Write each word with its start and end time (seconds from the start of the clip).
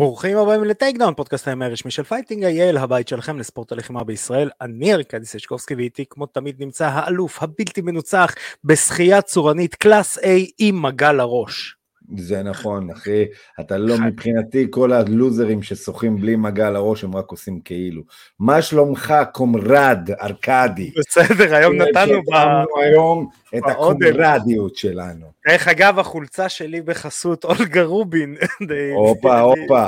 ברוכים 0.00 0.38
הבאים 0.38 0.64
ל 0.64 0.96
Takedown, 0.96 1.14
פודקאסט 1.14 1.48
ה 1.48 1.52
MMA 1.52 1.64
הרשמי 1.64 1.90
של 1.90 2.02
Fighting 2.02 2.44
IL, 2.44 2.76
הבית 2.76 3.08
שלכם 3.08 3.38
לספורט 3.38 3.72
הלחימה 3.72 4.04
בישראל. 4.04 4.50
אני 4.60 4.94
ארקדי 4.94 5.26
סצ'קובסקי 5.26 5.74
ואיתי 5.74 6.04
כמו 6.10 6.26
תמיד 6.26 6.62
נמצא 6.62 6.88
האלוף 6.92 7.42
הבלתי 7.42 7.80
מנוצח 7.80 8.34
בשחייה 8.64 9.22
צורנית 9.22 9.74
class 9.74 10.18
A 10.18 10.22
עם 10.58 10.82
מגע 10.82 11.12
לראש. 11.12 11.79
זה 12.16 12.42
נכון, 12.42 12.90
אחי. 12.90 13.24
אתה 13.60 13.78
לא 13.78 13.98
מבחינתי, 13.98 14.66
כל 14.70 14.92
הלוזרים 14.92 15.62
ששוחים 15.62 16.16
בלי 16.16 16.36
מגע 16.36 16.70
לראש, 16.70 17.04
הם 17.04 17.16
רק 17.16 17.30
עושים 17.30 17.60
כאילו. 17.60 18.02
מה 18.38 18.62
שלומך, 18.62 19.14
comrade, 19.32 20.10
ארקדי? 20.20 20.90
בסדר, 20.98 21.54
היום 21.54 21.74
נתנו 21.76 22.22
ב... 22.22 22.34
היום 22.82 23.28
את 23.56 23.62
הקומרדיות 23.66 24.76
שלנו. 24.76 25.26
דרך 25.48 25.68
אגב, 25.68 25.98
החולצה 25.98 26.48
שלי 26.48 26.82
בחסות 26.82 27.44
אולגה 27.44 27.82
רובין. 27.82 28.36
הופה, 28.96 29.40
הופה. 29.50 29.86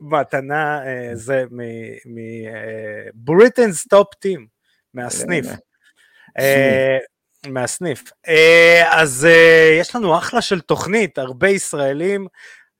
מתנה, 0.00 0.86
אה, 0.86 1.10
זה 1.14 1.44
מבריטנס 3.14 3.86
Top 3.86 4.14
Team, 4.14 4.46
מהסניף. 4.94 5.46
מהסניף. 7.50 8.02
אה, 8.28 9.00
אז 9.02 9.26
אה, 9.30 9.76
יש 9.80 9.96
לנו 9.96 10.18
אחלה 10.18 10.40
של 10.40 10.60
תוכנית, 10.60 11.18
הרבה 11.18 11.48
ישראלים, 11.48 12.26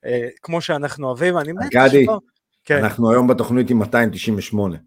אה, 0.05 0.27
כמו 0.41 0.61
שאנחנו 0.61 1.07
אוהבים, 1.07 1.37
אני 1.37 1.51
מת 1.51 1.69
גדי, 1.69 2.05
כן. 2.65 2.77
אנחנו 2.77 3.11
היום 3.11 3.27
בתוכנית 3.27 3.69
עם 3.69 3.79
298, 3.79 4.77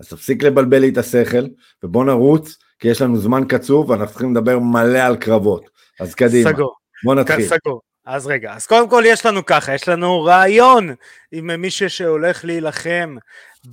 אז 0.00 0.08
תפסיק 0.08 0.42
לבלבל 0.42 0.78
לי 0.78 0.88
את 0.88 0.98
השכל, 0.98 1.46
ובוא 1.82 2.04
נרוץ, 2.04 2.56
כי 2.78 2.88
יש 2.88 3.02
לנו 3.02 3.18
זמן 3.18 3.44
קצוב, 3.48 3.90
ואנחנו 3.90 4.08
צריכים 4.08 4.34
לדבר 4.34 4.58
מלא 4.58 4.98
על 4.98 5.16
קרבות. 5.16 5.70
אז 6.00 6.14
קדימה, 6.14 6.50
סגור. 6.50 6.74
בוא 7.04 7.14
נתחיל. 7.14 7.46
סגור. 7.46 7.80
אז 8.06 8.26
רגע, 8.26 8.54
אז 8.54 8.66
קודם 8.66 8.88
כל 8.88 9.02
יש 9.06 9.26
לנו 9.26 9.46
ככה, 9.46 9.74
יש 9.74 9.88
לנו 9.88 10.22
רעיון 10.22 10.94
עם 11.32 11.60
מישהו 11.60 11.90
שהולך 11.90 12.44
להילחם 12.44 13.16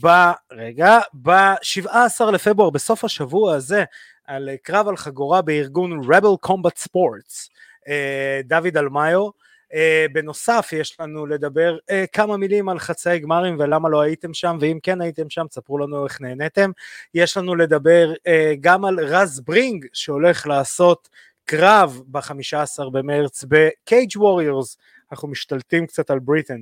ב... 0.04 0.08
רגע, 0.52 1.00
ב-17 1.22 2.32
לפברואר, 2.32 2.70
בסוף 2.70 3.06
השבוע 3.06 3.56
הזה, 3.56 3.84
על 4.28 4.50
קרב 4.64 4.88
על 4.88 4.98
חגורה 4.98 5.42
בארגון 5.42 6.02
Rebel 6.02 6.48
Combat 6.48 6.84
Sports, 6.88 7.50
אה, 7.88 8.42
דוד 8.44 8.78
אלמיו. 8.78 9.30
אה, 9.74 10.06
בנוסף 10.12 10.70
יש 10.74 11.00
לנו 11.00 11.26
לדבר 11.26 11.78
אה, 11.90 12.06
כמה 12.14 12.38
מילים 12.38 12.70
על 12.70 12.80
חצאי 12.80 13.20
גמרים 13.20 13.56
ולמה 13.60 13.90
לא 13.90 14.02
הייתם 14.02 14.34
שם 14.34 14.58
ואם 14.62 14.80
כן 14.84 15.02
הייתם 15.02 15.30
שם 15.30 15.46
תספרו 15.50 15.78
לנו 15.78 16.06
איך 16.06 16.22
נהניתם. 16.22 16.72
יש 17.14 17.38
לנו 17.38 17.56
לדבר 17.56 18.14
גם 18.62 18.86
על 18.86 19.00
רז 19.00 19.40
ברינג 19.40 19.86
שהולך 19.94 20.48
לעשות 20.48 21.10
קרב 21.46 22.02
ב-15 22.08 22.90
במרץ 22.92 23.46
בקייג' 23.48 24.12
ווריורס, 24.16 24.78
אנחנו 25.12 25.28
משתלטים 25.28 25.88
קצת 25.88 26.10
על 26.10 26.20
בריטן. 26.20 26.62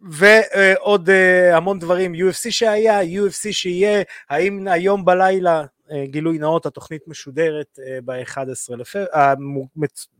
ועוד 0.00 1.10
המון 1.52 1.78
דברים, 1.78 2.14
UFC 2.14 2.50
שהיה, 2.50 3.00
UFC 3.02 3.52
שיהיה, 3.52 4.02
האם 4.30 4.68
היום 4.68 5.04
בלילה 5.04 5.60
אה, 5.60 5.66
גילוי 6.04 6.38
נאות, 6.38 6.66
התוכנית 6.66 7.08
משודרת 7.08 7.78
אה, 7.86 7.98
ב-11 8.04 8.76
לפברואר, 8.76 9.34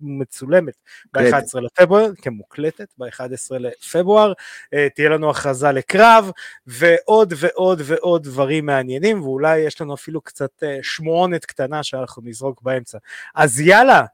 מצולמת 0.01 0.75
ב-11 1.15 1.61
לפברואר, 1.61 2.11
כמוקלטת 2.23 2.89
ב-11 2.99 3.59
לפברואר, 3.59 4.33
אה, 4.75 4.89
תהיה 4.95 5.09
לנו 5.09 5.31
הכרזה 5.31 5.73
לקרב, 5.73 6.31
ועוד 6.67 7.35
ועוד 7.37 7.83
ועוד 7.85 8.23
דברים 8.23 8.67
מעניינים, 8.67 9.23
ואולי 9.23 9.59
יש 9.59 9.81
לנו 9.81 9.95
אפילו 9.95 10.21
קצת 10.21 10.63
שמועונת 10.83 11.45
קטנה 11.45 11.83
שאנחנו 11.83 12.23
נזרוק 12.25 12.63
באמצע. 12.63 12.99
אז 13.35 13.61
יאללה, 13.61 14.05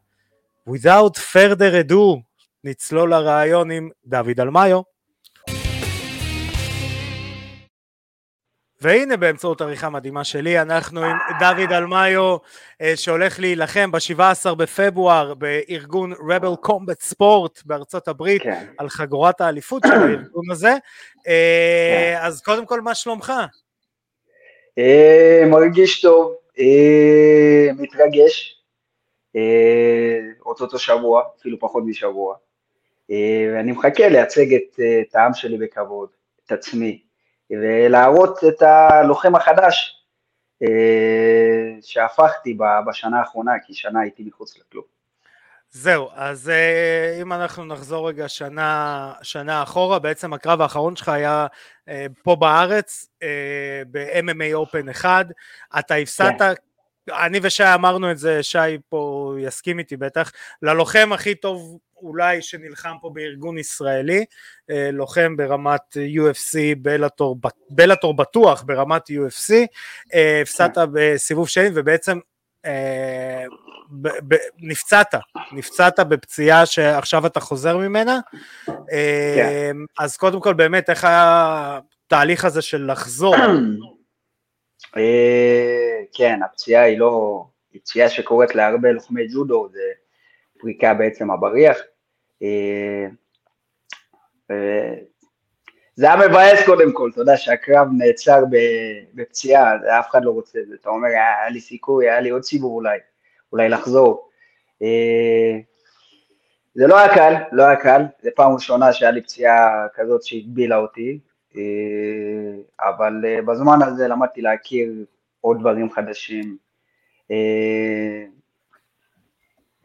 without 0.71 1.19
further 1.33 1.89
ado, 1.89 2.21
נצלול 2.65 3.11
לרעיון 3.11 3.71
עם 3.71 3.91
דוד 4.07 4.41
אלמיו. 4.41 4.94
והנה 8.85 9.17
באמצעות 9.17 9.61
עריכה 9.61 9.91
מדהימה 9.91 10.25
שלי 10.25 10.61
אנחנו 10.61 11.05
עם 11.05 11.17
דוד 11.41 11.73
אלמיו 11.73 12.37
אה, 12.81 12.97
שהולך 12.97 13.41
להילחם 13.41 13.91
ב-17 13.91 14.55
בפברואר 14.55 15.35
בארגון 15.35 16.13
Rebel 16.13 16.67
Combat 16.67 17.13
Sport 17.13 17.63
בארצות 17.65 18.09
הברית 18.09 18.43
כן. 18.43 18.67
על 18.79 18.89
חגורת 18.89 19.41
האליפות 19.41 19.83
של 19.87 19.93
הארגון 19.93 20.51
הזה 20.51 20.73
אה, 21.29 22.15
כן. 22.15 22.27
אז 22.27 22.43
קודם 22.43 22.67
כל 22.67 22.81
מה 22.81 22.95
שלומך? 22.95 23.33
אה, 24.79 25.43
מרגיש 25.47 26.01
טוב, 26.01 26.35
מתרגש, 27.79 28.63
אותו 30.47 30.79
שבוע, 30.79 31.23
אפילו 31.39 31.61
פחות 31.61 31.85
משבוע 31.87 32.35
ואני 33.09 33.73
מחכה 33.73 34.09
לייצג 34.09 34.55
את 34.55 35.15
העם 35.15 35.35
שלי 35.35 35.59
בכבוד, 35.59 36.09
את 36.47 36.53
עצמי 36.53 37.01
ולהראות 37.51 38.39
את 38.49 38.63
הלוחם 38.63 39.35
החדש 39.35 40.05
אה, 40.63 41.77
שהפכתי 41.83 42.59
בשנה 42.89 43.19
האחרונה, 43.19 43.53
כי 43.67 43.75
שנה 43.75 44.01
הייתי 44.01 44.23
מחוץ 44.23 44.59
לכלום. 44.59 44.85
זהו, 45.71 46.09
אז 46.15 46.49
אה, 46.49 47.19
אם 47.23 47.33
אנחנו 47.33 47.65
נחזור 47.65 48.09
רגע 48.09 48.29
שנה, 48.29 49.13
שנה 49.23 49.63
אחורה, 49.63 49.99
בעצם 49.99 50.33
הקרב 50.33 50.61
האחרון 50.61 50.97
שלך 50.97 51.09
היה 51.09 51.47
אה, 51.89 52.07
פה 52.23 52.37
בארץ, 52.37 53.09
ב-MMA 53.91 54.55
Open 54.55 54.91
1, 54.91 55.27
אתה 55.79 55.95
הפסדת 55.95 56.39
כן. 56.41 56.55
אני 57.13 57.39
ושי 57.43 57.65
אמרנו 57.75 58.11
את 58.11 58.19
זה, 58.19 58.43
שי 58.43 58.79
פה 58.89 59.35
יסכים 59.39 59.79
איתי 59.79 59.97
בטח, 59.97 60.33
ללוחם 60.63 61.11
הכי 61.13 61.35
טוב 61.35 61.79
אולי 62.05 62.43
שנלחם 62.43 62.95
פה 63.01 63.11
בארגון 63.15 63.59
ישראלי, 63.59 64.25
אה, 64.71 64.91
לוחם 64.93 65.37
ברמת 65.37 65.97
UFC, 66.15 66.59
בלאטור, 66.79 67.37
בלאטור 67.71 68.17
בטוח 68.17 68.63
ברמת 68.63 69.03
UFC, 69.11 69.53
אה, 70.15 70.41
הפסדת 70.43 70.75
כן. 70.79 70.85
בסיבוב 70.93 71.49
שני 71.49 71.69
ובעצם 71.75 72.19
אה, 72.65 73.45
ב, 73.91 74.09
ב, 74.09 74.37
נפצעת, 74.59 75.15
נפצעת 75.53 76.01
בפציעה 76.01 76.67
שעכשיו 76.67 77.27
אתה 77.27 77.41
חוזר 77.41 77.77
ממנה, 77.77 78.21
כן. 79.37 79.77
אז 79.99 80.17
קודם 80.17 80.41
כל 80.41 80.55
באמת 80.55 80.91
איך 80.91 81.05
היה 81.05 81.81
התהליך 82.07 82.45
הזה 82.45 82.63
של 82.63 82.91
לחזור? 82.93 83.37
כן, 86.13 86.41
הפציעה 86.45 86.83
היא 86.83 86.99
לא, 86.99 87.45
היא 87.73 87.81
פציעה 87.81 88.09
שקורית 88.09 88.55
להרבה 88.55 88.93
לוחמי 88.93 89.29
ג'ודו, 89.29 89.69
זה 89.73 89.81
פריקה 90.59 90.95
בעצם 90.95 91.31
הבריח. 91.31 91.77
אה, 92.45 93.07
זה 95.97 96.07
היה 96.07 96.29
מבאס 96.29 96.67
קודם 96.67 96.93
כל, 96.93 97.11
אתה 97.13 97.21
יודע 97.21 97.37
שהקרב 97.37 97.89
נעצר 97.99 98.45
בפציעה, 99.15 99.77
אף 100.01 100.11
אחד 100.11 100.25
לא 100.25 100.31
רוצה 100.31 100.59
את 100.59 100.69
זה, 100.69 100.75
אתה 100.81 100.89
אומר, 100.89 101.09
היה 101.09 101.49
לי 101.51 101.61
סיכוי, 101.61 102.11
היה 102.11 102.21
לי 102.21 102.31
עוד 102.31 102.43
סיבוב 102.43 102.73
אולי, 102.73 102.99
אולי 103.53 103.69
לחזור. 103.69 104.29
אה, 104.83 105.59
זה 106.75 106.87
לא 106.87 106.99
היה 106.99 107.15
קל, 107.15 107.35
לא 107.53 107.63
היה 107.63 107.77
קל, 107.77 108.03
זו 108.23 108.31
פעם 108.37 108.53
ראשונה 108.53 108.93
שהיה 108.93 109.11
לי 109.11 109.23
פציעה 109.23 109.87
כזאת 109.95 110.23
שהגבילה 110.23 110.77
אותי, 110.77 111.19
אה, 111.57 111.63
אבל 112.81 113.25
בזמן 113.47 113.79
הזה 113.83 114.09
למדתי 114.09 114.43
להכיר 114.43 114.93
עוד 115.41 115.61
דברים 115.61 115.91
חדשים. 115.91 116.57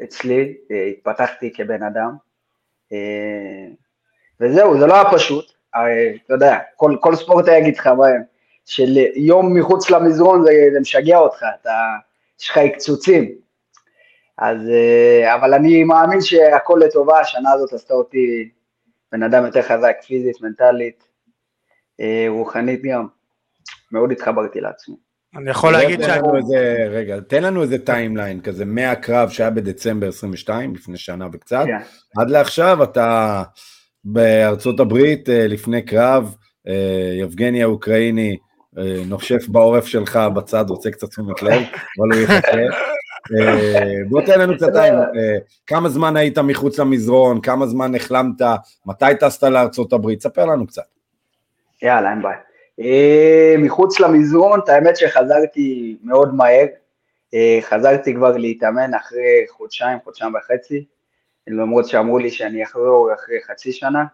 אצלי, 0.04 0.58
התפתחתי 0.92 1.54
כבן 1.54 1.84
אדם, 1.84 2.10
אה, 2.10 2.29
וזהו, 4.42 4.80
זה 4.80 4.88
לא 4.88 4.94
היה 4.94 5.12
פשוט, 5.12 5.52
הרי 5.74 6.18
אתה 6.26 6.34
יודע, 6.34 6.58
כל, 6.76 6.96
כל 7.00 7.16
ספורטאי 7.16 7.58
יגיד 7.58 7.78
לך 7.78 7.90
של 8.66 8.98
יום 9.16 9.58
מחוץ 9.58 9.90
למזרון 9.90 10.44
זה, 10.44 10.52
זה 10.74 10.80
משגע 10.80 11.18
אותך, 11.18 11.46
אתה, 11.62 11.72
יש 12.42 12.50
לך 12.50 12.60
קצוצים. 12.74 13.36
אז, 14.38 14.58
אה, 14.70 15.36
אבל 15.36 15.54
אני 15.54 15.84
מאמין 15.84 16.22
שהכל 16.22 16.82
לטובה, 16.86 17.20
השנה 17.20 17.52
הזאת 17.52 17.74
עשתה 17.74 17.94
אותי 17.94 18.50
בן 19.12 19.24
אדם 19.24 19.46
יותר 19.46 19.62
חזק, 19.62 19.98
פיזית, 20.08 20.42
מנטלית, 20.42 21.04
אה, 22.00 22.26
רוחנית 22.30 22.82
גם. 22.84 23.08
מאוד 23.92 24.12
התחברתי 24.12 24.62
לעצמי. 24.62 24.96
אני 25.36 25.50
יכול 25.50 25.74
להגיד 25.74 26.02
ש... 26.02 26.08
איזה, 26.38 26.88
רגע, 26.90 27.20
תן 27.20 27.44
לנו 27.44 27.62
איזה 27.62 27.86
timeline 27.86 28.42
כזה, 28.42 28.66
מהקרב 28.66 29.30
שהיה 29.30 29.50
בדצמבר 29.50 30.08
22, 30.08 30.76
לפני 30.76 30.98
שנה 30.98 31.28
וקצת, 31.34 31.64
yeah. 31.64 31.68
כן. 31.68 32.22
עד 32.22 32.30
לעכשיו 32.30 32.84
אתה 32.84 33.44
בארצות 34.04 34.80
הברית 34.80 35.30
אה, 35.30 35.48
לפני 35.48 35.82
קרב, 35.82 36.36
אה, 36.68 37.14
יבגני 37.20 37.64
האוקראיני 37.64 38.38
אה, 38.78 39.02
נושף 39.08 39.48
בעורף 39.48 39.86
שלך 39.86 40.20
בצד, 40.36 40.66
רוצה 40.70 40.92
קצת 40.92 41.10
תשומת 41.10 41.42
לב, 41.42 41.62
אבל 42.00 42.14
הוא 42.14 42.24
יחכה. 42.24 42.58
בוא 44.10 44.22
תן 44.22 44.40
לנו 44.40 44.56
קצת 44.56 44.74
טיים, 44.74 44.94
כמה 45.68 45.90
זמן 45.90 46.18
היית 46.18 46.38
מחוץ 46.38 46.80
למזרון, 46.80 47.42
כמה 47.42 47.68
זמן 47.68 47.96
החלמת, 47.96 48.42
מתי 48.86 49.06
טסת 49.20 49.44
לארצות 49.44 49.94
הברית, 49.94 50.22
ספר 50.22 50.46
לנו 50.46 50.68
קצת. 50.68 50.84
יאללה, 51.82 52.12
אין 52.12 52.22
בעיה. 52.22 52.49
אה, 52.80 53.56
מחוץ 53.58 54.00
למזרון, 54.00 54.60
את 54.64 54.70
האמת 54.70 54.98
שחזרתי 54.98 55.98
מאוד 56.04 56.36
מהר, 56.36 56.66
אה, 57.34 57.60
חזרתי 57.62 58.14
כבר 58.14 58.38
להתאמן 58.38 58.94
אחרי 58.94 59.46
חודשיים, 59.50 59.98
חודשיים 60.04 60.36
וחצי, 60.36 60.86
למרות 61.48 61.88
שאמרו 61.88 62.20
לי 62.20 62.32
שאני 62.32 62.64
אחזור 62.64 63.14
אחרי 63.14 63.36
חצי 63.44 63.72
שנה. 63.72 64.06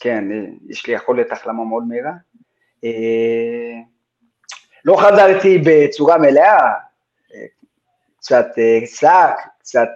כן, 0.00 0.24
יש 0.68 0.86
לי 0.86 0.94
יכולת 0.94 1.32
החלמה 1.32 1.64
מאוד 1.64 1.84
מהירה. 1.88 2.12
לא 4.84 4.96
חזרתי 4.96 5.62
בצורה 5.64 6.18
מלאה, 6.18 6.72
קצת 8.18 8.46
סאק, 8.84 9.36
קצת 9.58 9.88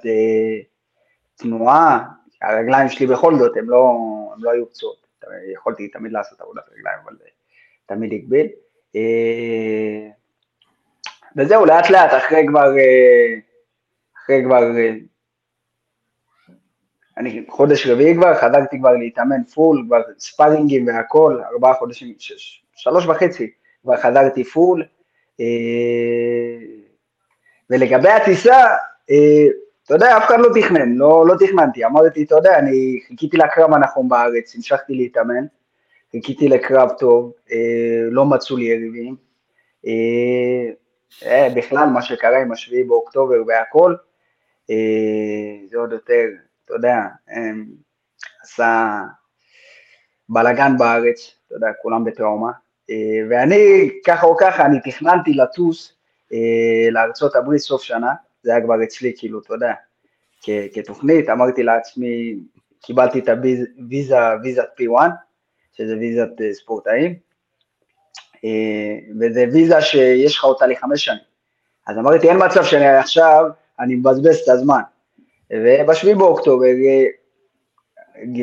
תנועה, 1.36 2.04
הרגליים 2.42 2.88
שלי 2.88 3.06
בכל 3.06 3.38
זאת, 3.38 3.56
הם 3.56 3.70
לא, 3.70 3.98
לא 4.38 4.50
היו 4.50 4.70
פצועות, 4.70 5.06
יכולתי 5.52 5.88
תמיד 5.88 6.12
לעשות 6.12 6.40
עבודת 6.40 6.62
רגליים, 6.72 6.98
אבל 7.04 7.14
תמיד 7.86 8.12
הגביל. 8.12 8.46
וזהו, 11.36 11.66
לאט 11.66 11.90
לאט, 11.90 12.10
אחרי 12.12 12.46
כבר, 12.48 12.72
אחרי 14.16 14.42
כבר, 14.44 14.62
אני 17.16 17.44
חודש 17.48 17.86
רביעי 17.86 18.14
כבר, 18.14 18.34
חזרתי 18.34 18.78
כבר 18.78 18.92
להתאמן 18.92 19.44
פול, 19.44 19.84
כבר 19.86 20.02
ספארינגים 20.18 20.86
והכל, 20.86 21.40
ארבעה 21.52 21.74
חודשים, 21.74 22.14
שש, 22.18 22.64
שלוש 22.74 23.06
וחצי, 23.06 23.50
כבר 23.82 23.96
חזרתי 23.96 24.44
פול. 24.44 24.84
ולגבי 27.70 28.10
הטיסה, 28.10 28.66
אתה 29.88 29.96
יודע, 29.96 30.16
אף 30.16 30.24
אחד 30.26 30.38
לא 30.40 30.48
תכנן, 30.54 30.92
לא, 30.92 31.26
לא 31.26 31.34
תכננתי, 31.38 31.84
אמרתי, 31.84 32.22
אתה 32.22 32.34
יודע, 32.34 32.58
אני 32.58 33.00
חיכיתי 33.06 33.36
לקרב 33.36 33.72
הנכון 33.74 34.08
בארץ, 34.08 34.54
המשכתי 34.54 34.94
להתאמן, 34.94 35.44
חיכיתי 36.12 36.48
לקרב 36.48 36.90
טוב, 36.98 37.32
אה, 37.52 38.08
לא 38.10 38.24
מצאו 38.24 38.56
לי 38.56 38.64
יריבים. 38.64 39.16
אה, 39.86 40.70
אה, 41.26 41.48
בכלל, 41.56 41.88
מה 41.88 42.02
שקרה 42.02 42.42
עם 42.42 42.52
השביעי 42.52 42.84
באוקטובר 42.84 43.42
והכל, 43.46 43.94
אה, 44.70 45.66
זה 45.70 45.78
עוד 45.78 45.92
יותר, 45.92 46.24
אתה 46.64 46.74
יודע, 46.74 46.96
אה, 47.30 47.50
עשה 48.42 49.00
בלאגן 50.28 50.78
בארץ, 50.78 51.34
אתה 51.46 51.54
יודע, 51.54 51.68
כולם 51.82 52.04
בטראומה. 52.04 52.50
אה, 52.90 53.26
ואני, 53.30 53.90
ככה 54.06 54.26
או 54.26 54.36
ככה, 54.36 54.66
אני 54.66 54.78
תכננתי 54.84 55.34
לטוס 55.34 55.92
אה, 56.32 56.90
לארצות 56.90 57.36
הברית 57.36 57.60
סוף 57.60 57.82
שנה, 57.82 58.12
זה 58.42 58.50
היה 58.50 58.64
כבר 58.64 58.84
אצלי, 58.84 59.12
כאילו, 59.16 59.40
אתה 59.40 59.54
יודע, 59.54 59.72
כתוכנית, 60.72 61.28
אמרתי 61.28 61.62
לעצמי, 61.62 62.38
קיבלתי 62.82 63.18
את 63.18 63.28
הוויזה, 63.28 64.16
ויזת 64.42 64.68
P1, 64.80 65.00
שזה 65.72 65.96
ויזת 65.96 66.40
אה, 66.40 66.54
ספורטאים, 66.54 67.14
אה, 68.44 68.98
וזה 69.20 69.44
ויזה 69.52 69.80
שיש 69.80 70.36
לך 70.36 70.44
אותה 70.44 70.66
לחמש 70.66 71.04
שנים. 71.04 71.18
אז 71.86 71.98
אמרתי, 71.98 72.28
אין 72.28 72.36
מצב 72.44 72.64
שאני 72.64 72.86
עכשיו, 72.86 73.44
אני 73.80 73.94
מבזבז 73.94 74.36
את 74.36 74.48
הזמן. 74.48 74.80
ובשביעי 75.50 76.14
באוקטובר 76.14 76.66
אה, 76.66 77.04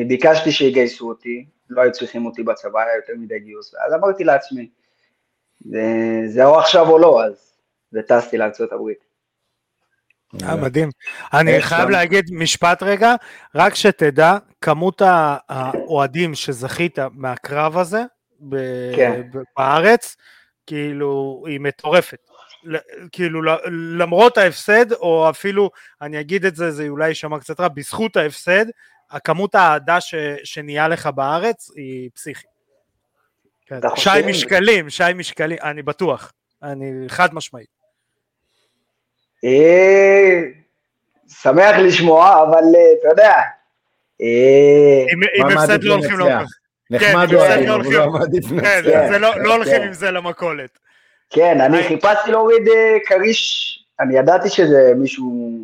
ביקשתי 0.07 0.51
שיגייסו 0.51 1.09
אותי, 1.09 1.45
לא 1.69 1.81
היו 1.81 1.91
צריכים 1.91 2.25
אותי 2.25 2.43
בצבא, 2.43 2.79
היה 2.79 2.95
יותר 2.95 3.13
מדי 3.17 3.39
גיוס, 3.39 3.75
אז 3.87 3.93
אמרתי 3.93 4.23
לעצמי, 4.23 4.69
זה, 5.59 5.83
זה 6.25 6.45
או 6.45 6.59
עכשיו 6.59 6.89
או 6.89 6.97
לא, 6.97 7.23
אז 7.23 7.53
וטסתי 7.93 8.37
לארצות 8.37 8.71
הברית. 8.73 9.05
אה, 10.43 10.55
מדהים. 10.55 10.89
אני 11.33 11.61
חייב 11.61 11.89
להגיד 11.89 12.25
משפט 12.31 12.83
רגע, 12.83 13.15
רק 13.55 13.75
שתדע, 13.75 14.37
כמות 14.61 15.01
האוהדים 15.49 16.35
שזכית 16.35 16.99
מהקרב 17.13 17.77
הזה 17.77 18.03
כן. 18.95 19.21
בארץ, 19.57 20.15
כאילו, 20.67 21.43
היא 21.47 21.59
מטורפת. 21.59 22.17
כאילו 23.11 23.41
למרות 23.97 24.37
ההפסד, 24.37 24.91
או 24.91 25.29
אפילו, 25.29 25.69
אני 26.01 26.19
אגיד 26.19 26.45
את 26.45 26.55
זה, 26.55 26.71
זה 26.71 26.87
אולי 26.87 27.07
יישמע 27.07 27.39
קצת 27.39 27.59
רע, 27.59 27.67
בזכות 27.67 28.17
ההפסד, 28.17 28.65
הכמות 29.11 29.55
האהדה 29.55 29.97
שנהיה 30.43 30.87
לך 30.87 31.07
בארץ 31.07 31.71
היא 31.75 32.09
פסיכית. 32.13 32.55
שי 33.95 34.09
משקלים, 34.27 34.89
שי 34.89 35.03
משקלים, 35.15 35.57
אני 35.63 35.81
בטוח, 35.81 36.31
אני 36.63 36.91
חד 37.07 37.33
משמעית. 37.33 37.74
אה, 39.45 40.41
שמח 41.27 41.75
לשמוע, 41.77 42.43
אבל 42.43 42.63
אה, 42.75 42.93
אתה 42.99 43.07
יודע. 43.07 43.33
אה, 44.21 45.05
אם 45.37 45.45
הפסד 45.45 45.83
לא 45.83 45.93
הולכים 45.93 46.19
למכולת. 46.19 46.47
נחמד 46.89 47.33
הוא 47.33 47.41
היה, 47.41 47.73
הוא 47.73 47.93
לא 47.93 48.11
מעדיף 48.11 48.51
לנצח. 48.51 48.67
כן, 48.83 49.21
לא, 49.21 49.43
לא 49.43 49.55
הולכים 49.55 49.81
עם 49.81 49.93
זה 49.93 50.11
למכולת. 50.11 50.79
כן, 51.29 51.61
אני 51.61 51.83
חיפשתי 51.83 52.31
להוריד 52.31 52.63
כריש, 53.05 53.71
אני 53.99 54.17
ידעתי 54.17 54.49
שזה 54.49 54.93
מישהו 54.97 55.59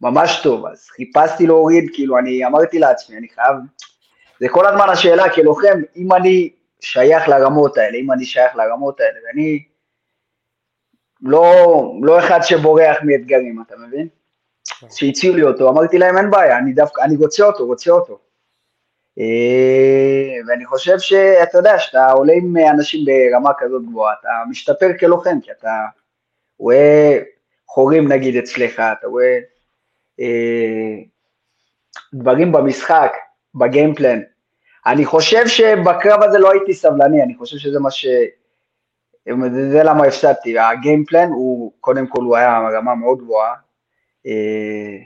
ממש 0.00 0.40
טוב, 0.42 0.66
אז 0.66 0.86
חיפשתי 0.88 1.46
להוריד, 1.46 1.90
כאילו, 1.92 2.18
אני 2.18 2.46
אמרתי 2.46 2.78
לעצמי, 2.78 3.16
אני 3.16 3.26
חייב, 3.34 3.56
זה 4.40 4.48
כל 4.48 4.66
הזמן 4.66 4.88
השאלה 4.88 5.30
כלוחם, 5.30 5.80
אם 5.96 6.12
אני 6.12 6.50
שייך 6.80 7.28
לרמות 7.28 7.78
האלה, 7.78 7.98
אם 7.98 8.12
אני 8.12 8.24
שייך 8.24 8.56
לרמות 8.56 9.00
האלה, 9.00 9.18
ואני 9.26 9.62
לא, 11.26 11.92
לא 12.02 12.18
אחד 12.18 12.40
שבורח 12.42 12.96
מאתגרים, 13.02 13.62
אתה 13.66 13.74
מבין? 13.76 14.08
כן. 14.80 14.86
שהציעו 14.90 15.36
לי 15.36 15.42
אותו, 15.42 15.68
אמרתי 15.68 15.98
להם 15.98 16.18
אין 16.18 16.30
בעיה, 16.30 16.58
אני 16.58 16.72
דווקא, 16.72 17.00
אני 17.00 17.16
רוצה 17.16 17.44
אותו, 17.44 17.66
רוצה 17.66 17.90
אותו. 17.90 18.18
אה, 19.18 20.48
ואני 20.48 20.66
חושב 20.66 20.98
שאתה 20.98 21.58
יודע, 21.58 21.78
שאתה 21.78 22.10
עולה 22.10 22.32
עם 22.32 22.56
אנשים 22.56 23.04
ברמה 23.04 23.50
כזאת 23.58 23.82
גבוהה, 23.86 24.14
אתה 24.20 24.28
משתפר 24.50 24.90
כלוחם, 25.00 25.40
כי 25.42 25.50
אתה 25.50 25.84
רואה 26.58 27.18
חורים 27.68 28.12
נגיד 28.12 28.36
אצלך, 28.36 28.82
אתה 28.98 29.06
רואה 29.06 29.38
אה, 30.20 31.02
דברים 32.14 32.52
במשחק, 32.52 33.12
בגיימפלן. 33.54 34.20
אני 34.86 35.04
חושב 35.04 35.46
שבקרב 35.46 36.22
הזה 36.22 36.38
לא 36.38 36.50
הייתי 36.50 36.74
סבלני, 36.74 37.22
אני 37.22 37.34
חושב 37.34 37.56
שזה 37.56 37.80
מה 37.80 37.90
ש... 37.90 38.06
זה 39.70 39.82
למה 39.84 40.04
הפסדתי, 40.04 40.58
הגיימפלן 40.58 41.28
הוא, 41.28 41.72
קודם 41.80 42.06
כל 42.06 42.22
הוא 42.22 42.36
היה 42.36 42.58
רמה 42.58 42.94
מאוד 42.94 43.18
גבוהה, 43.18 43.54
אה, 44.26 44.96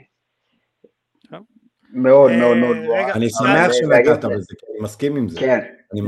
מאוד 1.93 2.31
מאוד 2.31 2.57
מאוד 2.57 2.75
אה, 2.77 2.83
גבוהה. 2.83 3.13
אני 3.13 3.29
שמח 3.29 3.71
שנקעת 3.71 4.25
בזה, 4.25 4.53
כי 4.59 4.65
אני 4.71 4.79
מסכים 4.81 5.15
עם 5.15 5.29
זה. 5.29 5.39
כן, 5.39 5.59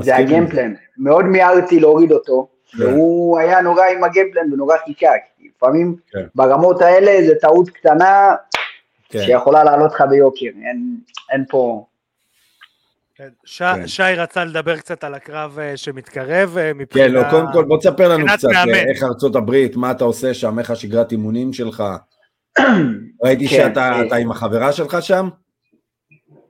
זה 0.01 0.15
הגיימפלן, 0.15 0.74
מאוד 0.98 1.25
מיהרתי 1.25 1.80
להוריד 1.80 2.12
אותו, 2.12 2.48
כן. 2.77 2.83
והוא 2.83 3.39
היה 3.39 3.62
נורא 3.62 3.86
עם 3.86 4.04
הגיימפלן 4.04 4.54
ונורא 4.54 4.77
חיכה, 4.86 5.12
כי 5.38 5.50
לפעמים 5.56 5.95
כן. 6.12 6.25
ברמות 6.36 6.81
האלה 6.81 7.28
זה 7.28 7.35
טעות 7.42 7.69
קטנה 7.69 8.35
כן. 9.09 9.19
שיכולה 9.19 9.64
לעלות 9.64 9.94
לך 9.94 10.04
ביוקר, 10.09 10.49
אין 11.31 11.45
פה... 11.49 11.85
כן. 13.16 13.30
ש... 13.46 13.62
כן. 13.62 13.88
שי 13.88 14.04
רצה 14.04 14.46
לדבר 14.46 14.78
קצת 14.78 15.04
על 15.04 15.14
הקרב 15.14 15.60
אה, 15.60 15.78
שמתקרב 15.78 16.58
אה, 16.58 16.74
מבחינה... 16.74 17.06
כן, 17.06 17.12
לא, 17.12 17.22
קודם 17.30 17.46
כל 17.54 17.64
בוא 17.64 17.78
תספר 17.78 18.08
לנו 18.10 18.26
קצת 18.38 18.48
מאמן. 18.54 18.74
אה, 18.74 18.84
איך 18.90 19.04
ארצות 19.04 19.36
הברית, 19.36 19.76
מה 19.76 19.92
אתה 19.92 20.04
עושה 20.04 20.34
שם, 20.34 20.60
איך 20.60 20.72
השגרת 20.72 21.12
אימונים 21.12 21.54
שלך. 21.54 21.84
ראיתי 23.24 23.48
כן, 23.48 23.56
שאתה 23.56 23.92
אה... 24.12 24.18
עם 24.18 24.32
החברה 24.32 24.72
שלך 24.72 24.98
שם? 25.02 25.30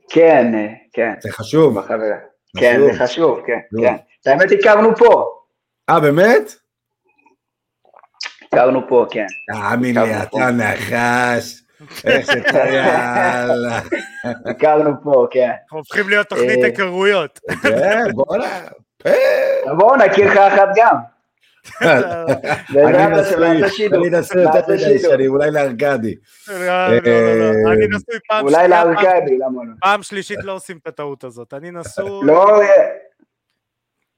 כן, 0.10 0.52
כן. 0.94 1.14
זה 1.20 1.32
חשוב. 1.32 1.80
בחברה. 1.80 2.18
כן, 2.60 2.80
זה 2.92 3.04
חשוב, 3.04 3.40
כן, 3.48 3.82
כן. 3.82 3.96
האמת 4.26 4.52
הכרנו 4.60 4.96
פה. 4.96 5.26
אה, 5.90 6.00
באמת? 6.00 6.54
הכרנו 8.44 8.88
פה, 8.90 9.06
כן. 9.12 9.26
תאמין 9.54 9.98
לי, 9.98 10.24
אתה 10.24 10.52
נחש. 10.52 11.63
שאתה, 11.96 12.58
יאללה. 12.58 13.80
הכרנו 14.46 14.92
פה, 15.04 15.28
כן. 15.32 15.52
אנחנו 15.64 15.78
הופכים 15.78 16.10
להיות 16.10 16.28
תוכנית 16.28 16.60
אה, 16.60 16.66
היכרויות. 16.66 17.40
כן, 17.64 18.04
בוא'נה. 18.14 18.60
בואו 19.78 19.96
נכיר 19.96 20.32
לך 20.32 20.38
אחת 20.38 20.70
גם. 20.76 20.96
אני 23.44 23.62
נשוי 23.62 24.42
יותר 24.42 24.74
מדי 24.74 25.00
שנים, 25.00 25.32
אולי 25.32 25.52
לארכדי. 25.52 26.16
לא, 26.50 26.88
לא, 26.88 26.96
לא, 26.96 27.72
אני 27.74 27.88
נשוי 27.88 28.20
פעם 28.28 28.46
אולי 28.46 28.68
לארכדי, 28.68 29.38
למה 29.38 29.64
לא? 29.64 29.74
פעם 29.82 30.04
שלישית 30.04 30.44
לא 30.44 30.52
עושים 30.52 30.78
את 30.82 30.88
הטעות 30.88 31.24
הזאת. 31.24 31.54
אני 31.54 31.72
נשוי... 31.72 32.10
לא, 32.24 32.62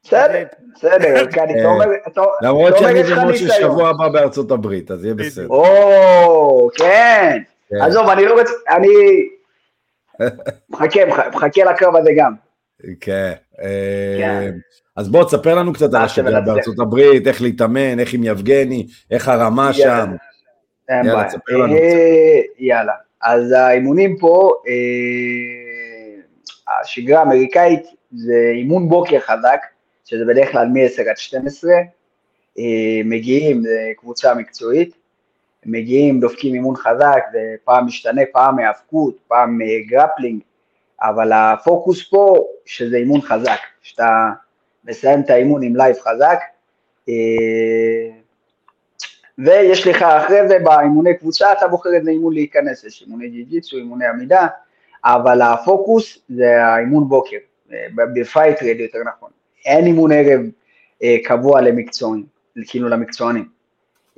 בסדר, 0.03 0.43
בסדר, 0.75 1.15
ארכדי, 1.19 1.53
אתה 2.07 2.19
אומר... 2.19 2.35
למרות 2.41 2.77
שאני 2.77 2.99
ומשה 2.99 3.53
שבוע 3.53 3.89
הבא 3.89 4.09
בארצות 4.09 4.51
הברית, 4.51 4.91
אז 4.91 5.03
יהיה 5.03 5.15
בסדר. 5.15 5.47
או, 5.47 6.69
כן. 6.77 7.41
כן. 7.69 7.75
עזוב, 7.81 8.09
אני 8.09 8.25
לא 8.25 8.39
רוצה, 8.39 8.53
אני 8.69 8.87
מחכה, 10.69 10.99
מחכה 11.33 11.63
לקרב 11.63 11.95
הזה 11.95 12.11
גם. 12.17 12.33
כן. 13.01 13.31
אה, 13.61 14.17
כן. 14.19 14.53
אז 14.95 15.09
בוא 15.09 15.23
תספר 15.23 15.55
לנו 15.55 15.73
קצת 15.73 15.93
על 15.93 16.01
השגרה 16.01 16.41
בארצות 16.41 16.79
הברית, 16.79 17.27
איך 17.27 17.41
להתאמן, 17.41 17.99
איך 17.99 18.13
עם 18.13 18.23
יבגני, 18.23 18.87
איך 19.11 19.27
הרמה 19.27 19.73
שם. 19.73 20.11
יאללה, 20.89 21.23
תספר 21.23 21.57
לנו 21.57 21.73
אה, 21.73 21.79
קצת. 21.79 22.59
יאללה, 22.59 22.93
אז 23.21 23.51
האימונים 23.51 24.17
פה, 24.17 24.53
אה, 24.67 24.73
השגרה 26.81 27.19
האמריקאית 27.19 27.83
זה 28.11 28.51
אימון 28.53 28.89
בוקר 28.89 29.19
חזק, 29.19 29.59
שזה 30.05 30.25
בדרך 30.25 30.51
כלל 30.51 30.67
מ-10 30.67 31.09
עד 31.09 31.17
12, 31.17 31.71
מגיעים, 33.05 33.61
זה 33.61 33.91
קבוצה 33.97 34.33
מקצועית, 34.33 34.95
מגיעים, 35.65 36.19
דופקים 36.19 36.53
אימון 36.53 36.75
חזק, 36.75 37.19
זה 37.31 37.55
פעם 37.63 37.85
משתנה, 37.85 38.21
פעם 38.33 38.59
היאבקות, 38.59 39.17
פעם 39.27 39.59
grappling, 39.87 40.41
אבל 41.01 41.31
הפוקוס 41.31 42.09
פה, 42.09 42.47
שזה 42.65 42.97
אימון 42.97 43.21
חזק, 43.21 43.59
שאתה 43.81 44.29
מסיים 44.85 45.21
את 45.21 45.29
האימון 45.29 45.63
עם 45.63 45.75
live 45.75 45.95
חזק, 45.99 46.39
ויש 49.37 49.87
לך 49.87 50.01
אחרי 50.01 50.47
זה 50.47 50.59
באימוני 50.59 51.17
קבוצה, 51.17 51.51
אתה 51.51 51.67
בוחר 51.67 51.93
איזה 51.93 52.11
אימון 52.11 52.33
להיכנס, 52.33 52.83
יש 52.83 53.01
אימוני 53.01 53.29
ג'י-ג'יצו, 53.29 53.77
אימוני 53.77 54.05
עמידה, 54.05 54.47
אבל 55.05 55.41
הפוקוס 55.41 56.19
זה 56.29 56.65
האימון 56.65 57.09
בוקר, 57.09 57.37
ב 57.95 58.07
Fight 58.07 58.63
Ready 58.63 58.79
יותר 58.79 58.99
נכון. 59.15 59.29
אין 59.65 59.85
אימון 59.85 60.11
ערב 60.11 60.41
אה, 61.03 61.17
קבוע 61.23 61.61
למקצוענים, 61.61 62.25
כאילו 62.67 62.89
למקצוענים. 62.89 63.54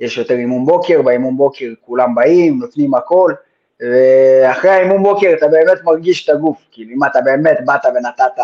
יש 0.00 0.18
יותר 0.18 0.34
אימון 0.34 0.66
בוקר, 0.66 1.02
באימון 1.02 1.36
בוקר 1.36 1.66
כולם 1.80 2.14
באים, 2.14 2.58
נותנים 2.58 2.94
הכל, 2.94 3.32
ואחרי 3.80 4.70
האימון 4.70 5.02
בוקר 5.02 5.32
אתה 5.38 5.48
באמת 5.48 5.84
מרגיש 5.84 6.24
את 6.24 6.34
הגוף, 6.34 6.58
כאילו 6.70 6.90
אם 6.90 7.04
אתה 7.04 7.20
באמת 7.20 7.58
באת 7.64 7.84
ונתת 7.84 8.42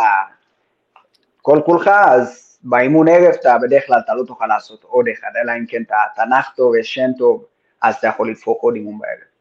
כל 1.42 1.60
כולך, 1.64 1.88
אז 1.88 2.58
באימון 2.62 3.08
ערב 3.08 3.34
אתה 3.40 3.56
בדרך 3.62 3.86
כלל 3.86 4.00
אתה 4.04 4.14
לא 4.14 4.24
תוכל 4.26 4.46
לעשות 4.46 4.84
עוד 4.84 5.06
אחד, 5.08 5.28
אלא 5.42 5.52
אם 5.58 5.66
כן 5.66 5.82
אתה 5.82 5.94
תנח 6.16 6.52
טוב, 6.56 6.74
ישן 6.74 7.10
טוב, 7.18 7.44
אז 7.82 7.94
אתה 7.94 8.06
יכול 8.06 8.30
לדפוק 8.30 8.62
עוד 8.62 8.74
אימון 8.74 8.98
בערב. 8.98 9.34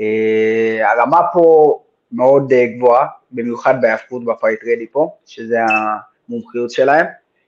אה, 0.00 0.92
הרמה 0.92 1.20
פה 1.32 1.78
מאוד 2.12 2.52
אה, 2.52 2.66
גבוהה, 2.66 3.06
במיוחד 3.30 3.80
בהיאבקות 3.80 4.24
בפייט 4.24 4.60
רדי 4.62 4.86
פה, 4.86 5.16
שזה 5.26 5.56
המומחיות 6.28 6.70
שלהם. 6.70 7.06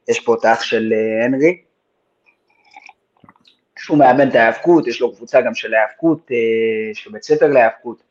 יש 0.08 0.20
פה 0.20 0.34
את 0.34 0.60
של 0.60 0.92
אה, 0.96 1.24
הנרי, 1.24 1.60
שהוא 3.82 3.98
מאמן 3.98 4.28
את 4.28 4.34
ההיאבקות, 4.34 4.86
יש 4.86 5.00
לו 5.00 5.14
קבוצה 5.14 5.40
גם 5.40 5.54
של 5.54 5.74
ההיאבקות, 5.74 6.30
יש 6.92 7.06
לו 7.06 7.12
בית 7.12 7.22
ספר 7.22 7.46
להיאבקות, 7.46 8.02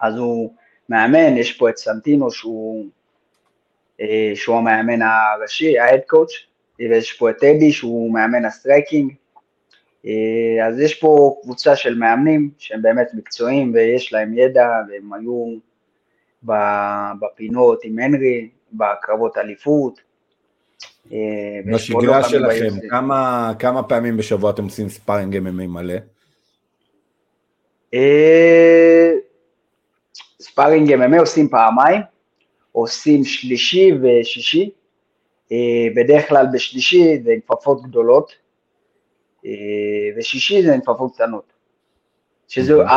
אז 0.00 0.16
הוא 0.16 0.54
מאמן, 0.88 1.36
יש 1.36 1.52
פה 1.52 1.70
את 1.70 1.76
סנטינו 1.76 2.30
שהוא, 2.30 2.86
שהוא 4.34 4.56
המאמן 4.56 5.02
הראשי, 5.02 5.78
ה 5.78 5.82
head 5.82 6.00
coach, 6.06 6.32
ויש 6.78 7.12
פה 7.12 7.30
את 7.30 7.38
טדי 7.38 7.72
שהוא 7.72 8.14
מאמן 8.14 8.44
ה 8.44 8.51
striking, 8.51 9.12
אה, 10.06 10.66
אז 10.66 10.80
יש 10.80 10.94
פה 10.94 11.40
קבוצה 11.42 11.76
של 11.76 11.98
מאמנים 11.98 12.50
שהם 12.58 12.82
באמת 12.82 13.08
מקצועיים 13.14 13.74
ויש 13.74 14.12
להם 14.12 14.38
ידע 14.38 14.68
והם 14.88 15.12
היו 15.12 15.56
בפינות 17.20 17.80
עם 17.84 17.98
הנרי, 17.98 18.48
בקרבות 18.72 19.38
אליפות. 19.38 20.00
אה, 21.12 21.18
בשגרה 21.74 22.28
שלכם, 22.28 22.88
כמה, 22.90 23.52
כמה 23.58 23.82
פעמים 23.82 24.16
בשבוע 24.16 24.50
אתם 24.50 24.64
עושים 24.64 24.88
sparring 24.88 25.36
MMA 25.36 25.66
מלא? 25.66 25.94
אה, 27.94 29.12
sparring 30.40 30.94
MMA 30.94 31.20
עושים 31.20 31.48
פעמיים, 31.48 32.00
עושים 32.72 33.24
שלישי 33.24 33.90
ושישי, 34.02 34.70
בדרך 35.96 36.28
כלל 36.28 36.46
בשלישי 36.52 37.18
זה 37.24 37.32
עם 37.32 37.40
כפפות 37.40 37.82
גדולות, 37.82 38.32
אה, 39.46 39.50
ושישי 40.16 40.62
זה 40.62 40.76
כפפות 40.76 41.14
קטנות. 41.14 41.52
שזה, 42.48 42.74
אוקיי. 42.74 42.88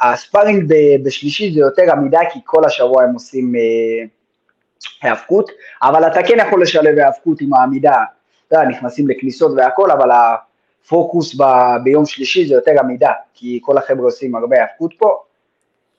ה 0.00 0.08
sparring 0.08 0.72
בשלישי 1.04 1.52
זה 1.52 1.60
יותר 1.60 1.82
עמידה, 1.92 2.20
כי 2.32 2.38
כל 2.44 2.64
השבוע 2.64 3.04
הם 3.04 3.14
עושים 3.14 3.54
אה, 3.56 4.06
היאבקות, 5.02 5.50
אבל 5.82 6.06
אתה 6.06 6.22
כן 6.22 6.34
יכול 6.48 6.62
לשלב 6.62 6.98
היאבקות 6.98 7.40
עם 7.40 7.54
העמידה, 7.54 8.02
אתה 8.48 8.56
יודע, 8.56 8.68
נכנסים 8.68 9.08
לכניסות 9.08 9.52
והכל, 9.56 9.90
אבל 9.90 10.10
הפוקוס 10.10 11.34
ב, 11.40 11.44
ביום 11.84 12.06
שלישי 12.06 12.48
זה 12.48 12.54
יותר 12.54 12.72
עמידה, 12.80 13.12
כי 13.34 13.60
כל 13.62 13.78
החבר'ה 13.78 14.04
עושים 14.04 14.36
הרבה 14.36 14.56
היאבקות 14.56 14.94
פה, 14.98 15.22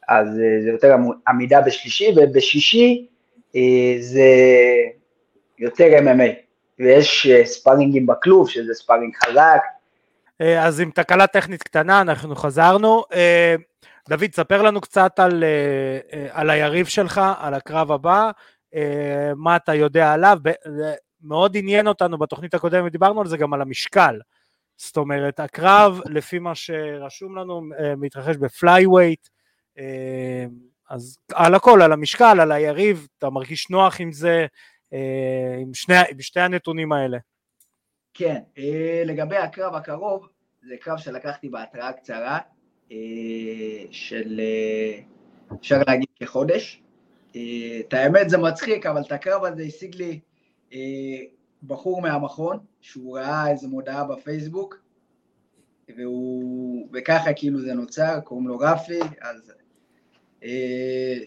אז 0.07 0.27
אה, 0.27 0.61
זה 0.63 0.69
יותר 0.69 0.95
עמידה 1.27 1.61
בשלישי, 1.61 2.13
ובשישי 2.17 3.05
זה 3.99 4.29
יותר 5.59 5.87
MMA. 5.99 6.47
ויש 6.79 7.27
אה, 7.27 7.45
ספארינגים 7.45 8.05
בכלוב, 8.05 8.49
שזה 8.49 8.73
ספארינג 8.73 9.15
חזק. 9.15 9.61
אה, 10.41 10.65
אז 10.65 10.79
עם 10.79 10.91
תקלה 10.91 11.27
טכנית 11.27 11.63
קטנה, 11.63 12.01
אנחנו 12.01 12.35
חזרנו. 12.35 13.03
אה, 13.13 13.55
דוד, 14.09 14.33
ספר 14.33 14.61
לנו 14.61 14.81
קצת 14.81 15.19
על, 15.19 15.43
על 16.31 16.49
היריב 16.49 16.85
שלך, 16.85 17.21
על 17.39 17.53
הקרב 17.53 17.91
הבא, 17.91 18.31
מה 19.35 19.55
אתה 19.55 19.73
יודע 19.73 20.13
עליו. 20.13 20.39
מאוד 21.21 21.57
עניין 21.57 21.87
אותנו 21.87 22.17
בתוכנית 22.17 22.53
הקודמת, 22.53 22.91
דיברנו 22.91 23.21
על 23.21 23.27
זה 23.27 23.37
גם 23.37 23.53
על 23.53 23.61
המשקל. 23.61 24.19
זאת 24.77 24.97
אומרת, 24.97 25.39
הקרב, 25.39 25.99
לפי 26.05 26.39
מה 26.39 26.55
שרשום 26.55 27.35
לנו, 27.37 27.61
מתרחש 27.97 28.35
בפלייווייט, 28.35 29.27
אז 30.89 31.17
על 31.33 31.55
הכל, 31.55 31.81
על 31.81 31.91
המשקל, 31.91 32.39
על 32.39 32.51
היריב, 32.51 33.07
אתה 33.17 33.29
מרגיש 33.29 33.69
נוח 33.69 34.01
עם 34.01 34.11
זה, 34.11 34.45
אה, 34.93 35.57
עם, 35.61 35.73
שני, 35.73 35.95
עם 36.11 36.21
שתי 36.21 36.39
הנתונים 36.39 36.91
האלה. 36.91 37.17
כן, 38.13 38.41
אה, 38.57 39.03
לגבי 39.05 39.37
הקרב 39.37 39.75
הקרוב, 39.75 40.27
זה 40.67 40.75
קרב 40.81 40.97
שלקחתי 40.97 41.49
בהתראה 41.49 41.93
קצרה 41.93 42.39
אה, 42.91 42.97
של, 43.91 44.41
אפשר 45.59 45.81
להגיד 45.87 46.07
כחודש. 46.19 46.81
את 47.79 47.93
האמת 47.93 48.29
זה 48.29 48.37
מצחיק, 48.37 48.85
אבל 48.85 49.01
את 49.01 49.11
הקרב 49.11 49.43
הזה 49.43 49.63
השיג 49.63 49.95
לי 49.95 50.19
בחור 51.63 52.01
מהמכון, 52.01 52.59
שהוא 52.81 53.17
ראה 53.17 53.51
איזו 53.51 53.67
מודעה 53.67 54.03
בפייסבוק, 54.03 54.77
והוא, 55.97 56.89
וככה 56.93 57.33
כאילו 57.33 57.61
זה 57.61 57.73
נוצר, 57.73 58.19
קוראים 58.23 58.47
לו 58.47 58.57
רפי, 58.57 58.99
אז 59.21 59.53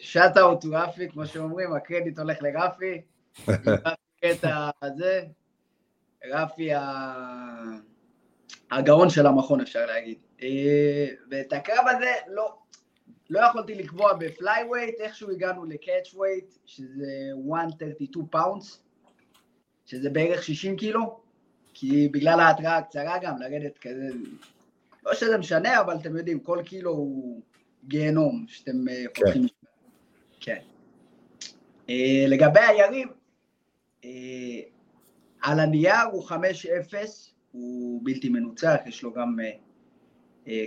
שאט 0.00 0.36
אאוט 0.36 0.64
רפי, 0.72 1.08
כמו 1.08 1.26
שאומרים, 1.26 1.72
הקרדיט 1.72 2.18
הולך 2.18 2.38
לרפי, 2.42 3.00
קטע 4.22 4.70
הזה, 4.82 5.22
רפי 6.24 6.70
הגאון 8.70 9.10
של 9.10 9.26
המכון 9.26 9.60
אפשר 9.60 9.86
להגיד. 9.86 10.18
אה, 10.42 11.06
ואת 11.30 11.52
הקרב 11.52 11.84
הזה 11.88 12.12
לא, 12.28 12.54
לא 13.30 13.40
יכולתי 13.40 13.74
לקבוע 13.74 14.12
ב 14.12 14.20
flyweight, 14.20 14.94
איכשהו 15.00 15.30
הגענו 15.30 15.64
ל 15.64 16.14
catchweight, 16.14 16.54
שזה 16.66 17.30
132 17.44 18.26
pounds, 18.26 18.82
שזה 19.86 20.10
בערך 20.10 20.42
60 20.42 20.76
קילו, 20.76 21.20
כי 21.74 22.08
בגלל 22.08 22.40
ההתראה 22.40 22.76
הקצרה 22.76 23.18
גם, 23.22 23.38
לרדת 23.40 23.78
כזה, 23.78 24.08
לא 25.06 25.14
שזה 25.14 25.38
משנה, 25.38 25.80
אבל 25.80 25.96
אתם 25.96 26.16
יודעים, 26.16 26.40
כל 26.40 26.62
קילו 26.64 26.90
הוא 26.90 27.40
גיהנום 27.84 28.44
שאתם 28.48 28.88
אה, 28.88 29.04
כן. 29.14 29.40
כן. 30.40 30.60
אה, 31.90 32.24
לגבי 32.28 32.60
היריב, 32.60 33.08
אה, 34.04 34.10
על 35.42 35.60
הנייר 35.60 36.02
הוא 36.12 36.28
5-0, 36.28 36.34
הוא 37.52 38.00
בלתי 38.04 38.28
מנוצח, 38.28 38.76
יש 38.86 39.02
לו 39.02 39.12
גם 39.12 39.36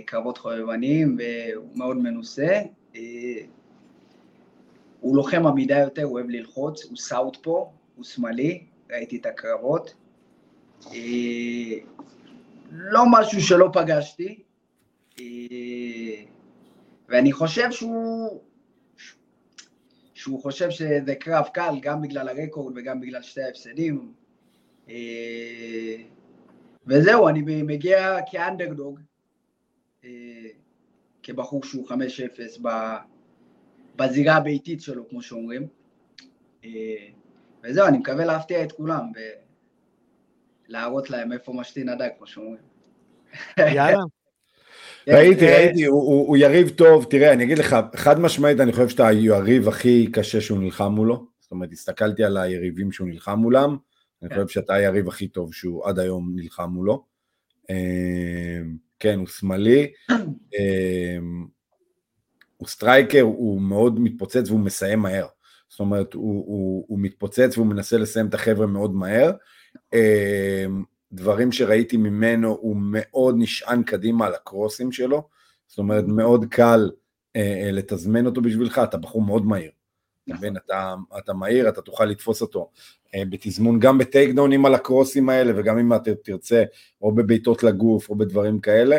קרבות 0.06 0.38
חובבניים 0.38 1.18
והוא 1.18 1.68
מאוד 1.74 1.96
מנוסה. 1.96 2.60
הוא 5.00 5.16
לוחם 5.16 5.46
עמידה 5.46 5.78
יותר, 5.78 6.02
הוא 6.02 6.12
אוהב 6.12 6.28
ללחוץ, 6.28 6.84
הוא 6.84 6.96
סאוט 6.96 7.36
פה, 7.42 7.72
הוא 7.96 8.04
שמאלי, 8.04 8.64
ראיתי 8.90 9.16
את 9.16 9.26
הקרבות. 9.26 9.94
לא 12.70 13.02
משהו 13.10 13.40
שלא 13.40 13.70
פגשתי, 13.72 14.42
ואני 17.08 17.32
חושב 17.32 17.70
שהוא 17.70 18.40
שהוא 20.24 20.42
חושב 20.42 20.70
שזה 20.70 21.14
קרב 21.14 21.44
קל, 21.52 21.74
גם 21.82 22.02
בגלל 22.02 22.28
הרקורד 22.28 22.72
וגם 22.76 23.00
בגלל 23.00 23.22
שתי 23.22 23.42
ההפסדים. 23.42 24.12
אה, 24.88 25.96
וזהו, 26.86 27.28
אני 27.28 27.62
מגיע 27.62 28.18
כאנדרדוג, 28.30 28.98
אה, 28.98 29.04
כבחור 31.22 31.64
שהוא 31.64 31.88
5-0 31.88 32.66
בזירה 33.96 34.36
הביתית 34.36 34.80
שלו, 34.80 35.08
כמו 35.08 35.22
שאומרים. 35.22 35.66
אה, 36.64 36.70
וזהו, 37.64 37.86
אני 37.86 37.98
מקווה 37.98 38.24
להפתיע 38.24 38.64
את 38.64 38.72
כולם 38.72 39.04
ולהראות 40.68 41.10
להם 41.10 41.32
איפה 41.32 41.52
משתין 41.52 41.88
הדג, 41.88 42.08
כמו 42.18 42.26
שאומרים. 42.26 42.62
יאללה. 43.58 43.98
ראיתי, 45.08 45.48
אה, 45.48 45.56
ראיתי, 45.56 45.84
הוא 45.84 46.36
יריב 46.36 46.68
טוב, 46.68 47.06
תראה, 47.10 47.32
אני 47.32 47.44
אגיד 47.44 47.58
לך, 47.58 47.76
חד 47.96 48.20
משמעית, 48.20 48.60
אני 48.60 48.72
חושב 48.72 48.88
שאתה 48.88 49.06
היריב 49.06 49.68
הכי 49.68 50.06
קשה 50.12 50.40
שהוא 50.40 50.58
נלחם 50.58 50.92
מולו, 50.92 51.26
זאת 51.40 51.50
אומרת, 51.50 51.72
הסתכלתי 51.72 52.24
על 52.24 52.36
היריבים 52.36 52.92
שהוא 52.92 53.08
נלחם 53.08 53.38
מולם, 53.38 53.76
אני 54.22 54.30
כן. 54.30 54.34
חושב 54.34 54.48
שאתה 54.48 54.74
היריב 54.74 55.08
הכי 55.08 55.28
טוב 55.28 55.54
שהוא 55.54 55.88
עד 55.88 55.98
היום 55.98 56.32
נלחם 56.34 56.70
מולו. 56.70 57.04
כן, 59.04 59.18
הוא 59.18 59.26
שמאלי, 59.26 59.92
אה, 60.54 61.18
הוא 62.56 62.68
striker, 62.68 63.20
הוא 63.20 63.60
מאוד 63.60 64.00
מתפוצץ 64.00 64.48
והוא 64.48 64.60
מסיים 64.60 64.98
מהר. 64.98 65.26
זאת 65.68 65.80
אומרת, 65.80 66.14
הוא, 66.14 66.44
הוא, 66.46 66.84
הוא 66.88 66.98
מתפוצץ 66.98 67.52
והוא 67.56 67.66
מנסה 67.66 67.98
לסיים 67.98 68.26
את 68.26 68.34
החבר'ה 68.34 68.66
מאוד 68.66 68.94
מהר. 68.94 69.30
דברים 71.12 71.52
שראיתי 71.52 71.96
ממנו, 71.96 72.58
הוא 72.60 72.76
מאוד 72.80 73.34
נשען 73.38 73.82
קדימה 73.82 74.26
על 74.26 74.34
הקרוסים 74.34 74.92
שלו, 74.92 75.28
זאת 75.66 75.78
אומרת 75.78 76.04
מאוד 76.06 76.44
קל 76.50 76.90
אה, 77.36 77.62
אה, 77.64 77.70
לתזמן 77.72 78.26
אותו 78.26 78.40
בשבילך, 78.42 78.80
אתה 78.84 78.96
בחור 78.96 79.22
מאוד 79.22 79.46
מהיר, 79.46 79.70
אתה 80.28 80.34
מבין, 80.34 80.56
אתה, 80.56 80.94
אתה 81.18 81.32
מהיר, 81.32 81.68
אתה 81.68 81.82
תוכל 81.82 82.04
לתפוס 82.04 82.42
אותו 82.42 82.70
אה, 83.14 83.22
בתזמון 83.30 83.78
גם 83.78 83.98
בטייק 83.98 84.34
דאונים 84.34 84.66
על 84.66 84.74
הקרוסים 84.74 85.28
האלה 85.28 85.52
וגם 85.56 85.78
אם 85.78 85.94
אתה 85.94 86.14
תרצה 86.14 86.64
או 87.02 87.14
בבעיטות 87.14 87.62
לגוף 87.62 88.10
או 88.10 88.16
בדברים 88.16 88.60
כאלה. 88.60 88.96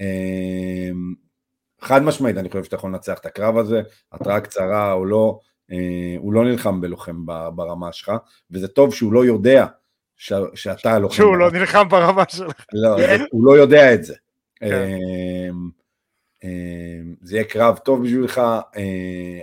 אה, 0.00 0.90
חד 1.80 2.02
משמעית 2.02 2.36
אני 2.36 2.50
חושב 2.50 2.64
שאתה 2.64 2.76
יכול 2.76 2.90
לנצח 2.90 3.18
את 3.18 3.26
הקרב 3.26 3.58
הזה, 3.58 3.82
התראה 4.12 4.40
קצרה 4.40 4.92
או 4.92 5.04
לא, 5.04 5.38
אה, 5.72 6.14
הוא 6.18 6.32
לא 6.32 6.44
נלחם 6.44 6.80
בלוחם 6.80 7.26
ברמה 7.54 7.92
שלך, 7.92 8.12
וזה 8.50 8.68
טוב 8.68 8.94
שהוא 8.94 9.12
לא 9.12 9.24
יודע 9.24 9.66
ש, 10.16 10.32
שאתה 10.54 10.98
לוחם. 10.98 11.14
שהוא 11.14 11.36
לא 11.36 11.50
נלחם 11.50 11.88
ברמה 11.88 12.24
שלך. 12.28 12.64
לא, 12.72 12.96
הוא 13.30 13.46
לא 13.46 13.56
יודע 13.56 13.94
את 13.94 14.04
זה. 14.04 14.14
כן. 16.44 17.14
זה 17.22 17.36
יהיה 17.36 17.44
קרב 17.44 17.76
טוב 17.76 18.04
בשבילך, 18.04 18.40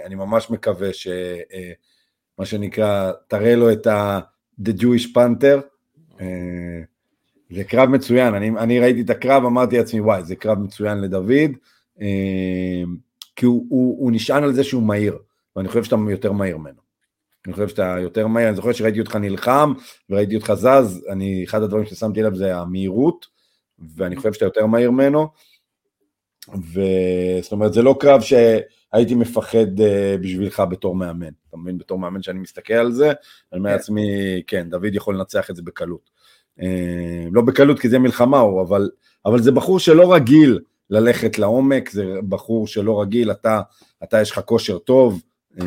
אני 0.05 0.15
ממש 0.15 0.49
מקווה 0.49 0.93
ש... 0.93 1.07
מה 2.41 2.45
שנקרא, 2.45 3.11
תראה 3.27 3.55
לו 3.55 3.71
את 3.71 3.87
ה-The 3.87 4.71
Jewish 4.81 5.07
Panther. 5.15 5.61
אה, 6.21 6.81
זה 7.51 7.63
קרב 7.63 7.89
מצוין, 7.89 8.33
אני, 8.33 8.49
אני 8.49 8.79
ראיתי 8.79 9.01
את 9.01 9.09
הקרב, 9.09 9.45
אמרתי 9.45 9.77
לעצמי, 9.77 9.99
וואי, 9.99 10.23
זה 10.23 10.35
קרב 10.35 10.59
מצוין 10.59 11.01
לדוד, 11.01 11.51
אה, 12.01 12.83
כי 13.35 13.45
הוא, 13.45 13.65
הוא, 13.69 13.97
הוא 13.99 14.11
נשען 14.11 14.43
על 14.43 14.53
זה 14.53 14.63
שהוא 14.63 14.83
מהיר, 14.83 15.17
ואני 15.55 15.67
חושב 15.67 15.83
שאתה 15.83 15.95
יותר 16.09 16.31
מהיר 16.31 16.57
ממנו. 16.57 16.81
אני 17.45 17.53
חושב 17.53 17.67
שאתה 17.67 17.95
יותר 17.99 18.27
מהיר, 18.27 18.47
אני 18.47 18.55
זוכר 18.55 18.71
שראיתי 18.71 18.99
אותך 18.99 19.15
נלחם, 19.15 19.73
וראיתי 20.09 20.35
אותך 20.35 20.53
זז, 20.53 21.05
אני, 21.09 21.43
אחד 21.43 21.61
הדברים 21.61 21.85
ששמתי 21.85 22.21
לב 22.21 22.35
זה 22.35 22.57
המהירות, 22.57 23.25
ואני 23.95 24.15
חושב 24.15 24.33
שאתה 24.33 24.45
יותר 24.45 24.65
מהיר 24.65 24.91
ממנו, 24.91 25.27
וזאת 26.49 27.51
אומרת, 27.51 27.73
זה 27.73 27.81
לא 27.81 27.95
קרב 27.99 28.21
ש... 28.21 28.33
הייתי 28.93 29.15
מפחד 29.15 29.79
uh, 29.79 30.21
בשבילך 30.21 30.63
בתור 30.69 30.95
מאמן, 30.95 31.31
אתה 31.49 31.57
מבין? 31.57 31.77
בתור 31.77 31.99
מאמן 31.99 32.21
שאני 32.21 32.39
מסתכל 32.39 32.73
על 32.73 32.91
זה, 32.91 33.07
אני 33.51 33.59
אומר 33.59 33.69
כן. 33.69 33.75
לעצמי, 33.75 34.03
כן, 34.47 34.69
דוד 34.69 34.95
יכול 34.95 35.15
לנצח 35.15 35.49
את 35.49 35.55
זה 35.55 35.61
בקלות. 35.61 36.09
Uh, 36.59 36.63
לא 37.31 37.41
בקלות 37.41 37.79
כי 37.79 37.89
זה 37.89 37.99
מלחמה 37.99 38.39
הוא, 38.39 38.61
אבל, 38.61 38.89
אבל 39.25 39.41
זה 39.41 39.51
בחור 39.51 39.79
שלא 39.79 40.13
רגיל 40.13 40.59
ללכת 40.89 41.39
לעומק, 41.39 41.89
זה 41.89 42.05
בחור 42.29 42.67
שלא 42.67 43.01
רגיל, 43.01 43.31
אתה, 43.31 43.61
אתה 44.03 44.21
יש 44.21 44.31
לך 44.31 44.39
כושר 44.39 44.77
טוב, 44.77 45.21
uh, 45.57 45.61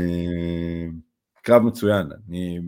קרב 1.43 1.63
מצוין, 1.63 2.07
אני, 2.29 2.61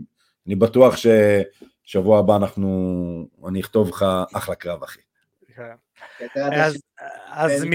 אני 0.47 0.55
בטוח 0.55 0.95
ששבוע 0.95 2.19
הבא 2.19 2.35
אנחנו, 2.35 3.27
אני 3.47 3.59
אכתוב 3.59 3.89
לך 3.89 4.05
אחלה 4.33 4.55
קרב 4.55 4.83
אחי. 4.83 4.99
כן. 5.55 5.73
אז, 6.53 6.77
אז 7.37 7.65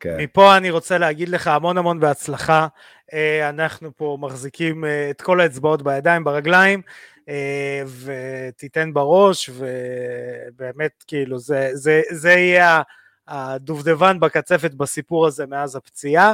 כן. 0.00 0.16
מפה 0.20 0.56
אני 0.56 0.70
רוצה 0.70 0.98
להגיד 0.98 1.28
לך 1.28 1.46
המון 1.46 1.78
המון 1.78 2.00
בהצלחה. 2.00 2.66
אה, 3.12 3.48
אנחנו 3.48 3.96
פה 3.96 4.16
מחזיקים 4.20 4.84
אה, 4.84 5.10
את 5.10 5.22
כל 5.22 5.40
האצבעות 5.40 5.82
בידיים, 5.82 6.24
ברגליים, 6.24 6.82
אה, 7.28 7.82
ותיתן 8.04 8.92
בראש, 8.92 9.50
ובאמת, 9.54 11.04
כאילו, 11.06 11.38
זה, 11.38 11.70
זה, 11.72 12.02
זה 12.10 12.30
יהיה 12.30 12.82
הדובדבן 13.28 14.20
בקצפת 14.20 14.74
בסיפור 14.74 15.26
הזה 15.26 15.46
מאז 15.46 15.76
הפציעה. 15.76 16.32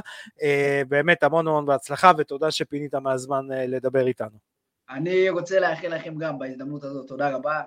באמת 0.89 1.23
המון 1.23 1.49
המון 1.49 1.67
בהצלחה, 1.67 2.13
ותודה 2.19 2.51
שפינית 2.51 2.95
מהזמן 2.95 3.47
לדבר 3.49 4.07
איתנו. 4.07 4.50
אני 4.91 5.31
רוצה 5.31 5.61
לאחל 5.61 5.95
לכם 5.95 6.19
גם 6.19 6.39
בהזדמנות 6.39 6.85
הזאת, 6.85 7.09
תודה 7.09 7.31
רבה, 7.31 7.61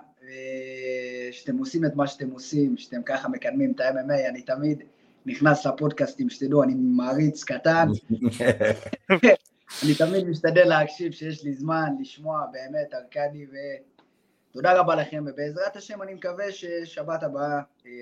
שאתם 1.30 1.56
עושים 1.56 1.84
את 1.84 1.94
מה 1.94 2.06
שאתם 2.06 2.30
עושים, 2.30 2.76
שאתם 2.76 3.02
ככה 3.02 3.28
מקדמים 3.28 3.72
את 3.72 3.80
ה-MMA, 3.80 4.28
אני 4.28 4.42
תמיד... 4.42 4.82
נכנס 5.26 5.66
לפודקאסטים, 5.66 6.30
שתדעו, 6.30 6.62
אני 6.62 6.74
מעריץ 6.76 7.44
קטן. 7.44 7.88
אני 9.84 9.94
תמיד 9.98 10.28
משתדל 10.28 10.68
להקשיב 10.68 11.12
שיש 11.12 11.44
לי 11.44 11.52
זמן 11.52 11.90
לשמוע 12.00 12.46
באמת, 12.52 12.94
ארכדי, 12.94 13.46
ותודה 14.50 14.80
רבה 14.80 14.94
לכם, 14.94 15.24
ובעזרת 15.26 15.76
השם 15.76 16.02
אני 16.02 16.14
מקווה 16.14 16.52
ששבת 16.52 17.22
הבאה 17.22 17.60
אה, 17.86 17.92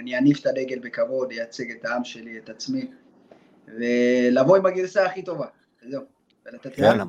אני 0.00 0.18
אניף 0.18 0.40
את 0.40 0.46
הדגל 0.46 0.78
בכבוד, 0.78 1.30
אייצג 1.30 1.70
את 1.70 1.84
העם 1.84 2.04
שלי, 2.04 2.38
את 2.38 2.48
עצמי, 2.48 2.90
ולבוא 3.68 4.56
עם 4.56 4.66
הגרסה 4.66 5.06
הכי 5.06 5.22
טובה, 5.22 5.46
זהו, 5.90 6.02
ולתת 6.46 6.78
יאללה. 6.78 7.04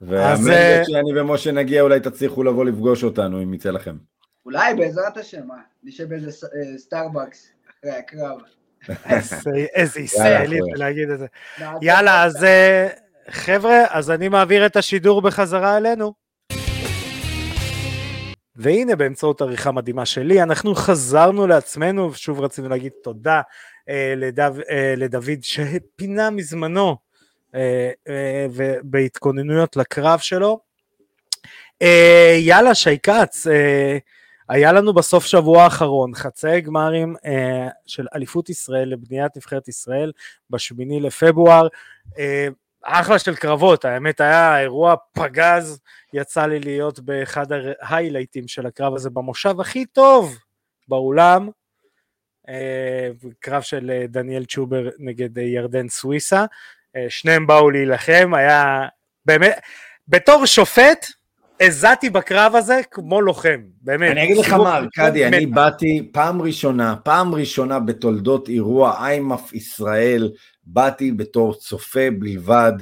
והמנגט 0.00 0.50
אה, 0.50 0.82
שאני 0.84 1.20
ומשה 1.20 1.52
נגיע, 1.52 1.82
אולי 1.82 2.00
תצליחו 2.00 2.42
לבוא 2.42 2.64
לפגוש 2.64 3.04
אותנו, 3.04 3.42
אם 3.42 3.54
יצא 3.54 3.70
לכם. 3.70 3.96
אולי, 4.46 4.74
בעזרת 4.74 5.16
השם, 5.16 5.46
מה? 5.46 5.54
נשב 5.82 6.08
באיזה 6.08 6.46
אה, 6.46 6.78
סטארבקס 6.78 7.48
אחרי 7.70 7.90
הקרב. 7.90 8.40
איזה 9.74 10.00
ישראלי 10.00 10.58
להגיד 10.74 11.10
את 11.10 11.18
זה. 11.18 11.26
יאללה, 11.82 12.24
אז 12.24 12.44
אה, 12.44 12.88
חבר'ה, 13.28 13.84
אז 13.90 14.10
אני 14.10 14.28
מעביר 14.28 14.66
את 14.66 14.76
השידור 14.76 15.22
בחזרה 15.22 15.76
אלינו. 15.76 16.12
והנה 18.56 18.96
באמצעות 18.96 19.40
עריכה 19.40 19.72
מדהימה 19.72 20.06
שלי 20.06 20.42
אנחנו 20.42 20.74
חזרנו 20.74 21.46
לעצמנו 21.46 22.10
ושוב 22.10 22.40
רצינו 22.40 22.68
להגיד 22.68 22.92
תודה 23.02 23.40
אה, 23.88 24.14
לדו, 24.16 24.42
אה, 24.70 24.94
לדוד 24.96 25.42
שפינה 25.42 26.30
מזמנו 26.30 26.86
אה, 26.88 26.90
אה, 26.90 27.09
ובהתכוננויות 28.54 29.76
לקרב 29.76 30.18
שלו. 30.18 30.60
אה, 31.82 32.36
יאללה 32.38 32.74
שי 32.74 32.98
כץ, 32.98 33.46
אה, 33.46 33.98
היה 34.48 34.72
לנו 34.72 34.92
בסוף 34.92 35.24
שבוע 35.24 35.62
האחרון 35.62 36.14
חצאי 36.14 36.60
גמרים 36.60 37.16
אה, 37.24 37.68
של 37.86 38.06
אליפות 38.14 38.50
ישראל 38.50 38.88
לבניית 38.88 39.36
נבחרת 39.36 39.68
ישראל 39.68 40.12
בשמיני 40.50 41.00
לפברואר. 41.00 41.68
אה, 42.18 42.48
אחלה 42.82 43.18
של 43.18 43.34
קרבות, 43.34 43.84
האמת 43.84 44.20
היה 44.20 44.60
אירוע 44.60 44.94
פגז, 45.12 45.80
יצא 46.12 46.46
לי 46.46 46.60
להיות 46.60 47.00
באחד 47.00 47.46
ההיילייטים 47.80 48.48
של 48.48 48.66
הקרב 48.66 48.94
הזה 48.94 49.10
במושב 49.10 49.60
הכי 49.60 49.86
טוב 49.86 50.38
באולם, 50.88 51.48
אה, 52.48 53.08
קרב 53.38 53.62
של 53.62 53.90
אה, 53.90 54.06
דניאל 54.08 54.44
צ'ובר 54.44 54.88
נגד 54.98 55.38
אה, 55.38 55.44
ירדן 55.44 55.88
סוויסה, 55.88 56.40
אה, 56.40 56.46
שניהם 57.08 57.46
באו 57.46 57.70
להילחם, 57.70 58.30
היה 58.34 58.86
באמת, 59.26 59.58
בתור 60.08 60.46
שופט, 60.46 61.06
הזעתי 61.60 62.10
בקרב 62.10 62.54
הזה 62.56 62.80
כמו 62.90 63.20
לוחם, 63.20 63.60
באמת. 63.80 64.10
אני 64.10 64.24
אגיד 64.24 64.36
לך 64.36 64.52
מה, 64.52 64.76
ארכדי, 64.76 65.26
אני 65.26 65.46
באתי 65.46 66.08
פעם 66.12 66.42
ראשונה, 66.42 66.96
פעם 66.96 67.34
ראשונה 67.34 67.78
בתולדות 67.80 68.48
אירוע 68.48 68.96
איימאף 69.00 69.52
ישראל, 69.52 70.30
באתי 70.64 71.12
בתור 71.12 71.54
צופה 71.54 72.08
בלבד, 72.18 72.72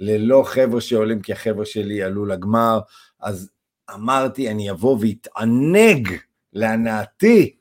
ללא 0.00 0.42
חבר'ה 0.46 0.80
שעולים, 0.80 1.20
כי 1.20 1.32
החבר'ה 1.32 1.64
שלי 1.64 2.02
עלו 2.02 2.26
לגמר, 2.26 2.80
אז 3.20 3.50
אמרתי, 3.94 4.50
אני 4.50 4.70
אבוא 4.70 4.98
ואתענג 5.00 6.08
להנאתי 6.52 7.54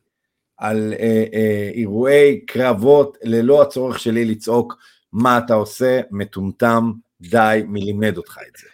על 0.58 0.93
אה, 1.00 1.24
אה, 1.34 1.70
אירועי 1.74 2.39
קרבות, 2.48 3.17
ללא 3.24 3.62
הצורך 3.62 4.00
שלי 4.00 4.26
לצעוק, 4.26 4.78
מה 5.13 5.38
אתה 5.38 5.54
עושה, 5.54 6.02
מטומטם, 6.12 6.91
די, 7.22 7.63
מי 7.67 7.82
לימד 7.82 8.17
אותך 8.17 8.38
את 8.38 8.58
זה. 8.60 8.67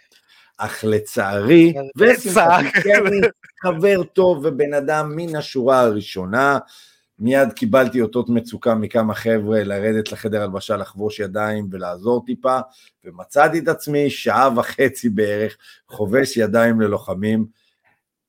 אך 0.58 0.84
לצערי, 0.84 1.74
חבר 3.62 4.02
טוב 4.02 4.40
ובן 4.44 4.74
אדם 4.74 5.16
מן 5.16 5.36
השורה 5.36 5.80
הראשונה, 5.80 6.58
מיד 7.18 7.52
קיבלתי 7.52 8.00
אותות 8.00 8.28
מצוקה 8.28 8.74
מכמה 8.74 9.14
חבר'ה 9.14 9.64
לרדת 9.64 10.12
לחדר 10.12 10.42
הלבשה, 10.42 10.76
לחבוש 10.76 11.20
ידיים 11.20 11.68
ולעזור 11.70 12.24
טיפה, 12.26 12.58
ומצאתי 13.04 13.58
את 13.58 13.68
עצמי 13.68 14.10
שעה 14.10 14.48
וחצי 14.56 15.08
בערך 15.08 15.56
חובש 15.88 16.36
ידיים 16.36 16.80
ללוחמים, 16.80 17.46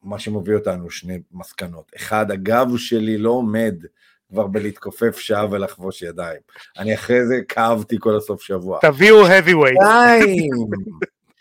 מה 0.04 0.20
שמוביל 0.20 0.56
אותנו 0.56 0.90
שני 0.90 1.20
מסקנות. 1.32 1.92
אחד, 1.96 2.32
הגב 2.32 2.68
שלי 2.78 3.18
לא 3.18 3.30
עומד 3.30 3.76
כבר 4.30 4.48
בלהתכופף 4.48 5.18
שעה 5.18 5.52
ולחבוש 5.52 6.02
ידיים. 6.02 6.40
אני 6.78 6.96
אחרי 6.96 7.26
זה 7.26 7.42
כאבתי 7.48 7.96
כל 8.00 8.18
הסוף 8.18 8.42
שבוע. 8.42 8.80
תביאו 8.82 9.28
heavyweight. 9.28 9.84
שתיים, 9.84 10.52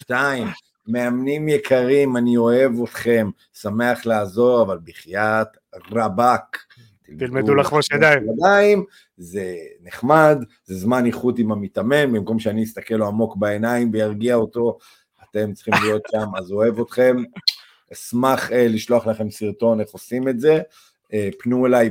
שתיים. 0.00 0.48
מאמנים 0.86 1.48
יקרים, 1.48 2.16
אני 2.16 2.36
אוהב 2.36 2.82
אתכם, 2.82 3.30
שמח 3.52 4.06
לעזור, 4.06 4.62
אבל 4.62 4.78
בחייאת 4.84 5.48
רבאק. 5.90 6.58
תלמדו 7.18 7.54
לחבוש 7.54 7.90
ידיים. 7.90 8.22
ידיים. 8.38 8.84
זה 9.16 9.54
נחמד, 9.82 10.38
זה 10.64 10.74
זמן 10.74 11.06
איכות 11.06 11.38
עם 11.38 11.52
המתאמן, 11.52 12.12
במקום 12.12 12.38
שאני 12.38 12.64
אסתכל 12.64 12.94
לו 12.94 13.06
עמוק 13.06 13.36
בעיניים 13.36 13.90
וירגיע 13.92 14.34
אותו, 14.34 14.78
אתם 15.30 15.52
צריכים 15.52 15.74
להיות 15.82 16.02
שם, 16.10 16.36
אז 16.36 16.52
אוהב 16.52 16.80
אתכם. 16.80 17.16
אשמח 17.92 18.50
uh, 18.50 18.54
לשלוח 18.54 19.06
לכם 19.06 19.30
סרטון 19.30 19.80
איך 19.80 19.88
עושים 19.90 20.28
את 20.28 20.40
זה, 20.40 20.60
uh, 21.06 21.10
פנו 21.38 21.66
אליי 21.66 21.90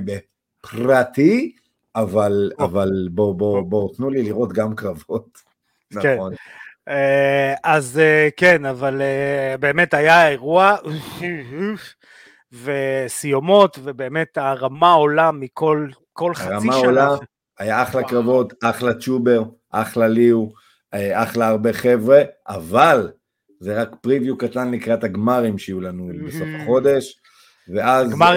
בפרטי, 0.64 1.56
אבל, 1.96 2.52
אבל 2.60 2.90
בואו, 3.12 3.34
בואו, 3.34 3.66
בואו, 3.66 3.90
תנו 3.90 4.10
לי 4.10 4.24
לראות 4.24 4.54
גם 4.54 4.76
קרבות. 4.76 5.38
כן. 6.02 6.16
נכון. 6.16 6.34
אה, 6.88 7.54
אז 7.64 8.00
אה, 8.00 8.30
כן, 8.38 8.66
אבל 8.66 9.02
אה, 9.02 9.56
באמת 9.60 9.94
היה 9.94 10.30
אירוע 10.30 10.76
וסיומות, 12.64 13.80
ובאמת 13.84 14.38
הרמה 14.38 14.92
עולה 14.92 15.32
מכל 15.32 15.88
כל 16.14 16.34
חצי 16.34 16.48
שנה. 16.48 16.56
הרמה 16.56 16.76
עולה, 16.76 17.10
היה 17.60 17.84
אחלה 17.84 18.04
קרבות, 18.04 18.54
אחלה 18.64 18.94
צ'ובר, 18.94 19.44
אחלה 19.72 20.08
ליהו. 20.08 20.54
אחלה 21.14 21.48
הרבה 21.48 21.74
חבר'ה, 21.74 22.22
אבל 22.48 23.12
זה 23.60 23.82
רק 23.82 23.96
פריוויו 24.02 24.38
קטן 24.38 24.72
לקראת 24.72 25.04
הגמרים 25.04 25.58
שיהיו 25.58 25.82
לנו 25.82 26.10
בסוף 26.28 26.48
החודש, 26.62 27.20
ואז... 27.68 28.12
הגמר... 28.12 28.36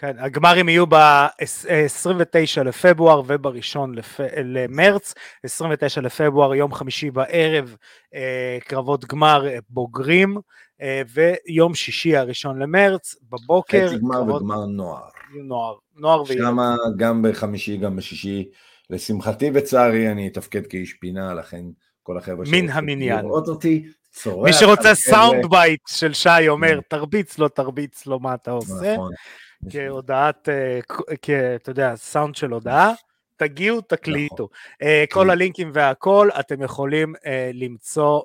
כן, 0.00 0.18
הגמרים 0.18 0.68
יהיו 0.68 0.86
ב-29 0.86 2.62
לפברואר 2.64 3.22
ובראשון 3.26 3.94
לפ... 3.94 4.20
למרץ, 4.44 5.14
29 5.44 6.00
לפברואר, 6.00 6.54
יום 6.54 6.74
חמישי 6.74 7.10
בערב, 7.10 7.76
קרבות 8.60 9.04
גמר 9.04 9.46
בוגרים, 9.70 10.36
ויום 11.08 11.74
שישי 11.74 12.16
הראשון 12.16 12.62
למרץ, 12.62 13.14
בבוקר. 13.22 13.88
חצי 13.88 13.98
גמר 13.98 14.14
קרבות... 14.14 14.42
וגמר 14.42 14.66
נוער. 14.66 15.08
נוער, 15.44 15.74
נוער 15.96 16.22
וילדים. 16.22 16.46
שמה 16.46 16.76
גם 16.96 17.22
בחמישי, 17.22 17.76
גם 17.76 17.96
בשישי. 17.96 18.48
לשמחתי 18.90 19.50
וצערי 19.54 20.12
אני 20.12 20.28
אתפקד 20.28 20.66
כאיש 20.66 20.92
פינה, 20.92 21.34
לכן 21.34 21.64
כל 22.02 22.18
החבר'ה 22.18 22.44
מן 22.52 22.70
המניין. 22.70 23.24
לראות 23.24 23.48
אותי, 23.48 23.86
צורח. 24.12 24.46
מי 24.46 24.52
שרוצה 24.52 24.94
soundbite 24.94 25.80
של 25.88 26.12
שי 26.12 26.48
אומר, 26.48 26.80
תרביץ 26.88 27.38
לו, 27.38 27.48
תרביץ 27.48 28.06
לו, 28.06 28.20
מה 28.20 28.34
אתה 28.34 28.50
עושה? 28.50 28.94
נכון. 28.94 29.12
כהודעת, 29.70 30.48
אתה 31.54 31.70
יודע, 31.70 31.96
סאונד 31.96 32.34
של 32.34 32.50
הודעה. 32.50 32.92
תגיעו, 33.36 33.80
תקליטו. 33.80 34.48
נכון. 34.82 34.88
כל 35.10 35.30
הלינקים 35.30 35.70
והכל 35.74 36.28
אתם 36.40 36.62
יכולים 36.62 37.14
למצוא 37.54 38.22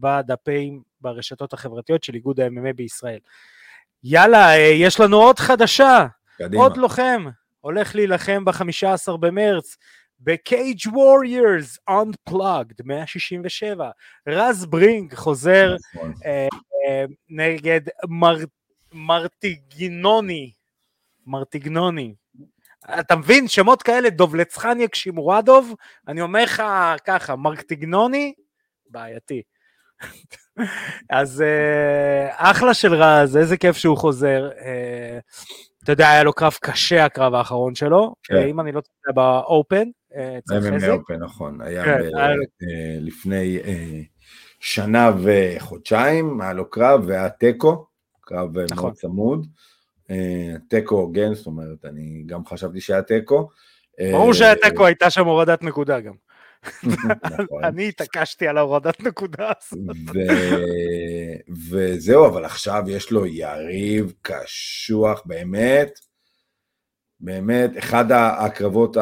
בדפים 0.00 0.82
ברשתות 1.00 1.52
החברתיות 1.52 2.04
של 2.04 2.14
איגוד 2.14 2.40
ה-MMA 2.40 2.72
בישראל. 2.76 3.18
יאללה, 4.04 4.58
יש 4.58 5.00
לנו 5.00 5.16
עוד 5.16 5.38
חדשה. 5.38 6.06
קדימה. 6.38 6.62
עוד 6.62 6.76
לוחם. 6.76 7.24
הולך 7.60 7.94
להילחם 7.94 8.44
ב-15 8.44 9.16
במרץ 9.20 9.76
ב-Cage 10.20 10.86
Warriors 10.86 11.78
Unplugged 11.90 12.82
167. 12.84 13.90
רז 14.28 14.66
ברינג 14.66 15.14
חוזר 15.14 15.76
נכון. 15.94 16.14
אה, 16.24 16.48
אה, 16.88 17.04
נגד 17.28 17.80
מר, 18.08 18.36
מרטיגינוני. 18.94 20.52
מרטיגנוני. 21.26 22.14
אתה 23.00 23.16
מבין? 23.16 23.48
שמות 23.48 23.82
כאלה, 23.82 24.10
דובלצחניאק 24.10 24.94
שימורדוב, 24.94 25.74
אני 26.08 26.20
אומר 26.20 26.42
לך 26.44 26.62
ככה, 27.04 27.36
מרטיגנוני, 27.36 28.34
בעייתי. 28.90 29.42
אז 31.10 31.42
אה, 31.42 32.28
אחלה 32.32 32.74
של 32.74 32.94
רז, 32.94 33.36
איזה 33.36 33.56
כיף 33.56 33.76
שהוא 33.76 33.96
חוזר. 33.96 34.50
אה, 34.58 35.18
אתה 35.84 35.92
יודע, 35.92 36.10
היה 36.10 36.22
לו 36.22 36.32
קרב 36.32 36.52
קשה 36.62 37.04
הקרב 37.04 37.34
האחרון 37.34 37.74
שלו, 37.74 38.14
כן. 38.22 38.36
אם 38.36 38.60
אני 38.60 38.72
לא 38.72 38.80
טועה 38.80 39.14
באופן, 39.14 39.84
אצל 40.38 40.60
חזי. 40.60 40.86
באופן, 40.86 41.14
נכון, 41.14 41.60
היה 41.60 41.84
כן, 41.84 41.98
ב- 41.98 42.16
היה... 42.16 42.26
אה, 42.28 42.34
לפני 43.00 43.58
אה, 43.64 44.00
שנה 44.60 45.10
וחודשיים, 45.22 46.40
היה 46.40 46.52
לו 46.52 46.70
קרב 46.70 47.04
והיה 47.06 47.28
תיקו, 47.28 47.86
קרב 48.24 48.58
נכון. 48.58 48.84
מאוד 48.84 48.94
צמוד. 48.94 49.46
אה, 50.10 50.54
תיקו 50.68 50.94
הוגן, 50.94 51.34
זאת 51.34 51.46
אומרת, 51.46 51.84
אני 51.84 52.22
גם 52.26 52.46
חשבתי 52.46 52.80
שהיה 52.80 53.02
תיקו. 53.02 53.48
ברור 54.12 54.32
שהיה 54.32 54.54
תיקו, 54.56 54.86
הייתה 54.86 55.10
שם 55.10 55.26
הורדת 55.26 55.62
נקודה 55.62 56.00
גם. 56.00 56.14
נכון. 57.40 57.64
אני 57.64 57.88
התעקשתי 57.88 58.48
על 58.48 58.58
ההורדת 58.58 59.00
נקודה 59.00 59.52
הזאת. 59.58 59.96
וזהו, 61.70 62.26
אבל 62.26 62.44
עכשיו 62.44 62.82
יש 62.88 63.10
לו 63.10 63.26
יריב 63.26 64.12
קשוח, 64.22 65.22
באמת, 65.26 66.00
באמת, 67.20 67.70
אחד 67.78 68.04
הקרבות 68.12 68.96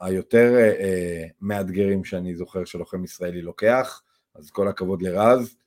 היותר 0.00 0.54
אה, 0.58 1.24
מאתגרים 1.40 2.04
שאני 2.04 2.34
זוכר 2.34 2.64
שלוחם 2.64 3.04
ישראלי 3.04 3.42
לוקח, 3.42 4.02
אז 4.34 4.50
כל 4.50 4.68
הכבוד 4.68 5.02
לרז, 5.02 5.40
אה, 5.40 5.61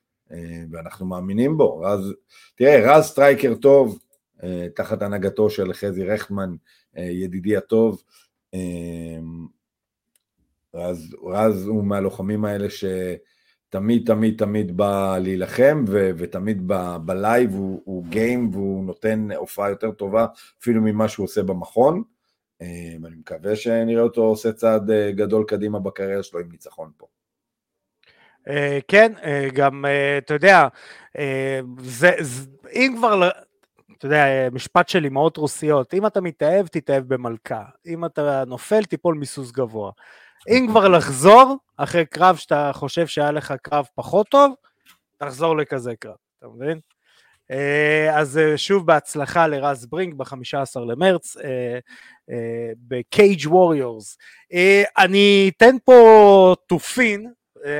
ואנחנו 0.70 1.06
מאמינים 1.06 1.56
בו. 1.56 1.78
רז, 1.78 2.14
תראה, 2.54 2.96
רז 2.96 3.04
striker 3.04 3.54
טוב, 3.54 3.98
אה, 4.42 4.66
תחת 4.74 5.02
הנהגתו 5.02 5.50
של 5.50 5.72
חזי 5.72 6.04
רכטמן, 6.04 6.54
ידידי 6.96 7.56
הטוב, 7.56 8.02
רז, 10.74 11.16
רז 11.24 11.66
הוא 11.66 11.84
מהלוחמים 11.84 12.44
האלה 12.44 12.66
שתמיד 12.70 14.06
תמיד 14.06 14.38
תמיד 14.38 14.76
בא 14.76 15.18
להילחם 15.18 15.84
ו, 15.88 16.10
ותמיד 16.16 16.62
ב, 16.66 16.96
ב 16.96 17.08
live 17.08 17.54
הוא, 17.54 17.82
הוא 17.84 18.04
game 18.04 18.50
והוא 18.52 18.84
נותן 18.84 19.28
הופעה 19.36 19.70
יותר 19.70 19.90
טובה 19.90 20.26
אפילו 20.60 20.82
ממה 20.82 21.08
שהוא 21.08 21.24
עושה 21.24 21.42
במכון. 21.42 22.02
אה, 22.62 22.96
ואני 23.02 23.16
מקווה 23.16 23.56
שנראה 23.56 24.02
אותו 24.02 24.22
עושה 24.22 24.52
צעד 24.52 24.90
אה, 24.90 25.12
גדול 25.12 25.44
קדימה 25.48 25.78
בקריירה 25.78 26.22
שלו 26.22 26.40
עם 26.40 26.50
ניצחון 26.50 26.90
פה. 26.96 27.06
אה, 28.48 28.78
כן, 28.88 29.12
גם, 29.52 29.84
אתה 30.18 30.34
יודע, 30.34 30.68
זה, 31.78 32.10
אם 32.72 32.94
כבר, 32.96 33.28
אתה 33.98 34.06
יודע, 34.06 34.24
משפט 34.52 34.88
של 34.88 35.06
אמהות 35.06 35.36
רוסיות, 35.36 35.94
אם 35.94 36.06
אתה 36.06 36.20
מתאהב, 36.20 36.66
תתאהב 36.66 37.14
במלכה, 37.14 37.62
אם 37.86 38.04
אתה 38.04 38.44
נופל, 38.46 38.84
תיפול 38.84 39.14
מסוס 39.14 39.50
גבוה. 39.50 39.90
אם 40.48 40.66
כבר 40.70 40.88
לחזור, 40.88 41.56
אחרי 41.76 42.06
קרב 42.06 42.36
שאתה 42.36 42.70
חושב 42.74 43.06
שהיה 43.06 43.30
לך 43.30 43.54
קרב 43.62 43.86
פחות 43.94 44.28
טוב, 44.28 44.54
תחזור 45.18 45.56
לכזה 45.56 45.92
קרב, 45.96 46.14
אתה 46.38 46.46
מבין? 46.48 46.80
אה, 47.50 48.18
אז 48.18 48.38
אה, 48.38 48.58
שוב 48.58 48.86
בהצלחה 48.86 49.46
לרז 49.46 49.86
ברינק 49.86 50.14
ב-15 50.14 50.80
למרץ 50.80 51.36
Warriors. 53.46 54.16
אה, 54.52 54.82
אני 54.98 55.50
אתן 55.56 55.76
פה 55.84 56.54
תופין, 56.66 57.32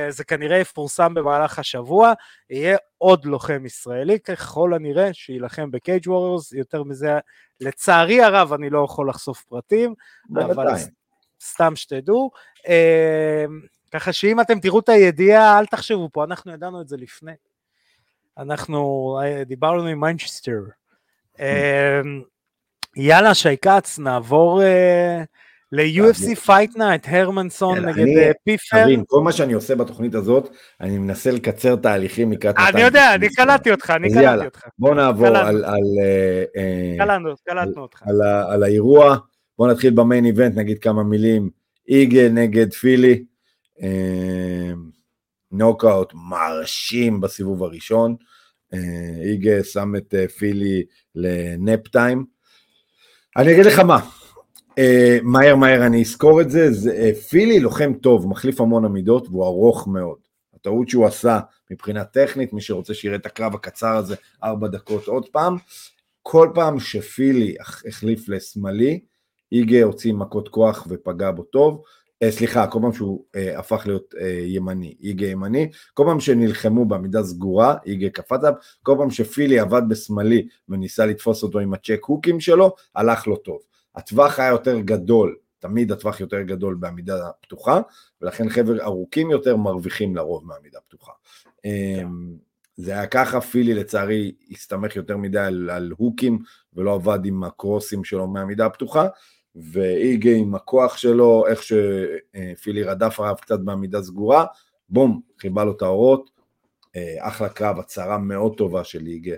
זה 0.09 0.23
כנראה 0.23 0.57
יפורסם 0.57 1.13
במהלך 1.13 1.59
השבוע, 1.59 2.13
יהיה 2.49 2.77
עוד 2.97 3.25
לוחם 3.25 3.65
ישראלי 3.65 4.19
ככל 4.19 4.73
הנראה 4.73 5.13
שיילחם 5.13 5.71
ב-Cage 5.71 6.07
Warriors, 6.07 6.57
יותר 6.57 6.83
מזה 6.83 7.19
לצערי 7.61 8.21
הרב 8.21 8.53
אני 8.53 8.69
לא 8.69 8.85
יכול 8.85 9.09
לחשוף 9.09 9.43
פרטים, 9.43 9.93
אבל 10.35 10.67
סתם 11.43 11.75
שתדעו. 11.75 12.31
אמ, 12.67 13.61
ככה 13.91 14.13
שאם 14.13 14.41
אתם 14.41 14.59
תראו 14.59 14.79
את 14.79 14.89
הידיעה, 14.89 15.59
אל 15.59 15.65
תחשבו 15.65 16.09
פה, 16.13 16.23
אנחנו 16.23 16.53
ידענו 16.53 16.81
את 16.81 16.87
זה 16.87 16.97
לפני. 16.97 17.31
אנחנו 18.37 19.19
אה, 19.23 19.43
דיברנו 19.43 19.87
עם 19.87 19.99
מיינצ'סטר. 19.99 20.59
יאללה, 22.95 23.33
שי 23.33 23.57
כץ, 23.57 23.99
נעבור 23.99 24.63
אה, 24.63 25.23
ל-UFC 25.71 26.35
Fight 26.35 26.77
Night, 26.77 27.05
הרמנסון 27.07 27.85
נגד 27.85 28.07
אה, 28.17 28.31
פיפר. 28.43 28.83
תבין, 28.83 29.03
כל 29.07 29.21
מה 29.21 29.31
שאני 29.31 29.53
עושה 29.53 29.75
בתוכנית 29.75 30.15
הזאת, 30.15 30.49
אני 30.81 30.97
מנסה 30.97 31.31
לקצר 31.31 31.75
תהליכים 31.75 32.31
לקראת... 32.31 32.55
אני 32.73 32.81
יודע, 32.81 33.15
אני 33.15 33.29
קלטתי 33.29 33.71
אותך, 33.71 33.89
אני 33.89 34.13
קלטתי 34.13 34.45
אותך. 34.45 34.61
בוא 34.79 34.95
נעבור 34.95 35.27
על... 35.27 35.63
קלטנו 37.45 37.81
אותך. 37.81 38.03
על 38.49 38.63
האירוע. 38.63 39.17
בואו 39.57 39.71
נתחיל 39.71 39.93
ב 39.93 39.99
main 39.99 40.25
event, 40.25 40.55
נגיד 40.55 40.79
כמה 40.79 41.03
מילים. 41.03 41.49
איגה 41.87 42.29
נגד 42.29 42.73
פילי, 42.73 43.23
אה, 43.81 44.71
נוקאוט 45.51 46.13
מרשים 46.13 47.21
בסיבוב 47.21 47.63
הראשון. 47.63 48.15
אה, 48.73 49.23
איגה 49.23 49.63
שם 49.63 49.95
את 49.95 50.13
אה, 50.13 50.27
פילי 50.27 50.83
לנפ 51.15 51.87
טיים. 51.87 52.25
אני 53.37 53.53
אגיד 53.53 53.65
לך 53.65 53.79
מה, 53.79 54.09
מהר 55.23 55.55
מהר 55.55 55.85
אני 55.85 56.01
אזכור 56.01 56.41
את 56.41 56.49
זה, 56.49 56.71
זה 56.71 57.11
פילי 57.29 57.59
לוחם 57.59 57.93
טוב, 57.93 58.27
מחליף 58.27 58.61
המון 58.61 58.85
עמידות 58.85 59.27
והוא 59.27 59.45
ארוך 59.45 59.87
מאוד. 59.87 60.17
הטעות 60.55 60.89
שהוא 60.89 61.05
עשה 61.05 61.39
מבחינה 61.71 62.03
טכנית, 62.03 62.53
מי 62.53 62.61
שרוצה 62.61 62.93
שיראה 62.93 63.15
את 63.15 63.25
הקרב 63.25 63.55
הקצר 63.55 63.95
הזה 63.95 64.15
ארבע 64.43 64.67
דקות 64.67 65.07
עוד 65.07 65.25
פעם, 65.31 65.57
כל 66.21 66.49
פעם 66.53 66.79
שפילי 66.79 67.55
החליף 67.87 68.29
לשמאלי, 68.29 68.99
איגה 69.51 69.83
הוציא 69.83 70.13
מכות 70.13 70.49
כוח 70.49 70.87
ופגע 70.89 71.31
בו 71.31 71.43
טוב, 71.43 71.83
אה, 72.23 72.31
סליחה, 72.31 72.67
כל 72.67 72.79
פעם 72.81 72.93
שהוא 72.93 73.23
אה, 73.35 73.59
הפך 73.59 73.83
להיות 73.87 74.13
אה, 74.21 74.41
ימני, 74.45 74.95
איגה 75.03 75.27
ימני, 75.27 75.69
כל 75.93 76.03
פעם 76.07 76.19
שנלחמו 76.19 76.85
בעמידה 76.85 77.23
סגורה, 77.23 77.75
איגה 77.85 78.09
קפץ 78.09 78.39
עליו, 78.43 78.53
כל 78.83 78.95
פעם 78.97 79.09
שפילי 79.09 79.59
עבד 79.59 79.81
בשמאלי 79.89 80.47
וניסה 80.69 81.05
לתפוס 81.05 81.43
אותו 81.43 81.59
עם 81.59 81.73
הצ'ק 81.73 82.03
הוקים 82.03 82.39
שלו, 82.39 82.75
הלך 82.95 83.27
לו 83.27 83.35
טוב. 83.35 83.59
הטווח 83.97 84.39
היה 84.39 84.49
יותר 84.49 84.79
גדול, 84.79 85.35
תמיד 85.59 85.91
הטווח 85.91 86.19
יותר 86.19 86.41
גדול 86.41 86.75
בעמידה 86.75 87.29
פתוחה, 87.41 87.81
ולכן 88.21 88.49
חבר 88.49 88.83
ארוכים 88.83 89.31
יותר 89.31 89.55
מרוויחים 89.55 90.15
לרוב 90.15 90.45
מעמידה 90.45 90.79
פתוחה. 90.87 91.11
כן. 91.63 92.07
זה 92.77 92.91
היה 92.91 93.07
ככה, 93.07 93.41
פילי 93.41 93.73
לצערי 93.73 94.31
הסתמך 94.51 94.95
יותר 94.95 95.17
מדי 95.17 95.39
על, 95.39 95.69
על 95.69 95.93
הוקים 95.97 96.39
ולא 96.73 96.93
עבד 96.93 97.25
עם 97.25 97.43
הקרוסים 97.43 98.03
שלו 98.03 98.27
מעמידה 98.27 98.65
הפתוחה, 98.65 99.07
ואיגה 99.55 100.31
עם 100.31 100.55
הכוח 100.55 100.97
שלו, 100.97 101.47
איך 101.47 101.61
שפילי 101.63 102.83
רדף 102.83 103.19
עליו 103.19 103.35
קצת 103.41 103.59
בעמידה 103.59 104.01
סגורה, 104.01 104.45
בום, 104.89 105.21
כיבה 105.39 105.63
לו 105.63 105.71
את 105.71 105.81
האורות, 105.81 106.29
אה, 106.95 107.15
אחלה 107.19 107.49
קרב, 107.49 107.79
הצהרה 107.79 108.17
מאוד 108.17 108.57
טובה 108.57 108.83
של 108.83 109.07
איגה, 109.07 109.35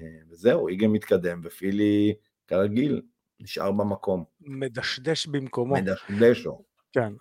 אה, 0.00 0.06
וזהו, 0.30 0.68
איגה 0.68 0.88
מתקדם, 0.88 1.40
ופילי, 1.44 2.14
כרגיל, 2.48 3.02
נשאר 3.42 3.72
במקום. 3.72 4.24
מדשדש 4.40 5.26
במקומו. 5.26 5.74
מדשדש 5.74 6.44
לו. 6.44 6.62
כן. 6.92 7.12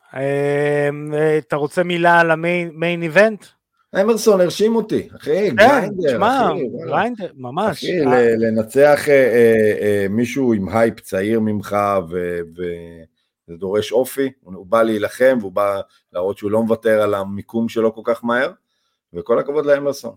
אתה 1.37 1.55
רוצה 1.55 1.83
מילה 1.83 2.19
על 2.19 2.31
ה 2.31 2.46
main 2.46 3.03
event? 3.03 3.45
הרמנסון 4.01 4.41
הרשים 4.41 4.75
אותי, 4.75 5.09
אחי, 5.15 5.49
כן, 5.49 5.55
grinder, 5.55 6.27
אחי, 6.27 6.67
grinder, 6.85 7.31
ממש. 7.35 7.77
אחי, 7.77 7.99
לנצח 8.37 9.09
אה, 9.09 9.13
אה, 9.13 9.77
אה, 9.81 10.05
מישהו 10.09 10.53
עם 10.53 10.69
הייפ 10.69 10.99
צעיר 10.99 11.39
ממך 11.39 11.77
וזה 12.55 13.57
דורש 13.57 13.91
אופי, 13.91 14.31
הוא 14.41 14.65
בא 14.65 14.83
להילחם 14.83 15.37
והוא 15.39 15.51
בא 15.51 15.81
להראות 16.13 16.37
שהוא 16.37 16.51
לא 16.51 16.63
מוותר 16.63 17.01
על 17.01 17.13
המיקום 17.13 17.69
שלו 17.69 17.95
כל 17.95 18.01
כך 18.03 18.23
מהר, 18.23 18.51
וכל 19.13 19.39
הכבוד 19.39 19.65
להרמנסון. 19.65 20.15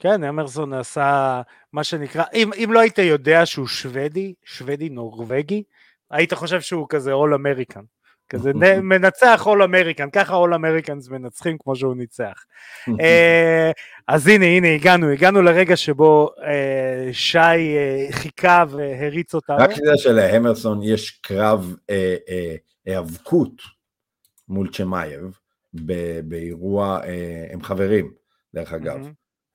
כן, 0.00 0.24
הרמנסון 0.24 0.72
עשה 0.72 1.42
מה 1.72 1.84
שנקרא, 1.84 2.24
אם, 2.34 2.50
אם 2.52 2.72
לא 2.72 2.80
היית 2.80 2.98
יודע 2.98 3.46
שהוא 3.46 3.66
שוודי, 3.66 4.34
שוודי 4.44 4.88
נורווגי, 4.88 5.62
היית 6.10 6.34
חושב 6.34 6.60
שהוא 6.60 6.86
כזה 6.88 7.12
all 7.12 7.34
American. 7.34 7.80
כזה 8.28 8.52
מנצח 8.82 9.46
all 9.46 9.62
American, 9.62 10.10
ככה 10.10 10.34
all 10.34 10.54
Americans 10.54 11.08
מנצחים 11.08 11.56
כמו 11.58 11.76
שהוא 11.76 11.96
ניצח. 11.96 12.44
אה, 13.00 13.70
אז 14.08 14.26
הנה, 14.28 14.44
הנה, 14.44 14.74
הגענו, 14.74 15.08
הגענו 15.10 15.42
לרגע 15.42 15.76
שבו 15.76 16.30
אה, 16.44 17.12
שי 17.12 17.38
אה, 17.38 18.06
חיכה 18.10 18.64
והריץ 18.68 19.34
אותנו. 19.34 19.56
רק 19.58 19.72
שתדע 19.72 19.96
שלהרמנסון 19.96 20.82
יש 20.82 21.10
קרב 21.10 21.74
אה, 21.90 22.16
אה, 22.28 22.54
היאבקות 22.86 23.62
מול 24.48 24.68
צ'מאייב 24.72 25.38
ב- 25.74 26.20
באירוע, 26.20 27.00
אה, 27.04 27.46
הם 27.50 27.62
חברים, 27.62 28.12
דרך 28.54 28.72
אגב. 28.72 29.08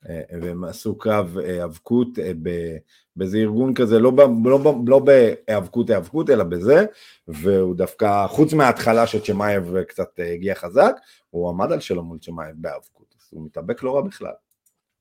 אה, 0.09 0.21
והם 0.41 0.63
עשו 0.63 0.97
קרב 0.97 1.37
אה, 1.37 1.45
היאבקות 1.45 2.19
אה, 2.19 2.31
ב- 2.41 2.77
באיזה 3.15 3.37
ארגון 3.37 3.73
כזה, 3.73 3.99
לא, 3.99 4.11
לא, 4.45 4.75
לא 4.87 4.99
בהיאבקות 4.99 5.89
היאבקות, 5.89 6.29
אלא 6.29 6.43
בזה, 6.43 6.85
והוא 7.27 7.75
דווקא, 7.75 8.27
חוץ 8.27 8.53
מההתחלה 8.53 9.07
שצ'מאייב 9.07 9.81
קצת 9.83 10.19
אה, 10.19 10.33
הגיע 10.33 10.55
חזק, 10.55 10.95
הוא 11.29 11.49
עמד 11.49 11.71
על 11.71 11.79
שלו 11.79 12.03
מול 12.03 12.19
צ'מאייב 12.19 12.55
בהיאבקות, 12.59 13.15
אז 13.19 13.27
הוא 13.31 13.45
מתאבק 13.45 13.83
לא 13.83 13.95
רע 13.95 14.01
בכלל. 14.01 14.33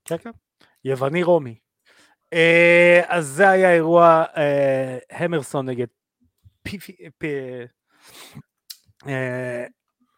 כן, 0.04 0.18
כן. 0.18 0.30
יווני 0.84 1.22
רומי. 1.22 1.54
אה, 2.32 3.00
אז 3.06 3.26
זה 3.26 3.50
היה 3.50 3.74
אירוע 3.74 4.24
אה, 4.36 4.98
המרסון 5.10 5.68
נגד. 5.68 5.86
אה, 9.06 9.64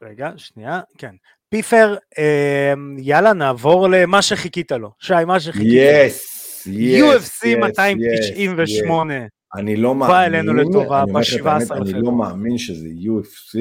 רגע, 0.03 0.31
שנייה, 0.37 0.81
כן. 0.99 1.15
פיפר, 1.49 1.97
אה, 2.19 2.73
יאללה, 2.99 3.33
נעבור 3.33 3.89
למה 3.89 4.23
שחיכית 4.23 4.73
לו. 4.73 4.91
שי, 4.99 5.15
מה 5.27 5.41
שחיכית 5.41 5.67
לו. 5.67 5.73
יס, 5.75 6.67
יס, 6.67 7.03
UFC 7.03 7.47
יס, 7.49 7.57
298. 7.63 9.15
אני 9.55 9.77
לא 9.77 9.95
מאמין, 9.95 10.15
בא 10.17 10.25
אלינו 10.25 10.55
לטובה 10.55 11.03
אני 11.03 11.11
אומר 11.11 11.21
לך 11.21 11.35
את 11.37 11.41
ב-17 11.43 11.49
האמת, 11.49 11.73
אני. 11.73 11.93
לא 11.93 12.13
מאמין 12.13 12.59
שזה 12.59 12.89
UFC 12.89 13.59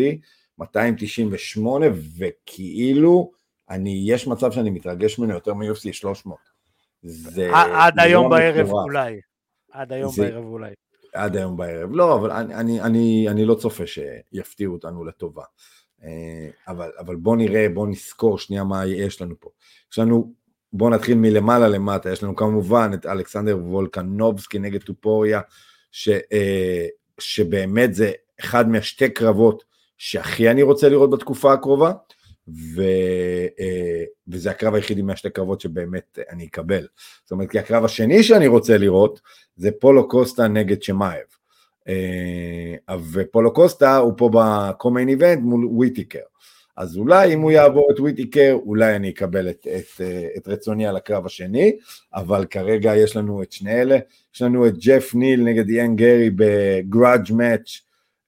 298, 0.59 1.85
וכאילו, 2.19 3.31
אני, 3.69 4.03
יש 4.07 4.27
מצב 4.27 4.51
שאני 4.51 4.69
מתרגש 4.69 5.19
ממנו 5.19 5.33
יותר 5.33 5.53
מ-UFC 5.53 5.93
300. 5.93 6.37
זה 7.03 7.49
עד 7.53 7.93
זה 7.95 8.01
היום 8.01 8.29
בערב. 8.29 8.71
אולי. 8.71 9.19
עד 9.71 9.93
היום 9.93 10.11
זה- 10.11 10.21
בערב 10.23 10.45
אולי. 10.45 10.71
עד 11.13 11.35
היום 11.37 11.57
בערב. 11.57 11.89
לא, 11.93 12.15
אבל 12.15 12.31
אני, 12.31 12.55
אני, 12.55 12.81
אני, 12.81 13.25
אני 13.29 13.45
לא 13.45 13.55
צופה 13.55 13.83
שיפתיעו 13.87 14.73
אותנו 14.73 15.05
לטובה. 15.05 15.43
אה, 16.03 16.49
אבל, 16.67 16.91
אבל 16.99 17.15
בוא 17.15 17.35
נראה, 17.35 17.67
בוא 17.73 17.87
נזכור 17.87 18.37
שנייה 18.37 18.63
מה 18.63 18.85
יש 18.85 19.21
לנו 19.21 19.35
פה. 19.39 19.49
יש 19.91 19.99
לנו, 19.99 20.33
בוא 20.73 20.89
נתחיל 20.89 21.17
מלמעלה 21.17 21.67
למטה, 21.67 22.11
יש 22.11 22.23
לנו 22.23 22.35
כמובן 22.35 22.91
את 22.93 23.05
אלכסנדר 23.05 23.57
וולקנובסקי 23.57 24.59
נגד 24.59 24.83
טופוריה, 24.83 25.41
ש, 25.91 26.09
אה, 26.09 26.87
שבאמת 27.19 27.93
זה 27.93 28.11
אחד 28.39 28.69
מהשתי 28.69 29.09
קרבות 29.09 29.63
שהכי 29.97 30.51
אני 30.51 30.63
רוצה 30.63 30.89
לראות 30.89 31.09
בתקופה 31.09 31.53
הקרובה, 31.53 31.91
ו, 32.75 32.81
אה, 33.59 34.03
וזה 34.27 34.51
הקרב 34.51 34.73
היחידי 34.73 35.01
מהשתי 35.01 35.29
קרבות 35.29 35.61
שבאמת 35.61 36.19
אני 36.29 36.45
אקבל. 36.45 36.87
זאת 37.23 37.31
אומרת, 37.31 37.51
כי 37.51 37.59
הקרב 37.59 37.85
השני 37.85 38.23
שאני 38.23 38.47
רוצה 38.47 38.77
לראות, 38.77 39.21
זה 39.55 39.69
פאולו 39.79 40.07
קוסטה 40.07 40.47
נגד 40.47 40.83
צ'ימאייב. 40.83 41.40
אה, 41.87 42.95
ופאולו 43.11 43.53
קוסטה 43.53 43.97
הוא 43.97 44.13
פה 44.17 44.29
ב 44.33 44.43
co-main 44.43 45.09
event 45.09 45.39
מול 45.41 45.65
וויטיקר. 45.65 46.19
אז 46.77 46.97
אולי 46.97 47.33
אם 47.33 47.41
הוא 47.41 47.51
יעבור 47.51 47.87
את 47.91 47.99
וויטיקר, 47.99 48.57
אולי 48.65 48.95
אני 48.95 49.09
אקבל 49.09 49.49
את, 49.49 49.67
את, 49.77 50.01
אה, 50.01 50.27
את 50.37 50.47
רצוני 50.47 50.87
על 50.87 50.95
הקרב 50.95 51.25
השני, 51.25 51.77
אבל 52.13 52.45
כרגע 52.45 52.95
יש 52.95 53.15
לנו 53.15 53.43
את 53.43 53.51
שני 53.51 53.81
אלה, 53.81 53.97
יש 54.35 54.41
לנו 54.41 54.67
את 54.67 54.73
ג'ף 54.77 55.15
ניל 55.15 55.43
נגד 55.43 55.69
איאן 55.69 55.95
גרי 55.95 56.29
ב 56.35 56.49
grudge 56.49 57.33
match 57.33 57.81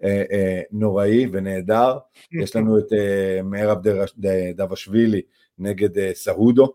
אה, 0.03 0.61
נוראי 0.71 1.27
ונהדר, 1.31 1.97
יש 2.41 2.55
לנו 2.55 2.77
את 2.77 2.93
אה, 2.93 3.73
ד- 4.19 4.61
דבשווילי 4.61 5.21
נגד 5.59 6.13
סהודו, 6.13 6.73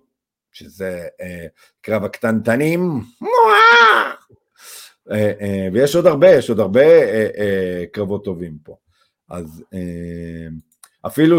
שזה 0.53 1.07
קרב 1.81 2.05
הקטנטנים, 2.05 3.01
ויש 5.73 5.97
עוד 5.97 6.07
הרבה, 6.07 6.31
יש 6.31 6.51
עוד 6.51 6.61
הרבה 6.61 6.85
אה, 6.85 7.29
אה, 7.39 7.85
קרבות 7.93 8.25
טובים 8.25 8.59
פה. 8.63 8.77
אז 9.31 9.65
אה, 9.75 10.49
אפילו 11.07 11.39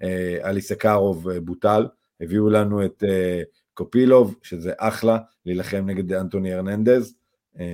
שאליסקרוב 0.00 1.28
אה, 1.28 1.40
בוטל, 1.40 1.86
הביאו 2.20 2.50
לנו 2.50 2.84
את 2.84 3.04
אה, 3.08 3.42
קופילוב, 3.74 4.34
שזה 4.42 4.72
אחלה, 4.78 5.18
להילחם 5.46 5.82
נגד 5.86 6.12
אנטוני 6.12 6.54
ארננדז, 6.54 7.14
אה, 7.60 7.64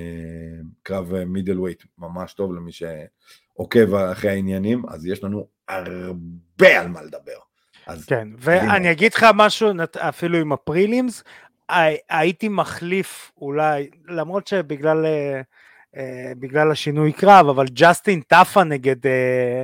קרב 0.83 1.25
מידל 1.25 1.61
ווייט 1.61 1.83
ממש 1.99 2.35
טוב 2.35 2.55
למי 2.55 2.71
שעוקב 2.73 3.95
אחרי 3.95 4.31
העניינים, 4.31 4.83
אז 4.88 5.07
יש 5.07 5.25
לנו 5.25 5.47
הרבה 5.69 6.81
על 6.81 6.88
מה 6.88 7.03
לדבר. 7.03 7.38
אז 7.87 8.05
כן. 8.05 8.29
ואני 8.38 8.91
אגיד 8.91 9.14
לך 9.14 9.27
משהו, 9.35 9.71
אפילו 9.97 10.38
עם 10.38 10.53
ה 10.53 10.61
prelims, 10.61 11.25
הייתי 12.09 12.48
מחליף 12.48 13.33
אולי, 13.40 13.90
למרות 14.09 14.46
שבגלל 14.46 15.07
אה, 15.07 15.40
אה, 15.96 16.33
בגלל 16.38 16.70
השינוי 16.70 17.12
קרב, 17.12 17.48
אבל 17.48 17.66
ג'סטין 17.72 18.20
טאפה 18.20 18.64
נגד 18.64 19.07
אה, 19.07 19.62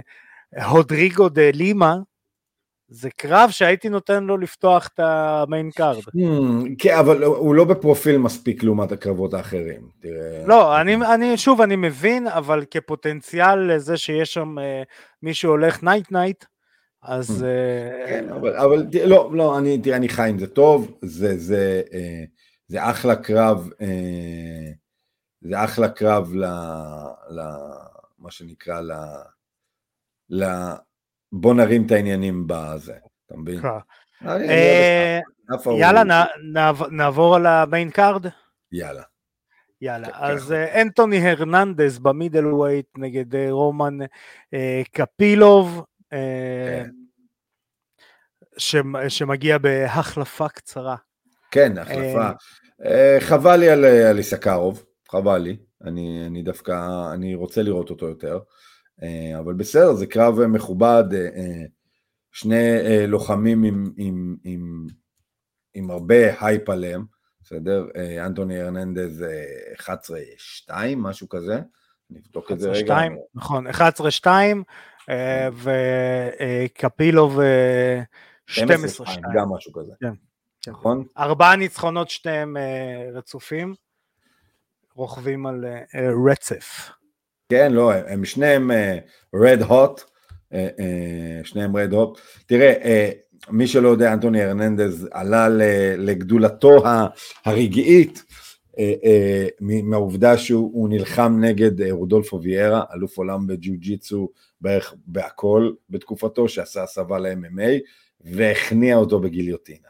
הודריגו 0.67 1.29
דה 1.29 1.51
לימה, 1.55 1.97
זה 2.89 3.11
קרב 3.17 3.51
שהייתי 3.51 3.89
נותן 3.89 4.25
לו 4.25 4.37
לפתוח 4.37 4.91
את 4.95 5.01
ה 5.01 5.15
main 5.15 5.71
card. 5.71 5.99
Hmm, 5.99 6.69
כן, 6.79 6.97
אבל 6.99 7.25
הוא 7.25 7.55
לא 7.55 7.65
בפרופיל 7.65 8.19
מספיק 8.19 8.63
לעומת 8.63 8.93
הקרבות 8.93 9.35
האחרים. 9.35 9.89
תראה, 10.01 10.47
לא, 10.47 10.81
אני, 10.81 10.97
אני, 11.15 11.37
שוב, 11.37 11.61
אני 11.61 11.77
מבין, 11.77 12.27
אבל 12.27 12.65
כפוטנציאל 12.71 13.75
לזה 13.75 13.97
שיש 13.97 14.35
שם 14.35 14.59
אה, 14.59 14.83
מישהו 15.23 15.51
הולך 15.51 15.83
night 15.83 16.13
night, 16.13 16.45
אז... 17.05 17.45
אה, 17.45 18.07
כן, 18.09 18.29
אבל, 18.29 18.57
אבל 18.57 18.87
לא, 19.05 19.31
לא, 19.35 19.59
אני, 19.59 19.79
תראה, 19.79 19.97
אני 19.97 20.09
חי 20.09 20.29
עם 20.29 20.39
זה 20.39 20.47
טוב, 20.47 20.99
זה, 21.03 21.39
זה, 21.39 21.83
אה, 21.93 22.25
זה 22.69 22.91
אחלה 22.91 23.17
קרב, 23.17 23.71
אה, 23.81 24.71
זה 25.41 25.65
אחלה 25.65 25.89
קרב 25.89 26.35
ל, 26.35 26.45
ל... 27.31 27.41
מה 28.19 28.31
שנקרא, 28.31 28.81
ל... 28.81 28.93
ל... 30.31 30.45
בוא 31.33 31.55
נרים 31.55 31.87
את 31.87 31.91
העניינים 31.91 32.45
בזה, 32.47 32.95
אתה 33.27 33.37
מבין? 33.37 33.61
כן. 33.61 33.69
ההוא. 35.51 35.79
יאללה, 35.79 36.25
נעבור 36.91 37.37
על 37.37 37.47
ה 37.47 37.55
main 37.55 37.91
card? 37.91 38.27
יאללה. 38.73 39.03
יאללה, 39.81 40.07
כן, 40.07 40.19
אז 40.21 40.49
כן. 40.49 40.81
אנטוני 40.81 41.31
הרננדז 41.31 41.99
ב 41.99 42.47
middleweight 42.47 42.87
נגד 42.97 43.37
רומן 43.51 43.99
קופילוב, 44.93 45.75
כן. 45.75 45.94
שמגיע 49.09 49.59
בהחלפה 49.59 50.49
קצרה. 50.49 50.97
כן, 51.51 51.79
החלפה. 51.79 52.31
אה, 52.85 53.17
חבל 53.21 53.57
לי 53.57 53.71
על, 53.71 53.85
על 53.85 54.19
אליסקרוב, 54.19 54.85
חבל 55.11 55.39
לי. 55.39 55.57
אני, 55.85 56.27
אני 56.27 56.43
דווקא, 56.43 57.13
אני 57.13 57.35
רוצה 57.35 57.63
לראות 57.63 57.91
אותו 57.91 58.09
יותר. 58.09 58.39
אה, 59.03 59.39
אבל 59.39 59.55
בסדר, 59.55 59.95
זה 59.95 60.07
קרב 60.07 60.41
אה, 60.41 60.47
מכובד. 60.47 61.05
אה, 61.13 61.29
אה, 61.37 61.65
שני 62.33 62.81
אה, 62.81 63.07
לוחמים 63.07 63.65
עם, 63.65 63.93
עם, 63.97 64.37
עם, 64.45 64.87
עם 65.75 65.91
הרבה 65.91 66.41
הייפ 66.41 66.71
עליהם, 66.71 67.05
בסדר? 67.43 67.87
אה, 67.97 68.27
אנטוני 68.27 68.61
הרננדז 68.61 69.23
אה, 69.23 69.95
11-2, 70.69 70.73
משהו 70.97 71.29
כזה. 71.29 71.61
אני 72.11 72.19
אבדוק 72.19 72.53
את 72.53 72.61
זה 72.61 72.71
רגע. 72.71 72.97
11-2, 72.97 73.01
נכון, 73.35 73.67
11-2, 73.67 73.71
אה, 74.27 74.53
וקפילוב 75.55 77.41
אה, 77.41 78.03
12-2. 78.51 78.53
12-2, 78.53 79.11
גם 79.35 79.49
משהו 79.49 79.73
כזה. 79.73 79.93
כן, 80.01 80.09
כן. 80.63 80.71
נכון? 80.71 81.05
ארבעה 81.19 81.57
ניצחונות 81.57 82.11
שניהם 82.11 82.57
אה, 82.57 83.11
רצופים, 83.13 83.75
רוכבים 84.95 85.47
על 85.47 85.65
אה, 85.65 85.71
אה, 85.95 86.11
רצף. 86.31 86.91
כן, 87.49 87.73
לא, 87.73 87.93
הם 87.93 88.25
שניהם 88.25 88.71
רד 89.35 89.63
הוט, 89.63 90.01
שניהם 91.45 91.77
רד 91.77 91.93
הוט. 91.93 92.21
תראה, 92.47 92.73
אה, 92.85 93.11
מי 93.51 93.67
שלא 93.67 93.89
יודע, 93.89 94.13
אנטוני 94.13 94.43
הרננדז 94.43 95.09
עלה 95.13 95.49
לגדולתו 95.99 96.83
הרגעית 97.45 98.25
מהעובדה 99.61 100.39
שהוא 100.39 100.89
נלחם 100.89 101.37
נגד 101.41 101.91
רודולפו 101.91 102.43
ויירה, 102.43 102.83
אלוף 102.95 103.19
עולם 103.19 103.47
בג'יו 103.47 103.75
ג'יצו 103.79 104.29
בערך 104.65 104.95
בהכל 105.07 105.71
בתקופתו, 105.91 106.49
שעשה 106.49 106.83
הסבה 106.83 107.19
ל-MMA, 107.19 107.81
והכניע 108.21 108.97
אותו 108.97 109.21
בגיליוטינה. 109.21 109.89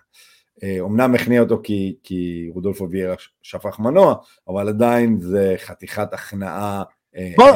אמנם 0.81 1.15
הכניע 1.15 1.41
אותו 1.41 1.61
כי, 1.63 1.97
כי 2.03 2.49
רודולפו 2.55 2.91
ויירה 2.91 3.15
שפך 3.43 3.79
מנוע, 3.79 4.15
אבל 4.49 4.69
עדיין 4.69 5.21
זה 5.21 5.55
חתיכת 5.59 6.13
הכנעה 6.13 6.83
בוא, 7.37 7.47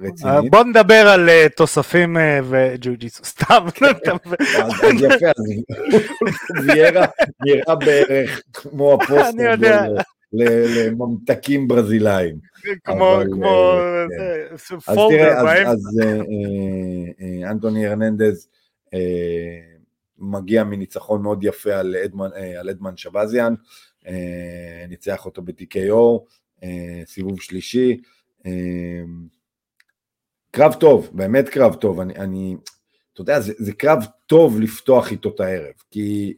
רצינית. 0.00 0.50
בוא 0.50 0.64
נדבר 0.64 1.08
על 1.08 1.28
תוספים 1.56 2.16
וג'ו-ג'יסו, 2.44 3.24
סתם. 3.34 3.66
אז 4.82 5.02
יפה, 5.02 5.30
אז 5.36 5.44
ויירה 6.66 7.06
נראה 7.40 7.74
בערך 7.74 8.42
כמו 8.52 8.92
הפוסטר 8.94 9.54
לממתקים 10.34 11.68
ברזילאים. 11.68 12.38
כמו 12.84 13.18
פולדר 14.94 15.44
בהם. 15.44 15.66
אז 15.66 16.00
אנטוני 17.50 17.86
הרננדז 17.86 18.48
מגיע 20.18 20.64
מניצחון 20.64 21.22
מאוד 21.22 21.44
יפה 21.44 21.74
על 22.58 22.68
אדמן 22.70 22.96
שבזיאן, 22.96 23.54
ניצח 24.88 25.26
אותו 25.26 25.42
ב-TKO, 25.42 26.20
סיבוב 27.06 27.40
שלישי. 27.40 28.00
קרב 30.50 30.74
טוב, 30.74 31.10
באמת 31.12 31.48
קרב 31.48 31.74
טוב, 31.74 32.00
אני, 32.00 32.16
אני 32.16 32.56
אתה 33.12 33.20
יודע, 33.22 33.40
זה, 33.40 33.52
זה 33.58 33.72
קרב 33.72 34.04
טוב 34.26 34.60
לפתוח 34.60 35.10
איתו 35.10 35.28
את 35.28 35.40
הערב, 35.40 35.72
כי, 35.90 36.34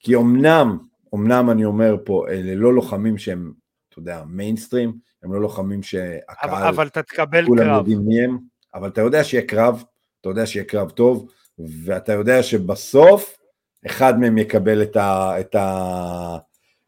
כי 0.00 0.16
אמנם, 0.16 0.78
אמנם 1.14 1.50
אני 1.50 1.64
אומר 1.64 1.96
פה, 2.04 2.26
אלה 2.28 2.54
לא 2.54 2.74
לוחמים 2.74 3.18
שהם, 3.18 3.52
אתה 3.88 3.98
יודע, 3.98 4.22
מיינסטרים, 4.26 4.92
הם 5.22 5.32
לא 5.32 5.40
לוחמים 5.40 5.82
שהקהל, 5.82 6.50
אבל, 6.50 6.68
אבל 6.68 6.86
אתה 6.86 7.02
תקבל 7.02 7.46
כולם 7.46 7.64
קרב. 7.64 7.76
יודעים 7.76 7.98
מי 8.06 8.24
הם, 8.24 8.38
אבל 8.74 8.88
אתה 8.88 9.00
יודע 9.00 9.24
שיהיה 9.24 9.46
קרב, 9.46 9.84
אתה 10.20 10.28
יודע 10.28 10.46
שיהיה 10.46 10.64
קרב 10.64 10.90
טוב, 10.90 11.30
ואתה 11.84 12.12
יודע 12.12 12.42
שבסוף 12.42 13.36
אחד 13.86 14.20
מהם 14.20 14.38
יקבל 14.38 14.82
את 14.82 14.96
ה... 14.96 15.40
את 15.40 15.54
ה 15.54 16.36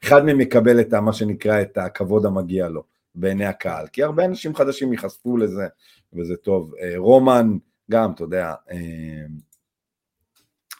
אחד 0.04 0.24
מהם 0.24 0.40
יקבל 0.40 0.80
את 0.80 0.92
ה, 0.92 1.00
מה 1.00 1.12
שנקרא, 1.12 1.62
את 1.62 1.78
הכבוד 1.78 2.26
המגיע 2.26 2.68
לו. 2.68 2.82
בעיני 3.14 3.46
הקהל, 3.46 3.86
כי 3.86 4.02
הרבה 4.02 4.24
אנשים 4.24 4.54
חדשים 4.54 4.92
ייחשפו 4.92 5.36
לזה, 5.36 5.66
וזה 6.12 6.36
טוב. 6.36 6.74
אה, 6.80 6.92
רומן, 6.96 7.56
גם, 7.90 8.12
אתה 8.12 8.24
יודע, 8.24 8.54
אה, 8.70 8.76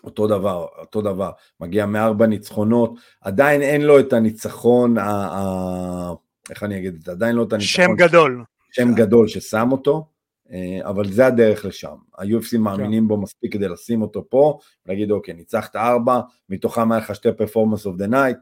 אותו 0.05 0.27
דבר, 0.27 0.67
אותו 0.79 1.03
דבר, 1.03 1.31
מגיע 1.61 1.87
מארבע 1.87 2.27
ניצחונות, 2.27 2.95
עדיין 3.21 3.63
אין 3.63 3.83
לו 3.83 4.01
את 4.01 4.13
הניצחון, 4.13 4.99
ה, 4.99 5.11
ה, 5.11 6.13
איך 6.51 6.63
אני 6.63 6.79
אגיד 6.79 6.95
את 6.95 7.03
זה, 7.03 7.13
עדיין 7.13 7.37
לא 7.37 7.43
את 7.43 7.53
הניצחון. 7.53 7.85
שם 7.85 7.95
גדול. 7.97 8.45
שם 8.71 8.95
גדול 8.95 9.29
ששם 9.29 9.69
אותו, 9.73 10.07
אה, 10.53 10.89
אבל 10.89 11.13
זה 11.13 11.27
הדרך 11.27 11.65
לשם. 11.65 11.97
ה-UFC 12.19 12.59
מאמינים 12.59 13.09
בו 13.09 13.17
מספיק 13.17 13.53
כדי 13.53 13.69
לשים 13.69 14.03
אותו 14.03 14.31
פה, 14.31 14.59
ולהגיד, 14.87 15.11
אוקיי, 15.11 15.35
ניצחת 15.35 15.77
ארבע, 15.77 16.21
מתוכם 16.49 16.93
היה 16.93 17.01
לך 17.01 17.15
שתי 17.15 17.29
performance 17.33 17.87
of 17.87 17.97
the 17.97 18.07
night, 18.07 18.39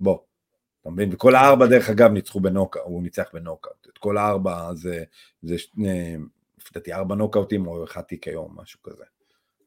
בוא, 0.00 0.18
אתה 0.80 0.90
מבין? 0.90 1.10
וכל 1.12 1.34
הארבע 1.34 1.66
דרך 1.66 1.90
אגב 1.90 2.10
ניצחו 2.10 2.40
בנוקאוט, 2.40 2.84
הוא 2.86 3.02
ניצח 3.02 3.30
בנוקאוט, 3.32 3.86
את 3.92 3.98
כל 3.98 4.18
הארבע 4.18 4.74
זה, 4.74 5.04
זה 5.42 5.54
לפי 6.58 6.70
דעתי 6.74 6.92
ארבע 6.92 7.14
נוקאוטים 7.14 7.66
או 7.66 7.84
אחד 7.84 8.00
תיק 8.00 8.28
היום, 8.28 8.56
משהו 8.56 8.82
כזה. 8.82 9.04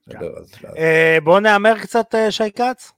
כן. 0.10 0.20
אה, 0.78 1.18
בוא 1.24 1.40
נאמר 1.40 1.80
קצת 1.80 2.16
אה, 2.16 2.32
שי 2.32 2.52
כץ. 2.52 2.92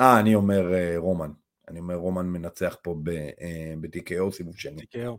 אה, 0.00 0.20
אני 0.20 0.34
אומר 0.34 0.74
אה, 0.74 0.94
רומן, 0.96 1.30
אני 1.68 1.78
אומר 1.78 1.94
רומן 1.94 2.26
מנצח 2.26 2.76
פה 2.82 2.96
ב-TKO 3.02 4.30
סיבוב 4.32 4.56
שני. 4.56 4.82
TKO. 4.82 5.16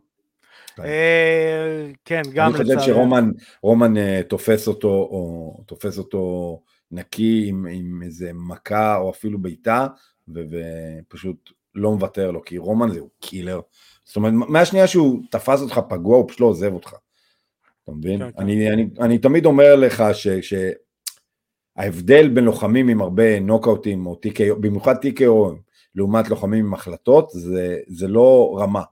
כן, 2.05 2.21
גם 2.33 2.51
לצערי. 2.51 2.71
אני 2.71 2.79
חושב 2.79 2.91
שרומן 2.91 3.31
רומן 3.61 4.21
תופס 4.21 4.67
אותו, 4.67 4.87
או 4.87 5.63
תופס 5.65 5.97
אותו 5.97 6.61
נקי 6.91 7.45
עם, 7.47 7.67
עם 7.71 8.01
איזה 8.03 8.31
מכה 8.33 8.97
או 8.97 9.09
אפילו 9.09 9.39
בעיטה, 9.39 9.87
ופשוט 10.27 11.51
לא 11.75 11.91
מוותר 11.91 12.31
לו, 12.31 12.43
כי 12.43 12.57
רומן 12.57 12.89
זה 12.91 12.99
הוא 12.99 13.09
killer. 13.19 13.59
זאת 14.05 14.15
אומרת, 14.15 14.33
מהשנייה 14.33 14.87
שהוא 14.87 15.19
תפס 15.31 15.61
אותך 15.61 15.79
פגוע, 15.89 16.17
הוא 16.17 16.27
פשוט 16.27 16.39
לא 16.39 16.45
עוזב 16.45 16.73
אותך. 16.73 16.95
אתה 17.83 17.91
מבין? 17.91 18.19
כן, 18.19 18.31
כן. 18.31 18.41
אני, 18.41 18.71
אני, 18.73 18.87
אני 18.99 19.17
תמיד 19.17 19.45
אומר 19.45 19.75
לך 19.75 20.03
שההבדל 21.77 22.29
בין 22.29 22.43
לוחמים 22.43 22.87
עם 22.87 23.01
הרבה 23.01 23.39
נוקאוטים, 23.39 24.05
או 24.05 24.19
TKO, 24.25 24.55
במיוחד 24.55 24.95
TKO, 25.05 25.55
לעומת 25.95 26.29
לוחמים 26.29 26.65
עם 26.65 26.73
החלטות, 26.73 27.29
זה, 27.29 27.79
זה 27.87 28.07
לא 28.07 28.57
רמה. 28.61 28.83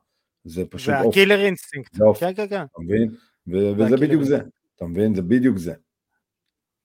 זה 0.43 0.65
פשוט... 0.65 0.93
זה 1.01 1.09
ה 1.09 1.14
killer 1.14 1.45
instinct. 1.45 1.97
כן, 2.19 2.33
כן, 2.33 2.47
כן. 2.49 2.63
אתה 2.63 2.81
מבין? 2.81 3.11
וזה 3.47 3.97
בדיוק 3.97 4.23
זה. 4.23 4.39
אתה 4.75 4.85
מבין? 4.85 5.15
זה 5.15 5.21
בדיוק 5.21 5.57
זה. 5.57 5.73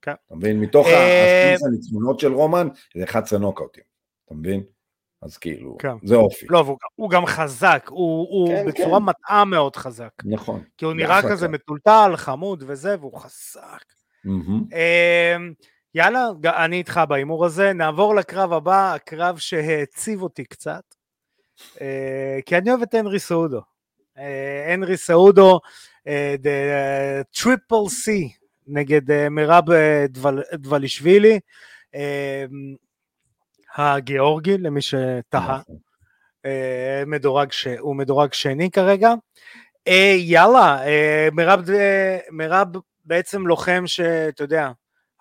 כן. 0.03 0.15
אתה 0.27 0.35
מבין? 0.35 0.61
מתוך 0.61 0.87
אה, 0.87 1.55
הניצחונות 1.67 2.21
של 2.21 2.33
רומן, 2.33 2.69
זה 2.97 3.05
11 3.05 3.39
נוקאוטים. 3.39 3.85
אתה 4.25 4.35
מבין? 4.35 4.63
אז 5.23 5.39
כאילו, 5.39 5.77
כן. 5.79 5.95
זה 6.05 6.15
אופי. 6.15 6.47
לא, 6.51 6.59
והוא, 6.59 6.79
הוא 6.95 7.11
גם 7.11 7.27
חזק, 7.27 7.87
הוא, 7.89 8.27
הוא 8.31 8.49
כן, 8.49 8.67
בצורה 8.67 8.99
כן. 8.99 9.05
מטעה 9.05 9.45
מאוד 9.45 9.77
חזק. 9.77 10.13
נכון. 10.25 10.63
כי 10.77 10.85
הוא 10.85 10.95
נראה 10.95 11.23
כזה 11.31 11.49
מטולטל, 11.49 12.13
חמוד 12.17 12.65
וזה, 12.67 12.97
והוא 13.01 13.19
חזק. 13.19 13.85
Mm-hmm. 14.27 14.75
יאללה, 15.99 16.29
אני 16.45 16.77
איתך 16.77 17.01
בהימור 17.09 17.47
הזה. 17.47 17.73
נעבור 17.73 18.15
לקרב 18.15 18.53
הבא, 18.53 18.95
הקרב 18.95 19.39
שהעציב 19.39 20.23
אותי 20.23 20.45
קצת. 20.45 20.83
אה, 21.81 22.39
כי 22.47 22.57
אני 22.57 22.71
אוהב 22.71 22.83
את 22.83 22.95
הנרי 22.95 23.19
סהודו. 23.19 23.61
אה, 24.19 24.73
הנרי 24.73 24.97
סהודו, 24.97 25.61
Triple 27.43 27.89
C, 27.89 28.33
נגד 28.67 29.29
מירב 29.31 29.65
דבלישווילי. 30.53 31.41
הגיאורגי, 33.77 34.59
למי 34.59 34.83
שתהה. 34.83 35.59
נכון. 35.61 35.77
אה, 36.47 37.03
מדורג 37.07 37.53
ש... 37.53 37.67
הוא 37.67 37.97
מדורג 37.97 38.33
שני 38.33 38.71
כרגע. 38.71 39.15
אה, 39.89 40.15
יאללה, 40.19 40.87
אה, 40.87 41.29
מירב, 41.33 41.65
מירב 42.31 42.69
בעצם 43.05 43.47
לוחם 43.47 43.83
שאתה 43.87 44.45
יודע, 44.45 44.71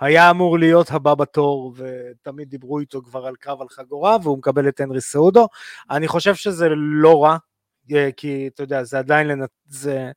היה 0.01 0.29
אמור 0.29 0.59
להיות 0.59 0.91
הבא 0.91 1.15
בתור, 1.15 1.73
ותמיד 1.75 2.49
דיברו 2.49 2.79
איתו 2.79 3.01
כבר 3.03 3.25
על 3.25 3.35
קרב 3.35 3.61
על 3.61 3.69
חגורה, 3.69 4.17
והוא 4.23 4.37
מקבל 4.37 4.67
את 4.67 4.79
הנרי 4.79 5.01
סהודו. 5.01 5.47
אני 5.91 6.07
חושב 6.07 6.35
שזה 6.35 6.67
לא 6.75 7.23
רע, 7.23 7.37
כי 8.17 8.49
אתה 8.53 8.63
יודע, 8.63 8.83
זה 8.83 8.99
עדיין, 8.99 9.27
לנ... 9.27 9.39
זה... 9.67 10.11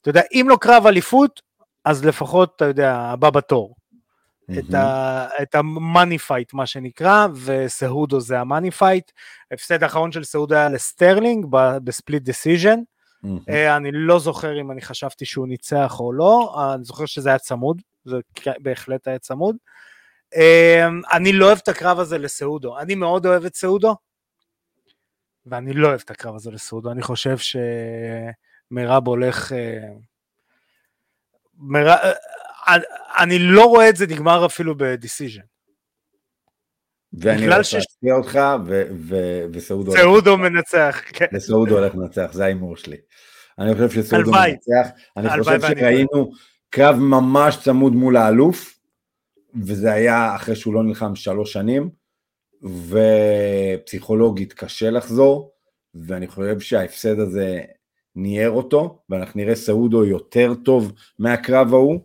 אתה 0.00 0.10
יודע, 0.10 0.22
אם 0.32 0.46
לא 0.48 0.56
קרב 0.60 0.86
אליפות, 0.86 1.42
אז 1.84 2.04
לפחות, 2.04 2.52
אתה 2.56 2.64
יודע, 2.64 2.94
הבא 2.94 3.30
בתור. 3.30 3.74
mm-hmm. 4.50 5.42
את 5.42 5.54
ה 5.54 5.65
money 5.65 6.18
fight 6.18 6.54
מה 6.54 6.66
שנקרא, 6.66 7.26
וסהודו 7.34 8.20
זה 8.20 8.40
ה 8.40 8.45
money 8.45 8.70
fight. 8.70 9.10
הפסד 9.52 9.82
האחרון 9.82 10.12
של 10.12 10.24
סהודו 10.24 10.54
היה 10.54 10.68
לסטרלינג 10.68 11.46
ב 11.84 11.90
split 11.90 12.22
decision. 12.22 12.78
Mm-hmm. 13.26 13.76
אני 13.76 13.90
לא 13.92 14.18
זוכר 14.18 14.60
אם 14.60 14.70
אני 14.70 14.80
חשבתי 14.80 15.24
שהוא 15.24 15.48
ניצח 15.48 15.96
או 16.00 16.12
לא, 16.12 16.56
אני 16.74 16.84
זוכר 16.84 17.06
שזה 17.06 17.28
היה 17.28 17.38
צמוד, 17.38 17.82
זה 18.04 18.16
בהחלט 18.58 19.08
היה 19.08 19.18
צמוד. 19.18 19.56
אה, 20.36 20.86
אני 21.12 21.32
לא 21.32 21.46
אוהב 21.46 21.58
את 21.62 21.68
הקרב 21.68 21.98
הזה 21.98 22.18
לסעודו, 22.18 22.78
אני 22.78 22.94
מאוד 22.94 23.26
אוהב 23.26 23.44
את 23.44 23.54
סעודו, 23.54 23.96
ואני 25.46 25.72
לא 25.72 25.88
אוהב 25.88 26.00
את 26.04 26.10
הקרב 26.10 26.34
הזה 26.34 26.50
לסעודו, 26.50 26.90
אני 26.90 27.02
חושב 27.02 27.36
שמירב 28.70 29.06
הולך... 29.06 29.52
אה, 29.52 29.88
מר... 31.58 31.94
אני 33.18 33.38
לא 33.38 33.64
רואה 33.64 33.88
את 33.88 33.96
זה 33.96 34.06
נגמר 34.06 34.46
אפילו 34.46 34.74
בדיסיז'ן. 34.76 35.40
ואני 37.16 37.48
רוצה 37.48 37.56
להשפיע 37.56 38.14
אותך, 38.14 38.40
וסעודו... 39.52 39.92
סעודו 39.92 40.36
מנצח, 40.36 41.00
כן. 41.12 41.26
וסעודו 41.34 41.78
הולך 41.78 41.94
לנצח, 41.94 42.30
זה 42.32 42.44
ההימור 42.44 42.76
שלי. 42.76 42.96
אני 43.58 43.74
חושב 43.74 43.90
שסעודו 43.90 44.30
מנצח, 44.30 44.88
אני 45.16 45.42
חושב 45.42 45.60
שראינו 45.60 46.30
קרב 46.70 46.96
ממש 46.96 47.58
צמוד 47.64 47.92
מול 47.92 48.16
האלוף, 48.16 48.78
וזה 49.64 49.92
היה 49.92 50.34
אחרי 50.36 50.56
שהוא 50.56 50.74
לא 50.74 50.82
נלחם 50.82 51.14
שלוש 51.14 51.52
שנים, 51.52 51.90
ופסיכולוגית 52.62 54.52
קשה 54.52 54.90
לחזור, 54.90 55.52
ואני 55.94 56.26
חושב 56.26 56.60
שההפסד 56.60 57.18
הזה 57.18 57.60
ניער 58.16 58.50
אותו, 58.50 59.02
ואנחנו 59.10 59.40
נראה 59.40 59.54
סעודו 59.54 60.04
יותר 60.04 60.54
טוב 60.64 60.92
מהקרב 61.18 61.74
ההוא, 61.74 62.00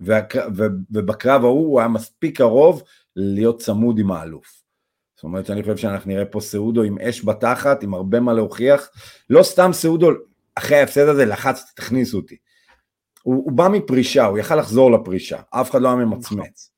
ובקרב 0.00 1.44
ההוא 1.44 1.66
הוא 1.66 1.80
היה 1.80 1.88
מספיק 1.88 2.36
קרוב 2.36 2.82
להיות 3.16 3.60
צמוד 3.60 3.98
עם 3.98 4.10
האלוף. 4.10 4.62
זאת 5.16 5.24
אומרת 5.24 5.46
שאני 5.46 5.62
חושב 5.62 5.76
שאנחנו 5.76 6.10
נראה 6.10 6.24
פה 6.24 6.40
סעודו 6.40 6.82
עם 6.82 6.98
אש 6.98 7.24
בתחת, 7.24 7.82
עם 7.82 7.94
הרבה 7.94 8.20
מה 8.20 8.32
להוכיח. 8.32 8.88
לא 9.30 9.42
סתם 9.42 9.70
סעודו, 9.72 10.10
אחרי 10.54 10.76
ההפסד 10.76 11.08
הזה 11.08 11.24
לחץ, 11.24 11.72
תכניסו 11.76 12.16
אותי. 12.16 12.36
הוא, 13.22 13.34
הוא 13.34 13.52
בא 13.52 13.68
מפרישה, 13.68 14.24
הוא 14.24 14.38
יכל 14.38 14.56
לחזור 14.56 14.92
לפרישה, 14.92 15.40
אף 15.50 15.70
אחד 15.70 15.82
לא 15.82 15.88
היה 15.88 15.96
ממצמץ. 15.96 16.72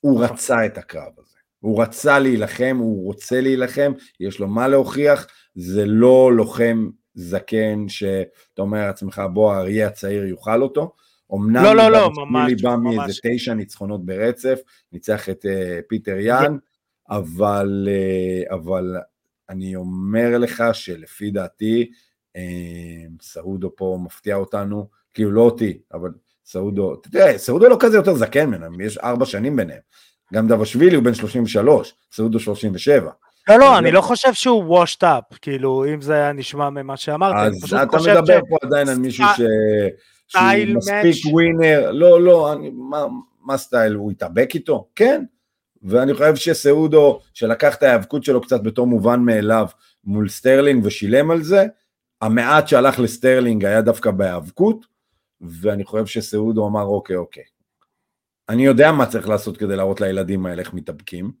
הוא 0.00 0.24
רצה 0.24 0.66
את 0.66 0.78
הקרב 0.78 1.12
הזה. 1.18 1.36
הוא 1.60 1.82
רצה 1.82 2.18
להילחם, 2.18 2.76
הוא 2.80 3.04
רוצה 3.04 3.40
להילחם, 3.40 3.92
יש 4.20 4.40
לו 4.40 4.48
מה 4.48 4.68
להוכיח, 4.68 5.26
זה 5.54 5.86
לא 5.86 6.32
לוחם 6.32 6.88
זקן 7.14 7.88
שאתה 7.88 8.62
אומר 8.62 8.86
לעצמך 8.86 9.22
בוא 9.32 9.52
האריה 9.52 9.86
הצעיר 9.86 10.26
יאכל 10.26 10.62
אותו. 10.62 10.94
אמנם 11.34 11.64
לא, 11.64 11.76
לא, 11.76 11.90
לא, 11.90 12.10
ממש, 12.16 12.62
בא 12.62 12.76
מאיזה 12.76 13.20
תשע 13.22 13.54
ניצחונות 13.54 14.06
ברצף, 14.06 14.58
ניצח 14.92 15.28
את 15.28 15.44
uh, 15.44 15.82
פיטר 15.88 16.18
יאן, 16.18 16.56
אבל, 17.10 17.88
uh, 17.88 18.54
אבל 18.54 18.96
אני 19.48 19.76
אומר 19.76 20.38
לך 20.38 20.64
שלפי 20.72 21.30
דעתי, 21.30 21.90
uh, 22.36 22.40
סעודו 23.22 23.76
פה 23.76 23.98
מפתיע 24.04 24.36
אותנו, 24.36 24.88
כאילו 25.14 25.30
לא 25.30 25.40
אותי, 25.40 25.78
אבל 25.94 26.10
סעודו, 26.44 26.96
תראה, 26.96 27.38
סעודו 27.38 27.68
לא 27.68 27.76
כזה 27.80 27.96
יותר 27.96 28.14
זקן 28.14 28.46
ממנו, 28.46 28.82
יש 28.82 28.98
ארבע 28.98 29.26
שנים 29.26 29.56
ביניהם. 29.56 29.80
גם 30.34 30.48
דבשווילי 30.48 30.96
הוא 30.96 31.04
בן 31.04 31.14
33, 31.14 31.94
סעודו 32.12 32.40
37. 32.40 33.10
לא, 33.48 33.58
לא, 33.58 33.78
אני 33.78 33.90
לא 33.90 34.00
חושב 34.00 34.32
שהוא 34.32 34.78
washed 34.78 35.02
up, 35.02 35.36
כאילו, 35.42 35.84
אם 35.94 36.00
זה 36.00 36.14
היה 36.14 36.32
נשמע 36.32 36.70
ממה 36.70 36.96
שאמרת. 36.96 37.34
אז 37.34 37.74
אתה 37.74 37.98
מדבר 37.98 38.40
פה 38.48 38.56
עדיין 38.62 38.88
על 38.88 38.98
מישהו 38.98 39.24
ש... 39.36 39.40
שהוא 40.28 40.76
מספיק 40.76 41.32
ווינר, 41.32 41.90
לא, 41.92 42.22
לא, 42.22 42.52
אני, 42.52 42.70
מה, 42.70 43.06
מה 43.40 43.56
style, 43.56 43.94
הוא 43.94 44.10
התאבק 44.10 44.50
איתו? 44.54 44.88
כן, 44.96 45.24
ואני 45.82 46.14
חושב 46.14 46.36
שסהודו, 46.36 47.20
שלקח 47.34 47.74
את 47.74 47.82
ההיאבקות 47.82 48.24
שלו 48.24 48.40
קצת 48.40 48.62
בתור 48.62 48.86
מובן 48.86 49.20
מאליו 49.20 49.66
מול 50.04 50.28
סטרלינג 50.28 50.84
ושילם 50.86 51.30
על 51.30 51.42
זה, 51.42 51.66
המעט 52.20 52.68
שהלך 52.68 52.98
לסטרלינג 52.98 53.64
היה 53.64 53.80
דווקא 53.80 54.10
בהיאבקות, 54.10 54.86
ואני 55.40 55.84
חושב 55.84 56.06
שסהודו 56.06 56.66
אמר 56.66 56.84
אוקיי, 56.84 57.16
אוקיי, 57.16 57.44
אני 58.48 58.64
יודע 58.64 58.92
מה 58.92 59.06
צריך 59.06 59.28
לעשות 59.28 59.56
כדי 59.56 59.76
להראות 59.76 60.00
לילדים 60.00 60.46
האלה 60.46 60.62
איך 60.62 60.74
מתאבקים, 60.74 61.32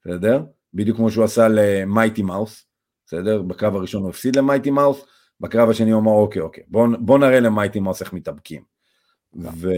בסדר? 0.00 0.42
בדיוק 0.74 0.96
כמו 0.96 1.10
שהוא 1.10 1.24
עשה 1.24 1.48
ל 1.50 1.60
Mighty 1.60 2.22
Mouse, 2.22 2.66
בסדר? 3.06 3.42
בקרב 3.42 3.76
הראשון 3.76 4.02
הוא 4.02 4.10
הפסיד 4.10 4.36
ל 4.36 4.41
Mighty 4.41 4.70
Mouse, 4.70 5.04
בקרב 5.42 5.70
השני 5.70 5.90
הוא 5.90 6.00
אמר 6.00 6.12
אוקיי 6.12 6.42
אוקיי 6.42 6.64
בוא, 6.68 6.88
בוא 6.98 7.18
נראה 7.18 7.40
ל 7.40 7.46
Mighty 7.46 7.80
Mouse 7.80 8.02
איך 8.02 8.12
מתאבקים. 8.12 8.62
ו... 9.34 9.70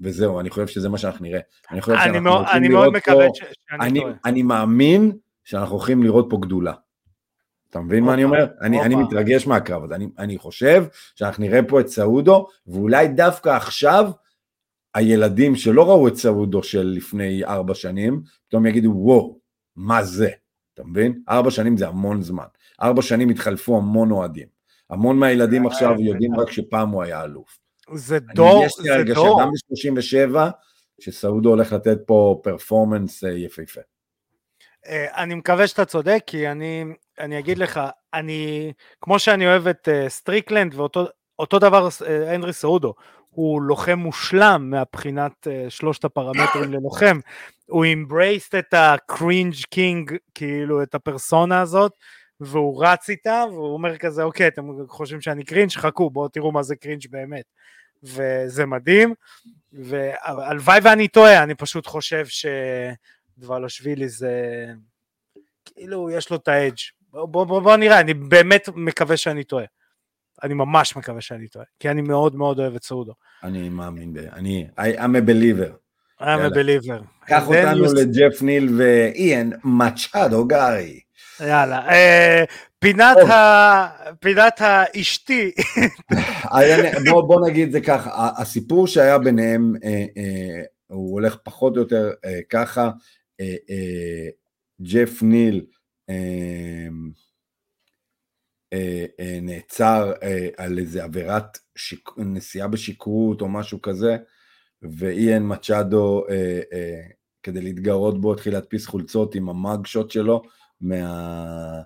וזהו, 0.00 0.40
אני 0.40 0.50
חושב 0.50 0.66
שזה 0.66 0.88
מה 0.88 0.98
שאנחנו 0.98 1.24
נראה. 1.24 1.40
אני 1.70 1.80
חושב 1.80 1.96
שאנחנו 1.98 2.20
מאוד, 2.20 2.46
אני 2.52 2.68
מאוד 2.68 2.92
מקווה 2.92 3.26
פה... 3.26 3.32
שאני 3.34 3.88
אני, 3.88 4.00
טועה. 4.00 4.12
אני 4.24 4.42
מאמין 4.42 5.12
שאנחנו 5.44 5.76
הולכים 5.76 6.02
לראות 6.02 6.26
פה 6.30 6.38
גדולה. 6.40 6.72
אתה 7.70 7.80
מבין 7.80 8.04
מה 8.04 8.14
אני 8.14 8.24
אומר? 8.24 8.46
אני, 8.60 8.82
אני 8.82 8.94
מתרגש 8.94 9.46
מהקרב 9.46 9.84
הזה, 9.84 9.94
אני, 9.94 10.08
אני 10.18 10.38
חושב 10.38 10.84
שאנחנו 11.14 11.44
נראה 11.44 11.60
פה 11.62 11.80
את 11.80 11.88
סעודו, 11.88 12.46
ואולי 12.66 13.08
דווקא 13.08 13.48
עכשיו 13.48 14.10
הילדים 14.94 15.56
שלא 15.56 15.88
ראו 15.90 16.08
את 16.08 16.16
סעודו 16.16 16.62
של 16.62 16.86
לפני 16.96 17.44
ארבע 17.44 17.74
שנים, 17.74 18.22
פתאום 18.48 18.66
יגידו 18.66 18.92
וואו, 18.96 19.38
מה 19.76 20.04
זה? 20.04 20.30
אתה 20.74 20.84
מבין? 20.84 21.22
ארבע 21.28 21.50
שנים 21.50 21.76
זה 21.76 21.88
המון 21.88 22.22
זמן. 22.22 22.44
ארבע 22.82 23.02
שנים 23.02 23.28
התחלפו 23.28 23.76
המון 23.76 24.10
אוהדים. 24.10 24.46
המון 24.90 25.18
מהילדים 25.18 25.66
עכשיו 25.66 25.94
יודעים 26.00 26.40
רק 26.40 26.50
שפעם 26.50 26.88
הוא 26.88 27.02
היה 27.02 27.24
אלוף. 27.24 27.58
זה 27.94 28.18
דור, 28.20 28.64
יש 28.64 28.72
לי 28.80 28.90
הרגשה, 28.90 29.20
גם 29.40 29.48
ב-37, 29.50 30.36
שסהודו 31.00 31.48
הולך 31.48 31.72
לתת 31.72 31.98
פה 32.06 32.40
performance 32.42 33.24
אה, 33.24 33.30
יפהפה. 33.30 33.80
אה, 34.86 35.22
אני 35.22 35.34
מקווה 35.34 35.66
שאתה 35.66 35.84
צודק, 35.84 36.22
כי 36.26 36.48
אני, 36.48 36.84
אני 37.18 37.38
אגיד 37.38 37.58
לך, 37.58 37.80
אני, 38.14 38.72
כמו 39.00 39.18
שאני 39.18 39.46
אוהב 39.46 39.66
את 39.66 39.88
אה, 39.88 40.08
סטריקלנד, 40.08 40.74
ואותו 40.74 41.58
דבר 41.58 41.88
הנרי 42.26 42.52
סהודו, 42.52 42.94
הוא 43.34 43.62
לוחם 43.62 43.98
מושלם 43.98 44.70
מהבחינת 44.70 45.46
שלושת 45.68 46.04
הפרמטרים 46.04 46.72
ללוחם, 46.72 47.18
הוא 47.66 47.86
embraced 47.92 48.54
את 48.54 48.74
ה 48.74 48.85
cringe 48.85 49.54
king, 49.70 50.12
כאילו 50.34 50.82
את 50.82 50.94
הפרסונה 50.94 51.60
הזאת, 51.60 51.92
והוא 52.40 52.84
רץ 52.86 53.10
איתה, 53.10 53.44
והוא 53.50 53.74
אומר 53.74 53.96
כזה, 53.96 54.22
אוקיי, 54.22 54.46
אתם 54.46 54.68
חושבים 54.88 55.20
שאני 55.20 55.44
קרינג', 55.44 55.70
חכו, 55.70 56.10
בואו 56.10 56.28
תראו 56.28 56.52
מה 56.52 56.62
זה 56.62 56.76
קרינג' 56.76 57.02
באמת. 57.10 57.44
וזה 58.02 58.66
מדהים, 58.66 59.14
והלוואי 59.72 60.78
ואני 60.82 61.08
טועה, 61.08 61.42
אני 61.42 61.54
פשוט 61.54 61.86
חושב 61.86 62.24
שדבלושווילי 63.38 64.08
זה, 64.08 64.66
כאילו, 65.64 66.10
יש 66.10 66.30
לו 66.30 66.36
את 66.36 66.48
האדג'. 66.48 66.76
בוא, 67.10 67.44
בוא, 67.44 67.60
בוא 67.60 67.76
נראה, 67.76 68.00
אני 68.00 68.14
באמת 68.14 68.68
מקווה 68.74 69.16
שאני 69.16 69.44
טועה. 69.44 69.64
אני 70.42 70.54
ממש 70.54 70.96
מקווה 70.96 71.20
שאני 71.20 71.48
טועה, 71.48 71.64
כי 71.80 71.90
אני 71.90 72.02
מאוד 72.02 72.36
מאוד 72.36 72.58
אוהב 72.58 72.74
את 72.74 72.84
סעודו. 72.84 73.12
אני 73.42 73.68
מאמין, 73.68 74.12
ב... 74.12 74.18
אני, 74.18 74.66
I, 74.78 74.98
I'm 74.98 75.00
a 75.00 75.28
believer. 75.28 75.72
I'm 76.20 76.24
a 76.24 76.54
believer. 76.54 77.26
קח 77.26 77.46
אותנו 77.46 77.84
לג'ף 77.94 78.42
ניל 78.42 78.74
ואיאן 78.78 79.50
מצ'אדו 79.64 80.46
גארי. 80.46 81.00
יאללה, 81.40 81.88
אה, 81.88 82.44
פינת, 82.78 83.16
ה... 83.16 83.88
פינת 84.20 84.60
האשתי. 84.60 85.50
בוא, 87.10 87.22
בוא 87.22 87.48
נגיד 87.48 87.72
זה 87.72 87.80
ככה, 87.80 88.30
הסיפור 88.36 88.86
שהיה 88.86 89.18
ביניהם, 89.18 89.72
אה, 89.84 90.04
אה, 90.16 90.62
הוא 90.86 91.12
הולך 91.12 91.36
פחות 91.42 91.76
או 91.76 91.82
יותר 91.82 92.10
אה, 92.24 92.40
ככה, 92.50 92.90
אה, 93.40 93.54
אה, 93.70 94.28
ג'ף 94.82 95.22
ניל 95.22 95.64
אה, 96.10 96.88
נעצר 99.42 100.12
אה, 100.22 100.48
על 100.56 100.78
איזה 100.78 101.04
עבירת 101.04 101.58
שיק... 101.76 102.08
נסיעה 102.16 102.68
בשכרות 102.68 103.40
או 103.40 103.48
משהו 103.48 103.82
כזה, 103.82 104.16
ואיאן 104.82 105.42
מצ'אדו, 105.52 106.24
אה, 106.30 106.60
אה, 106.72 107.00
כדי 107.42 107.60
להתגרות 107.60 108.20
בו, 108.20 108.32
התחיל 108.32 108.52
להדפיס 108.52 108.86
חולצות 108.86 109.34
עם 109.34 109.48
המאג 109.48 109.86
שוט 109.86 110.10
שלו 110.10 110.42
מה, 110.80 111.82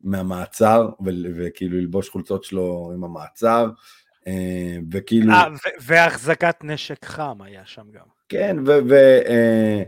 מהמעצר, 0.00 0.88
ו, 1.06 1.10
וכאילו 1.36 1.78
ללבוש 1.78 2.08
חולצות 2.08 2.44
שלו 2.44 2.90
עם 2.94 3.04
המעצר, 3.04 3.70
אה, 4.26 4.78
וכאילו... 4.92 5.32
אה, 5.32 5.46
והחזקת 5.80 6.56
נשק 6.62 7.04
חם 7.04 7.42
היה 7.42 7.62
שם 7.64 7.90
גם. 7.92 8.06
כן, 8.28 8.56
ו... 8.66 8.70
ו 8.88 8.94
אה, 9.26 9.82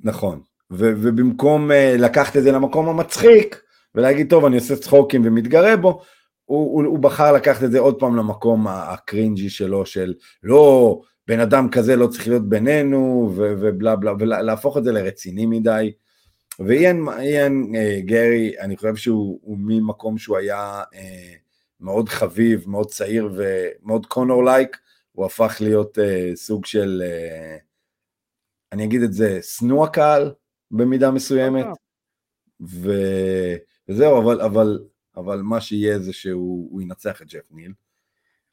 נכון, 0.00 0.40
ו, 0.72 0.92
ובמקום 0.96 1.72
אה, 1.72 1.96
לקחת 1.98 2.36
את 2.36 2.42
זה 2.42 2.52
למקום 2.52 2.88
המצחיק, 2.88 3.63
ולהגיד, 3.94 4.30
טוב, 4.30 4.44
אני 4.44 4.56
עושה 4.56 4.76
צחוקים 4.76 5.22
ומתגרה 5.24 5.76
בו, 5.76 6.02
הוא, 6.44 6.74
הוא, 6.74 6.84
הוא 6.84 6.98
בחר 6.98 7.32
לקחת 7.32 7.64
את 7.64 7.72
זה 7.72 7.78
עוד 7.78 8.00
פעם 8.00 8.16
למקום 8.16 8.66
הקרינג'י 8.68 9.50
שלו, 9.50 9.86
של 9.86 10.14
לא, 10.42 11.00
בן 11.28 11.40
אדם 11.40 11.68
כזה 11.70 11.96
לא 11.96 12.06
צריך 12.06 12.28
להיות 12.28 12.48
בינינו, 12.48 13.32
ובלה 13.36 13.96
בלה, 13.96 14.12
ולהפוך 14.18 14.78
את 14.78 14.84
זה 14.84 14.92
לרציני 14.92 15.46
מדי. 15.46 15.92
ואיין 16.58 17.08
איין, 17.08 17.72
אה, 17.76 18.00
גרי, 18.04 18.60
אני 18.60 18.76
חושב 18.76 18.96
שהוא 18.96 19.58
ממקום 19.58 20.18
שהוא 20.18 20.36
היה 20.36 20.82
אה, 20.94 21.34
מאוד 21.80 22.08
חביב, 22.08 22.68
מאוד 22.68 22.90
צעיר 22.90 23.32
ומאוד 23.36 24.06
קונור 24.06 24.44
לייק, 24.44 24.76
הוא 25.12 25.26
הפך 25.26 25.56
להיות 25.60 25.98
אה, 25.98 26.30
סוג 26.34 26.66
של, 26.66 27.02
אה, 27.06 27.56
אני 28.72 28.84
אגיד 28.84 29.02
את 29.02 29.12
זה, 29.12 29.42
שנוא 29.42 29.84
הקהל 29.84 30.32
במידה 30.70 31.10
מסוימת. 31.10 31.66
ו... 32.60 32.92
וזהו, 33.88 34.22
אבל, 34.22 34.40
אבל, 34.40 34.78
אבל 35.16 35.42
מה 35.42 35.60
שיהיה 35.60 35.98
זה 35.98 36.12
שהוא 36.12 36.82
ינצח 36.82 37.22
את 37.22 37.26
ג'ף 37.26 37.52
ניל. 37.52 37.72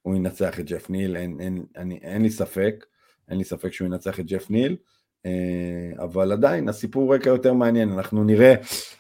הוא 0.02 0.16
ינצח 0.16 0.60
את 0.60 0.66
ג'ף 0.66 0.90
ניל, 0.90 1.16
אין, 1.16 1.38
אין, 1.40 1.64
אין, 1.76 1.92
אין 1.92 2.22
לי 2.22 2.30
ספק, 2.30 2.86
אין 3.30 3.38
לי 3.38 3.44
ספק 3.44 3.74
שהוא 3.74 3.86
ינצח 3.86 4.20
את 4.20 4.26
ג'ף 4.26 4.50
ניל, 4.50 4.76
אה, 5.26 6.04
אבל 6.04 6.32
עדיין 6.32 6.70
הסיפור 6.70 7.16
רקע 7.16 7.30
יותר 7.30 7.54
מעניין, 7.54 7.92
אנחנו 7.92 8.24
נראה, 8.24 8.54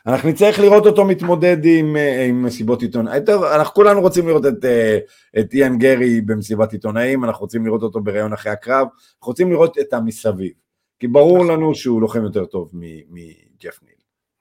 אנחנו 0.07 0.29
נצטרך 0.29 0.59
לראות 0.59 0.85
אותו 0.85 1.05
מתמודד 1.05 1.57
עם, 1.65 1.95
אה, 1.95 2.25
עם 2.25 2.43
מסיבות 2.43 2.81
עיתונאים, 2.81 3.23
אנחנו 3.55 3.73
כולנו 3.73 4.01
רוצים 4.01 4.27
לראות 4.27 4.45
את, 4.45 4.65
אה, 4.65 4.97
את 5.39 5.53
איאן 5.53 5.77
גרי 5.77 6.21
במסיבת 6.21 6.73
עיתונאים, 6.73 7.23
אנחנו 7.23 7.41
רוצים 7.41 7.65
לראות 7.65 7.83
אותו 7.83 8.01
בראיון 8.01 8.33
אחרי 8.33 8.51
הקרב, 8.51 8.87
אנחנו 8.87 9.27
רוצים 9.27 9.51
לראות 9.51 9.79
את 9.79 9.93
המסביב, 9.93 10.51
כי 10.99 11.07
ברור. 11.07 11.45
לנו 11.45 11.75
שהוא 11.75 12.01
לוחם 12.01 12.23
יותר 12.23 12.45
טוב 12.45 12.71
מג'ף 13.09 13.79
ניל. 13.83 13.90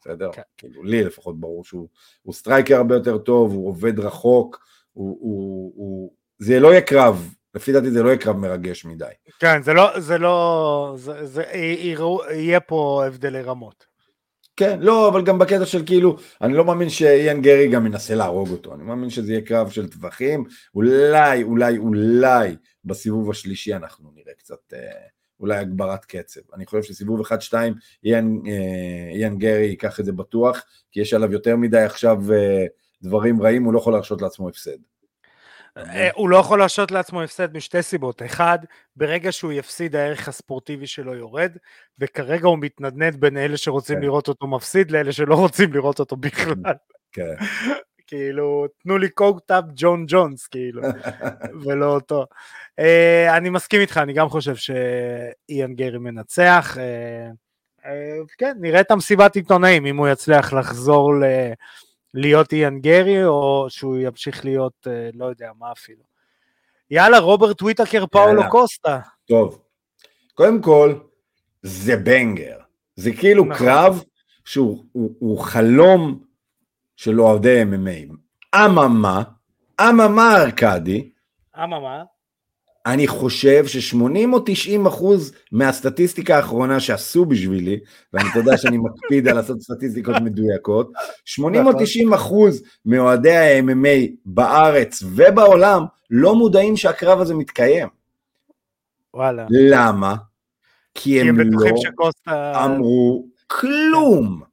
בסדר? 0.01 0.31
כן. 0.33 0.43
כאילו 0.57 0.85
לי 0.85 1.05
לפחות 1.05 1.41
ברור 1.41 1.65
שהוא 1.65 1.89
striker 2.33 2.77
הרבה 2.77 2.95
יותר 2.95 3.19
טוב, 3.19 3.53
הוא 3.53 3.69
עובד 3.69 4.01
רחוק, 4.01 4.65
הוא, 4.93 5.19
הוא, 5.21 5.73
הוא, 5.77 6.13
זה 6.39 6.61
לא 6.61 6.69
יהיה 6.69 6.81
קרב, 6.81 7.35
לפי 7.55 7.73
דעתי 7.73 7.91
זה 7.91 8.03
לא 8.03 8.09
יהיה 8.09 8.19
קרב 8.19 8.37
מרגש 8.37 8.85
מדי. 8.85 9.05
כן, 9.39 9.63
זה 9.63 9.73
לא, 9.73 10.01
זה 10.01 10.19
לא, 10.19 10.95
זה, 10.97 11.27
זה 11.27 11.43
יהיה 12.31 12.61
פה 12.61 13.03
הבדלי 13.07 13.43
רמות. 13.43 13.91
כן, 14.57 14.81
לא, 14.81 15.09
אבל 15.09 15.25
גם 15.25 15.39
בקטע 15.39 15.67
של 15.67 15.87
כאילו, 15.87 16.17
אני 16.41 16.55
לא 16.55 16.65
מאמין 16.65 16.89
שאיין 16.89 17.43
גרי 17.43 17.69
גם 17.69 17.87
ינסה 17.87 18.15
להרוג 18.15 18.51
אותו, 18.51 18.75
אני 18.75 18.83
מאמין 18.83 19.11
שזה 19.11 19.33
יהיה 19.33 19.41
קרב 19.41 19.71
של 19.71 19.89
טווחים, 19.89 20.45
אולי, 20.75 21.43
אולי, 21.43 21.79
אולי 21.79 22.57
בסיבוב 22.85 23.31
השלישי 23.31 23.75
אנחנו 23.75 24.11
נראה 24.15 24.35
קצת, 24.39 24.73
אה, 24.73 24.79
אולי 25.41 25.57
הגברת 25.57 26.05
קצב. 26.05 26.41
אני 26.55 26.67
חושב 26.67 26.83
שסיבוב 26.83 27.21
1-2, 27.21 27.33
איין, 28.05 28.43
אה, 28.47 29.13
איין 29.15 29.39
גרי 29.39 29.67
ייקח 29.67 30.01
את 30.01 30.05
זה 30.05 30.13
בטוח, 30.13 30.65
כי 30.93 31.01
יש 31.01 31.15
עליו 31.15 31.33
יותר 31.33 31.57
מדי 31.57 31.81
עכשיו 31.81 32.33
אה, 32.33 32.65
דברים 33.03 33.43
רעים, 33.43 33.65
הוא 33.65 33.73
לא 33.73 33.79
יכול 33.79 33.93
להרשות 33.93 34.23
לעצמו 34.23 34.49
הפסד. 34.49 34.77
אה, 35.77 36.09
הוא 36.15 36.29
לא 36.29 36.37
יכול 36.37 36.59
להרשות 36.59 36.91
לעצמו 36.91 37.23
הפסד 37.23 37.57
משתי 37.57 37.83
סיבות. 37.83 38.23
אחד, 38.23 38.59
ברגע 38.97 39.33
שהוא 39.33 39.53
יפסיד 39.53 39.97
הערך 39.97 40.29
הספורטיבי 40.29 40.87
שלו 40.87 41.15
יורד, 41.15 41.53
וכרגע 41.99 42.49
הוא 42.49 42.59
מתנדנד 42.59 43.21
בין 43.21 43.37
אלה 43.37 43.57
שרוצים 43.57 43.97
כן. 43.97 44.03
לראות 44.03 44.29
אותו 44.29 44.47
מפסיד 44.47 44.91
לאלה 44.91 45.13
שלא 45.13 45.35
רוצים 45.35 45.73
לראות 45.73 45.99
אותו 45.99 46.17
בכלל. 46.17 46.55
כן. 47.13 47.35
כאילו, 48.11 48.67
תנו 48.83 48.99
לי 48.99 49.09
קוקטאפ 49.09 49.65
ג'ון 49.75 50.05
ג'ונס, 50.09 50.47
כאילו, 50.47 50.83
ולא 51.65 51.95
אותו. 51.95 52.27
Uh, 52.81 53.37
אני 53.37 53.51
מסכים 53.51 53.81
איתך, 53.81 53.99
אני 53.99 54.13
גם 54.13 54.29
חושב 54.29 54.57
שאיאן 54.57 55.75
גרי 55.75 55.99
מנצח. 55.99 56.77
Uh, 56.77 57.85
uh, 57.85 57.89
כן, 58.39 58.57
נראה 58.61 58.81
את 58.81 58.91
המסיבת 58.91 59.37
עיתונאים, 59.37 59.87
אם 59.87 59.97
הוא 59.97 60.09
יצליח 60.09 60.53
לחזור 60.53 61.15
ל... 61.15 61.25
להיות 62.15 62.53
איאן 62.53 62.81
גרי, 62.81 63.25
או 63.25 63.67
שהוא 63.69 63.97
ימשיך 63.97 64.45
להיות, 64.45 64.87
uh, 64.87 65.17
לא 65.19 65.25
יודע 65.25 65.51
מה 65.59 65.73
אפילו. 65.73 66.03
יאללה, 66.91 67.19
רוברט 67.19 67.63
וויטקר, 67.63 68.07
פאולו 68.07 68.43
קוסטה. 68.51 69.01
טוב, 69.25 69.63
קודם 70.35 70.63
כל, 70.63 70.95
זה 71.63 71.97
בנגר. 71.97 72.59
זה 72.97 73.11
כאילו 73.13 73.45
נכון. 73.45 73.67
קרב 73.67 74.03
שהוא 74.45 74.85
הוא, 74.93 75.15
הוא 75.19 75.39
חלום 75.39 76.30
של 77.01 77.21
אוהדי 77.21 77.63
MMA. 77.63 78.15
אממה, 78.57 79.23
אממה 79.81 80.37
ארקדי, 80.43 81.11
אממה, 81.63 82.03
אני 82.87 83.09
חושב 83.09 83.67
ש-80 83.67 84.33
או 84.33 84.43
90 84.47 84.87
אחוז 84.87 85.33
מהסטטיסטיקה 85.53 86.37
האחרונה 86.37 86.81
שעשו 86.81 87.25
בשבילי, 87.25 87.81
ואני 88.13 88.29
יודע 88.37 88.57
שאני 88.57 88.79
מקפיד 88.79 89.29
על 89.29 89.37
לעשות 89.37 89.61
סטטיסטיקות 89.61 90.15
מדויקות, 90.23 90.93
80 91.25 91.67
או 91.67 91.73
90 91.73 92.09
נכון. 92.09 92.19
אחוז 92.19 92.63
מאוהדי 92.87 93.37
ה-MMA 93.37 94.11
בארץ 94.25 95.03
ובעולם 95.03 95.85
לא 96.11 96.35
מודעים 96.35 96.77
שהקרב 96.77 97.21
הזה 97.21 97.35
מתקיים. 97.35 97.89
וואלה. 99.15 99.47
למה? 99.51 100.17
כי 100.95 101.21
הם, 101.21 101.37
כי 101.37 101.43
הם 101.43 101.51
לא 101.53 101.77
שקוסטה... 101.77 102.65
אמרו 102.65 103.27
כלום. 103.47 104.50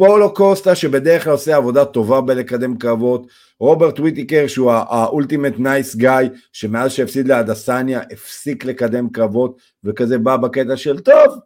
פאולו 0.00 0.34
קוסטה 0.34 0.74
שבדרך 0.74 1.24
כלל 1.24 1.32
עושה 1.32 1.56
עבודה 1.56 1.84
טובה 1.84 2.20
בלקדם 2.20 2.78
קרבות, 2.78 3.26
רוברט 3.60 4.00
וויטיקר 4.00 4.46
שהוא 4.46 4.72
ה 4.72 4.81
ultimate 4.81 5.54
nice 5.58 5.96
guy 5.96 6.28
שמאז 6.52 6.92
שהפסיד 6.92 7.28
לאדסניה 7.28 8.00
הפסיק 8.12 8.64
לקדם 8.64 9.08
קרבות 9.08 9.60
וכזה 9.84 10.18
בא 10.18 10.36
בקטע 10.36 10.76
של 10.76 11.00
טוב, 11.00 11.38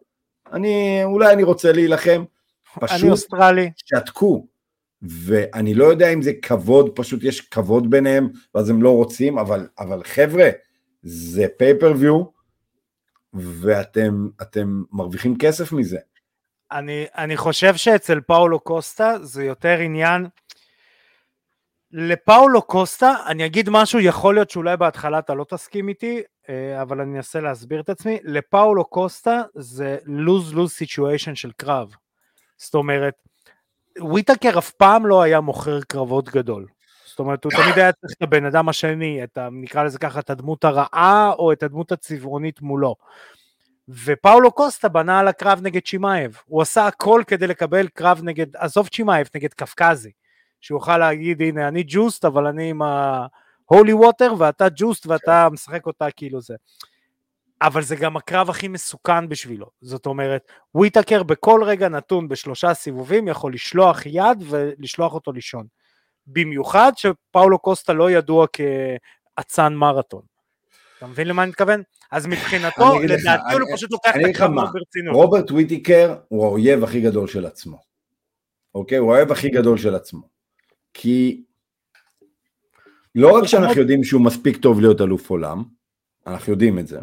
אני 0.53 1.01
אולי 1.05 1.33
אני 1.33 1.43
רוצה 1.43 1.73
להילחם, 1.73 2.25
פשוט 2.81 3.19
שתקו, 3.77 4.47
ואני 5.03 5.75
לא 5.75 5.85
יודע 5.85 6.09
אם 6.09 6.23
זה 6.23 6.33
כבוד, 6.43 6.91
פשוט 6.95 7.25
יש 7.25 7.41
כבוד 7.41 7.91
ביניהם 7.91 8.29
ואז 8.55 8.71
הם 8.71 8.83
לא 8.83 8.91
רוצים, 8.91 9.39
אבל, 9.39 9.67
אבל 9.79 10.03
חבר'ה, 10.05 10.49
זה 11.03 11.47
פייפריוויו 11.59 12.25
ואתם 13.35 14.83
מרוויחים 14.93 15.39
כסף 15.39 15.73
מזה. 15.73 15.99
אני, 16.73 17.07
אני 17.17 17.37
חושב 17.37 17.77
שאצל 17.77 18.21
פאולו 18.21 18.61
קוסטה 18.61 19.19
זה 19.23 19.45
יותר 19.45 19.79
עניין, 19.79 20.27
לפאולו 21.97 22.63
קוסטה, 22.63 23.15
אני 23.27 23.47
אגיד 23.47 23.71
משהו, 23.71 24.01
יכול 24.01 24.35
להיות 24.35 24.51
שאולי 24.51 24.77
בהתחלה 24.77 25.19
אתה 25.19 25.35
לא 25.35 25.45
תסכים 25.49 25.89
איתי, 25.89 26.23
אה, 26.49 26.83
אבל 26.83 27.01
אני 27.01 27.17
אנסה 27.17 27.41
להסביר 27.41 27.81
את 27.81 27.89
עצמי, 27.89 28.19
לפאולו 28.25 28.85
קוסטה 28.85 29.43
זה 29.55 29.99
lose-lose 30.07 30.85
situation 30.85 31.35
של 31.35 31.51
קרב. 31.57 31.95
זאת 32.57 32.75
אומרת, 32.75 33.15
וויטקר 34.01 34.59
אף 34.59 34.71
פעם 34.71 35.07
לא 35.07 35.23
היה 35.23 35.41
מוכר 35.41 35.81
קרבות 35.83 36.29
גדול. 36.29 36.67
זאת 37.07 37.19
אומרת, 37.19 37.45
הוא 37.45 37.53
תמיד 37.53 37.79
היה 37.79 37.93
צריך 37.93 38.13
את 38.19 38.23
הבן 38.23 38.45
אדם 38.45 38.69
השני, 38.69 39.25
את 39.25 39.39
ה, 39.39 39.49
נקרא 39.53 39.83
לזה 39.85 39.99
ככה, 39.99 40.21
את 40.21 40.31
הדמות 40.31 40.65
הרעה 40.65 41.33
או 41.39 41.53
את 41.53 41.63
הדמות 41.63 41.93
הצבעונית 41.93 42.63
מולו. 42.63 42.95
ופאולו 43.89 44.53
קוסטה 44.53 44.89
בנה 44.89 45.19
על 45.21 45.29
הקרב 45.29 45.61
נגד 45.63 45.83
צ'ימאייב, 45.83 46.39
הוא 46.47 46.63
עשה 46.63 46.87
הכל 46.87 47.23
כדי 47.27 47.47
לקבל 47.47 47.89
קרב 47.89 48.21
נגד, 48.23 48.57
עזוב 48.57 48.89
צ'ימאייב, 48.89 49.29
נגד 49.35 49.55
קפקזי, 49.55 50.11
שהוא 50.61 50.77
יוכל 50.77 50.99
להגיד 50.99 51.43
הנה 51.43 51.69
אני 51.69 51.85
juiced 51.87 52.25
אבל 52.25 52.47
אני 52.47 52.71
עם 52.71 52.83
ה 52.83 53.05
holy 53.05 53.93
water 53.93 54.35
ואתה 54.39 54.67
juiced 54.77 55.07
ואתה 55.07 55.49
משחק 55.53 55.87
אותה 55.87 56.11
כאילו 56.11 56.41
זה. 56.41 56.55
אבל 57.63 57.83
זה 57.83 57.97
גם 57.97 58.17
הקרב 58.17 58.51
הכי 58.51 58.69
מסוכן 58.69 59.29
בשבילו, 59.29 59.67
זאת 59.81 60.07
אומרת, 60.07 60.53
וויטקר 60.75 61.23
בכל 61.23 61.61
רגע 61.65 61.89
נתון 61.89 62.29
בשלושה 62.29 62.75
סיבובים 62.75 63.29
יכול 63.29 63.55
לשלוח 63.55 64.07
יד 64.07 64.45
ולשלוח 64.49 65.15
אותו 65.15 65.33
לישון. 65.33 65.67
במיוחד 66.27 66.93
שפאולו 66.97 67.59
קוסטה 67.59 67.93
לא 67.93 68.11
ידוע 68.11 68.47
כאצן 68.53 69.75
מרתון. 69.75 70.34
אתה 71.05 71.13
מבין 71.13 71.29
למה 71.29 71.43
אני 71.43 71.51
מתכוון? 71.51 71.83
אז 72.11 72.27
מבחינתו, 72.27 72.99
לדעתי 73.03 73.55
הוא 73.55 73.77
פשוט 73.77 73.91
לוקח 73.93 74.11
את 74.17 74.21
הקרב 74.31 74.51
ברצינות. 74.55 75.15
רוברט 75.15 75.51
וויטיקר 75.51 76.17
הוא 76.29 76.45
האויב 76.45 76.85
הכי 76.85 77.01
גדול 77.01 77.29
של 77.29 77.47
עצמו. 77.47 77.79
אוקיי? 78.75 78.99
הוא 78.99 79.15
האויב 79.15 79.33
הכי 79.33 79.49
גדול 79.49 79.79
של 79.79 79.95
עצמו. 79.95 80.29
כי 80.95 81.45
לא 83.15 83.37
רק 83.37 83.47
שאנחנו 83.47 83.81
יודעים 83.81 84.05
שהוא 84.05 84.25
מספיק 84.25 84.57
טוב 84.57 84.81
להיות 84.81 85.01
אלוף 85.01 85.31
עולם, 85.31 85.65
אנחנו 86.27 86.53
יודעים 86.53 86.79
את 86.79 86.87
זה. 86.87 87.01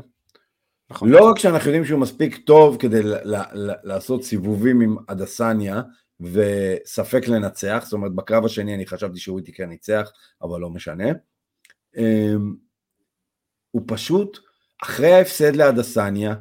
נכון. 0.90 1.10
לא 1.10 1.30
רק 1.30 1.40
שאנחנו 1.40 1.68
יודעים 1.68 1.86
שהוא 1.86 2.00
מספיק 2.00 2.38
טוב 2.38 2.78
כדי 2.80 3.02
לעשות 3.84 4.24
סיבובים 4.24 4.82
עם 4.82 4.96
אדסניה 5.08 5.82
וספק 6.20 7.28
לנצח, 7.28 7.82
זאת 7.84 7.94
אומרת 7.94 8.16
בקרב 8.16 8.46
השני 8.46 8.76
אני 8.76 8.86
חשבתי 8.86 9.20
שהוא 9.20 9.34
וויטיקר 9.34 9.66
ניצח, 9.66 10.12
אבל 10.42 10.60
לא 10.60 10.70
משנה. 10.70 11.06
הוא 13.72 13.82
פשוט 13.86 14.40
אחרי 14.84 15.14
ההפסד 15.14 15.56
להדסניה, 15.56 16.36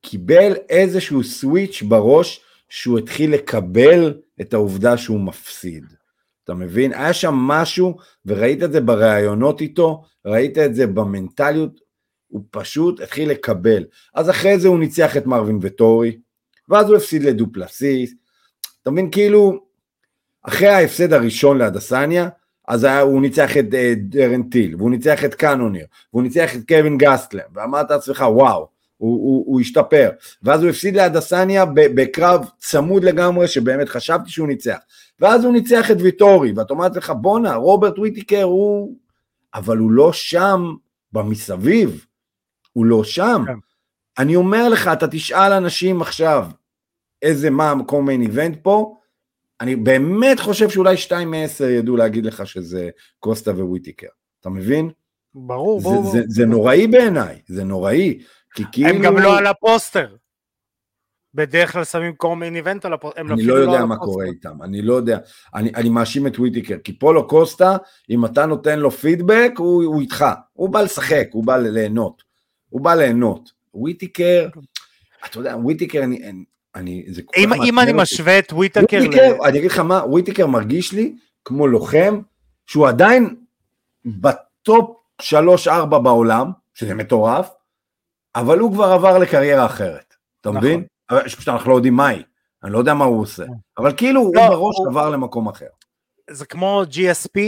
קיבל 0.00 0.52
איזשהו 0.68 1.24
סוויץ' 1.24 1.82
בראש 1.82 2.40
שהוא 2.68 2.98
התחיל 2.98 3.34
לקבל 3.34 4.20
את 4.40 4.54
העובדה 4.54 4.96
שהוא 4.96 5.20
מפסיד. 5.20 5.84
אתה 6.44 6.54
מבין? 6.54 6.92
היה 6.92 7.12
שם 7.12 7.34
משהו, 7.34 7.96
וראית 8.26 8.62
את 8.62 8.72
זה 8.72 8.80
בראיונות 8.80 9.60
איתו, 9.60 10.04
ראית 10.24 10.58
את 10.58 10.74
זה 10.74 10.86
במנטליות, 10.86 11.80
הוא 12.28 12.42
פשוט 12.50 13.00
התחיל 13.00 13.30
לקבל. 13.30 13.84
אז 14.14 14.30
אחרי 14.30 14.58
זה 14.58 14.68
הוא 14.68 14.78
ניצח 14.78 15.16
את 15.16 15.26
מרווין 15.26 15.58
וטורי, 15.62 16.18
ואז 16.68 16.88
הוא 16.88 16.96
הפסיד 16.96 17.22
לדופלסיס. 17.22 18.14
אתה 18.82 18.90
מבין? 18.90 19.10
כאילו, 19.10 19.64
אחרי 20.42 20.68
ההפסד 20.68 21.12
הראשון 21.12 21.58
להדסניה, 21.58 22.28
אז 22.68 22.84
היה, 22.84 23.00
הוא 23.00 23.20
ניצח 23.20 23.56
את 23.56 23.64
uh, 23.64 23.76
דרן 23.96 24.42
טיל, 24.42 24.76
והוא 24.76 24.90
ניצח 24.90 25.24
את 25.24 25.34
קאנוניר, 25.34 25.86
והוא 26.12 26.22
ניצח 26.22 26.56
את 26.56 26.68
קווין 26.68 26.98
גסטלם, 26.98 27.42
ואמרת 27.54 27.90
לעצמך 27.90 28.24
וואו, 28.28 28.68
הוא, 28.96 29.14
הוא, 29.14 29.44
הוא 29.46 29.60
השתפר, 29.60 30.10
ואז 30.42 30.62
הוא 30.62 30.70
הפסיד 30.70 30.96
לאדסניה 30.96 31.64
בקרב 31.74 32.44
צמוד 32.58 33.04
לגמרי, 33.04 33.48
שבאמת 33.48 33.88
חשבתי 33.88 34.30
שהוא 34.30 34.48
ניצח, 34.48 34.78
ואז 35.20 35.44
הוא 35.44 35.52
ניצח 35.52 35.90
את 35.90 35.96
ויטורי, 36.00 36.52
ואת 36.56 36.70
אומרת 36.70 36.96
לך 36.96 37.12
בואנה, 37.20 37.54
רוברט 37.54 37.98
וויטיקר 37.98 38.42
הוא, 38.42 38.96
אבל 39.54 39.78
הוא 39.78 39.90
לא 39.90 40.12
שם 40.12 40.74
במסביב, 41.12 42.04
הוא 42.72 42.86
לא 42.86 43.04
שם. 43.04 43.44
כן. 43.46 43.52
אני 44.18 44.36
אומר 44.36 44.68
לך, 44.68 44.90
אתה 44.92 45.08
תשאל 45.08 45.52
אנשים 45.52 46.02
עכשיו, 46.02 46.46
איזה, 47.22 47.50
מה 47.50 47.70
ה 47.70 48.06
co-main 48.06 48.22
event 48.22 48.56
פה, 48.62 48.96
אני 49.62 49.76
באמת 49.76 50.40
חושב 50.40 50.70
שאולי 50.70 50.96
שתיים 50.96 51.30
מעשר 51.30 51.64
ידעו 51.64 51.96
להגיד 51.96 52.26
לך 52.26 52.46
שזה 52.46 52.90
קוסטה 53.18 53.50
וויטיקר, 53.50 54.06
אתה 54.40 54.50
מבין? 54.50 54.90
ברור, 55.34 55.80
זה, 55.80 55.88
ברור. 55.88 56.04
זה, 56.04 56.18
זה, 56.18 56.24
זה 56.28 56.46
נוראי 56.46 56.86
בעיניי, 56.86 57.40
זה 57.46 57.64
נוראי, 57.64 58.18
כי 58.54 58.64
כאילו... 58.72 58.88
הם 58.88 59.02
גם 59.02 59.18
לא 59.18 59.38
על 59.38 59.46
הפוסטר. 59.46 60.16
בדרך 61.34 61.72
כלל 61.72 61.84
שמים 61.84 62.14
co-main 62.14 62.56
event 62.56 62.84
על 62.84 62.92
הפוסטר. 62.92 63.20
אני 63.20 63.42
לא, 63.42 63.58
לא 63.58 63.60
יודע 63.60 63.80
לא 63.80 63.86
מה 63.86 63.96
קורה 63.96 64.24
איתם, 64.24 64.62
אני 64.62 64.82
לא 64.82 64.94
יודע, 64.94 65.18
אני, 65.54 65.70
אני 65.74 65.88
מאשים 65.88 66.26
את 66.26 66.38
וויטיקר, 66.38 66.78
כי 66.84 66.98
פאולו 66.98 67.28
קוסטה, 67.28 67.76
אם 68.10 68.24
אתה 68.24 68.46
נותן 68.46 68.78
לו 68.78 68.90
פידבק, 68.90 69.52
הוא, 69.56 69.84
הוא 69.84 70.00
איתך, 70.00 70.24
הוא 70.52 70.68
בא 70.68 70.82
לשחק, 70.82 71.28
הוא 71.32 71.44
בא 71.44 71.56
ליהנות, 71.56 72.22
הוא 72.68 72.80
בא 72.80 72.94
ליהנות. 72.94 73.52
וויטיקר, 73.74 74.48
אתה 75.26 75.38
יודע, 75.38 75.56
וויטיקר, 75.56 76.02
אני, 76.04 76.28
אני, 76.28 76.44
אני, 76.74 77.04
זה 77.08 77.22
כל 77.22 77.40
אם, 77.40 77.52
אם 77.52 77.78
אני 77.78 77.92
משווה 77.94 78.38
את 78.38 78.52
וויטקר, 78.52 78.96
וויטקר 78.96 79.36
ל... 79.38 79.44
אני 79.44 79.58
אגיד 79.58 79.70
לך 79.70 79.78
מה, 79.78 80.04
וויטקר 80.06 80.46
מרגיש 80.46 80.92
לי 80.92 81.16
כמו 81.44 81.66
לוחם 81.66 82.20
שהוא 82.66 82.88
עדיין 82.88 83.36
בטופ 84.04 84.96
3-4 85.22 85.84
בעולם, 85.84 86.50
שזה 86.74 86.94
מטורף, 86.94 87.50
אבל 88.34 88.58
הוא 88.58 88.72
כבר 88.72 88.84
עבר 88.84 89.18
לקריירה 89.18 89.66
אחרת, 89.66 90.14
אתה 90.40 90.50
נכון. 90.50 90.60
מבין? 90.62 90.84
פשוט 91.24 91.48
אנחנו 91.48 91.70
לא 91.70 91.76
יודעים 91.76 91.94
מהי, 91.94 92.22
אני 92.64 92.72
לא 92.72 92.78
יודע 92.78 92.94
מה 92.94 93.04
הוא 93.04 93.20
עושה, 93.20 93.44
נכון. 93.44 93.56
אבל 93.78 93.96
כאילו 93.96 94.30
לא, 94.34 94.40
הוא 94.40 94.48
בראש 94.48 94.76
הוא... 94.78 94.88
עבר 94.88 95.10
למקום 95.10 95.48
אחר. 95.48 95.66
זה 96.30 96.46
כמו 96.46 96.82
GSP, 96.90 97.38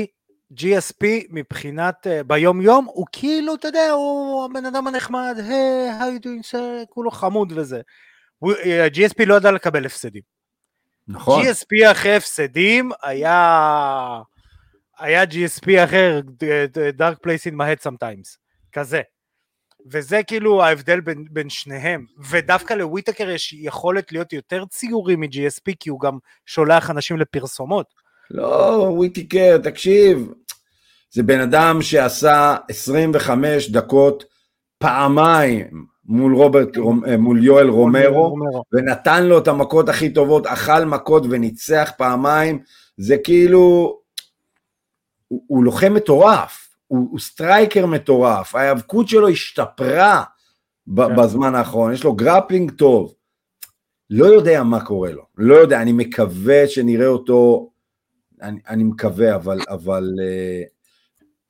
GSP 0.55 1.05
מבחינת, 1.31 2.07
uh, 2.07 2.25
ביום 2.27 2.61
יום, 2.61 2.85
הוא 2.85 3.07
כאילו, 3.12 3.55
אתה 3.55 3.68
יודע, 3.68 3.91
הוא 3.91 4.45
הבן 4.45 4.66
אדם 4.66 4.87
הנחמד, 4.87 5.35
היי, 5.39 5.91
hey, 5.91 6.03
how 6.03 6.18
you 6.18 6.25
doing, 6.27 6.53
sir, 6.53 6.87
כולו 6.89 7.11
חמוד 7.11 7.53
וזה. 7.57 7.81
GSP 8.95 9.24
לא 9.26 9.34
ידע 9.34 9.51
לקבל 9.51 9.86
הפסדים. 9.86 10.22
נכון. 11.09 11.42
GSP 11.42 11.90
אחרי 11.92 12.16
הפסדים 12.16 12.90
היה... 13.03 14.20
היה 14.99 15.24
GSP 15.24 15.84
אחר, 15.84 16.20
Dark 16.99 17.16
Place 17.26 17.53
in 17.53 17.55
my 17.55 17.64
head 17.64 17.86
sometimes, 17.86 18.36
כזה. 18.72 19.01
וזה 19.90 20.22
כאילו 20.22 20.64
ההבדל 20.64 21.01
בין, 21.01 21.24
בין 21.30 21.51
שניהם, 21.51 22.07
ודווקא 22.30 22.74
לוויטקר 22.74 23.30
יש 23.30 23.53
יכולת 23.53 24.12
להיות 24.12 24.32
יותר 24.32 24.64
ציורי 24.70 25.16
מ-GSP 25.16 25.72
כי 25.80 25.90
הוא 25.90 26.01
גם 26.01 26.18
שולח 26.47 26.90
אנשים 26.90 27.16
לפרסומות. 27.16 27.86
לא, 28.30 28.86
וויטקר, 28.97 29.59
תקשיב, 29.59 30.32
זה 31.11 31.22
בן 31.22 31.40
אדם 31.40 31.82
שעשה 31.82 32.57
25 32.68 33.70
דקות 33.70 34.24
פעמיים 34.78 35.86
מול 36.07 36.34
רוברט, 36.34 36.76
אה, 37.07 37.16
מול 37.16 37.44
יואל 37.44 37.68
רומרו, 37.68 38.36
ונתן 38.72 39.26
לו 39.26 39.38
את 39.38 39.48
המכות 39.48 39.88
הכי 39.88 40.12
טובות, 40.12 40.46
אכל 40.46 40.84
מכות 40.84 41.22
וניצח 41.30 41.92
פעמיים, 41.98 42.59
זה 42.96 43.16
כאילו, 43.24 43.98
הוא, 45.28 45.42
הוא 45.46 45.64
לוחם 45.64 45.94
מטורף, 45.94 46.68
הוא, 46.86 47.09
הוא 47.11 47.20
striker 47.20 47.87
מטורף, 47.86 48.55
ההיאבקות 48.55 49.09
שלו 49.09 49.28
השתפרה 49.28 50.22
כן. 50.96 51.16
בזמן 51.16 51.55
האחרון, 51.55 51.92
יש 51.92 52.05
לו 52.05 52.12
grappling 52.12 52.70
טוב, 52.70 53.14
לא 54.11 54.26
יודע 54.26 54.62
מה 54.62 54.84
קורה 54.84 55.12
לו, 55.12 55.22
לא 55.38 55.55
יודע, 55.55 55.82
אני 55.82 55.92
מקווה 55.92 56.68
שנראה 56.68 57.07
אותו, 57.07 57.70
אני, 58.42 58.61
אני 58.68 58.84
מקווה, 58.84 59.34
אבל, 59.34 59.59
אבל 59.68 60.11
אה, 60.18 60.68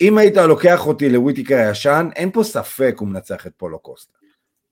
אם 0.01 0.19
היית 0.19 0.37
לוקח 0.37 0.87
אותי 0.87 1.09
לוויטיקר 1.09 1.57
הישן, 1.57 2.09
אין 2.17 2.31
פה 2.31 2.43
ספק 2.43 2.97
הוא 2.99 3.09
מנצח 3.09 3.47
את 3.47 3.53
פאולו 3.57 3.79
קוסטה. 3.79 4.24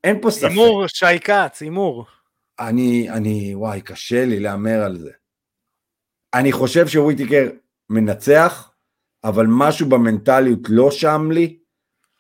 אין 0.05 0.21
פה 0.21 0.31
ספק. 0.31 0.49
הימור, 0.49 0.87
שי 0.87 1.21
כץ, 1.21 1.63
הימור. 1.63 2.07
אני, 2.61 3.11
אני, 3.11 3.55
וואי, 3.55 3.81
קשה 3.81 4.25
לי 4.25 4.41
להמר 4.41 4.83
על 4.83 4.99
זה. 4.99 5.11
אני 6.35 6.53
חושב 6.53 6.89
שוויטיקר 6.89 7.49
מנצח, 7.91 8.71
אבל 9.25 9.47
משהו 9.49 9.89
במנטליות 9.89 10.61
לא 10.69 10.91
שם 10.91 11.31
לי, 11.33 11.59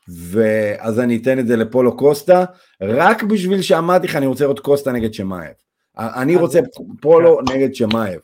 ואז 0.09 1.01
אני 1.01 1.17
אתן 1.17 1.39
את 1.39 1.47
זה 1.47 1.57
לפאולו 1.57 1.97
קוסטה, 1.97 2.45
רק 2.83 3.23
בשביל 3.23 3.63
שאמרתי 3.63 4.07
לך, 4.07 4.17
אני 4.17 4.27
רוצה 4.27 4.45
לראות 4.45 4.61
קוסטה 4.61 4.93
נגד 4.93 5.15
שמאייב. 5.15 5.53
אני 5.99 6.37
רוצה 6.37 6.61
פאולו 7.01 7.39
כן. 7.47 7.55
נגד 7.55 7.75
שמאייב. 7.75 8.21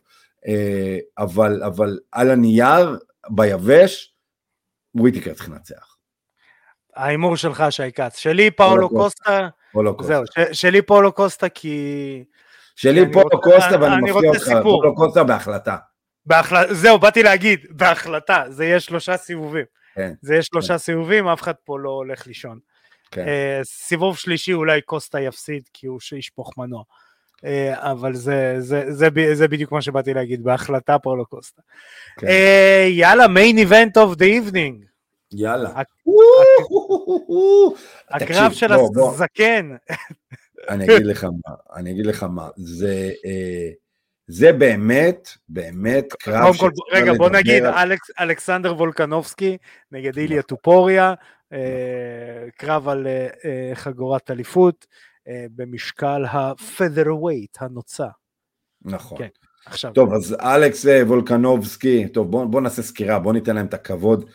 אה, 0.46 0.98
אבל, 1.18 1.62
אבל 1.62 1.98
על 2.12 2.30
הנייר, 2.30 2.98
ביבש, 3.30 4.14
וויטיקר 4.94 5.34
צריך 5.34 5.48
לנצח. 5.50 5.97
ההימור 6.98 7.36
שלך, 7.36 7.64
שי 7.70 7.92
כץ. 7.92 8.16
שלי 8.16 8.50
פאולו 8.50 8.88
קוסטה. 8.88 9.48
פאולו 9.72 9.96
קוסטה. 9.96 10.12
זהו, 10.12 10.24
שלי 10.52 10.82
פאולו 10.82 11.12
קוסטה 11.12 11.48
כי... 11.48 12.24
שלי 12.76 13.12
פאולו 13.12 13.40
קוסטה 13.40 13.80
ואני 13.80 14.10
מפתיע 14.10 14.30
אותך, 14.30 14.52
פאולו 14.62 14.94
קוסטה 14.94 15.24
בהחלטה. 15.24 15.76
בהחלט, 16.26 16.68
זהו, 16.70 16.98
באתי 16.98 17.22
להגיד, 17.22 17.60
בהחלטה, 17.70 18.44
זה 18.48 18.64
יהיה 18.64 18.80
שלושה 18.80 19.16
סיבובים. 19.16 19.64
כן. 19.94 20.12
זה 20.22 20.32
יהיה 20.32 20.42
שלושה 20.42 20.74
כן. 20.74 20.78
סיבובים, 20.78 21.28
אף 21.28 21.42
אחד 21.42 21.52
פה 21.64 21.78
לא 21.78 21.90
הולך 21.90 22.26
לישון. 22.26 22.58
כן. 23.10 23.24
אה, 23.24 23.64
סיבוב 23.64 24.18
שלישי 24.18 24.52
אולי 24.52 24.80
קוסטה 24.82 25.20
יפסיד 25.20 25.62
כי 25.74 25.86
הוא 25.86 26.00
שישפוך 26.00 26.58
מנוע. 26.58 26.82
אה, 27.36 27.42
אבל 27.76 28.14
זה, 28.14 28.54
זה, 28.58 28.92
זה, 28.92 29.08
זה, 29.14 29.34
זה 29.34 29.48
בדיוק 29.48 29.72
מה 29.72 29.82
שבאתי 29.82 30.14
להגיד, 30.14 30.44
בהחלטה 30.44 30.98
פאולו 30.98 31.26
קוסטה. 31.26 31.62
כן. 32.18 32.26
אה, 32.26 32.30
יאללה, 32.88 33.28
main 33.28 33.58
event 33.58 33.96
of 33.96 34.14
the 34.14 34.24
evening. 34.24 34.87
יאללה. 35.32 35.82
הקרב 38.10 38.52
של 38.52 38.72
הזקן. 38.72 39.76
אני 40.68 40.84
אגיד 40.84 41.06
לך 41.06 41.24
מה, 41.24 41.54
אני 41.76 41.90
אגיד 41.90 42.06
לך 42.06 42.22
מה, 42.22 42.48
זה... 42.56 43.10
אה, 43.24 43.70
זה 44.30 44.52
באמת, 44.52 45.28
באמת 45.48 46.12
קרב 46.12 46.54
ש... 46.54 46.62
רגע, 46.92 47.12
בוא 47.12 47.30
נגיד, 47.30 47.62
אלכסנדר 48.20 48.74
וולקנובסקי 48.74 49.56
נגד 49.92 50.18
איליה 50.18 50.38
נכון. 50.38 50.48
טופוריה, 50.48 51.14
אה, 51.52 51.58
קרב 52.56 52.88
על 52.88 53.06
אה, 53.06 53.70
חגורת 53.74 54.30
אליפות 54.30 54.86
במשקל 55.50 56.24
ה-featherweight 56.24 57.56
הנוצה. 57.60 58.06
נכון. 58.82 59.18
כן, 59.18 59.28
עכשיו. 59.66 59.92
טוב, 59.92 60.12
אז 60.12 60.36
אלכס 60.40 60.84
וולקנובסקי, 60.84 62.08
טוב, 62.08 62.50
בוא 62.50 62.60
נעשה 62.60 62.82
סקירה, 62.82 63.18
בוא 63.18 63.32
ניתן 63.32 63.56
להם 63.56 63.66
את 63.66 63.74
הכבוד 63.74 64.30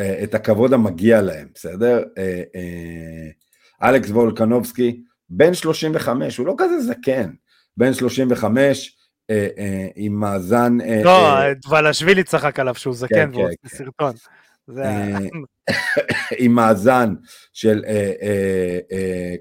את 0.00 0.34
הכבוד 0.34 0.72
המגיע 0.72 1.22
להם, 1.22 1.48
בסדר? 1.54 2.02
אה, 2.18 2.42
אה, 2.54 3.88
אלכס 3.88 4.10
וולקנובסקי, 4.10 5.02
בן 5.30 5.54
35, 5.54 6.36
הוא 6.36 6.46
לא 6.46 6.54
כזה 6.58 6.80
זקן, 6.80 7.30
בן 7.76 7.94
35, 7.94 8.94
עם 9.94 10.12
מאזן... 10.12 10.78
לא, 11.04 11.52
דבלשווילי 11.52 12.24
צחק 12.24 12.60
עליו 12.60 12.74
שהוא 12.74 12.94
זקן, 12.94 13.14
כן, 13.14 13.30
והוא 13.32 13.48
כן, 13.62 13.68
סרטון. 13.68 14.14
עם 16.38 16.52
מאזן 16.52 17.14
של 17.52 17.82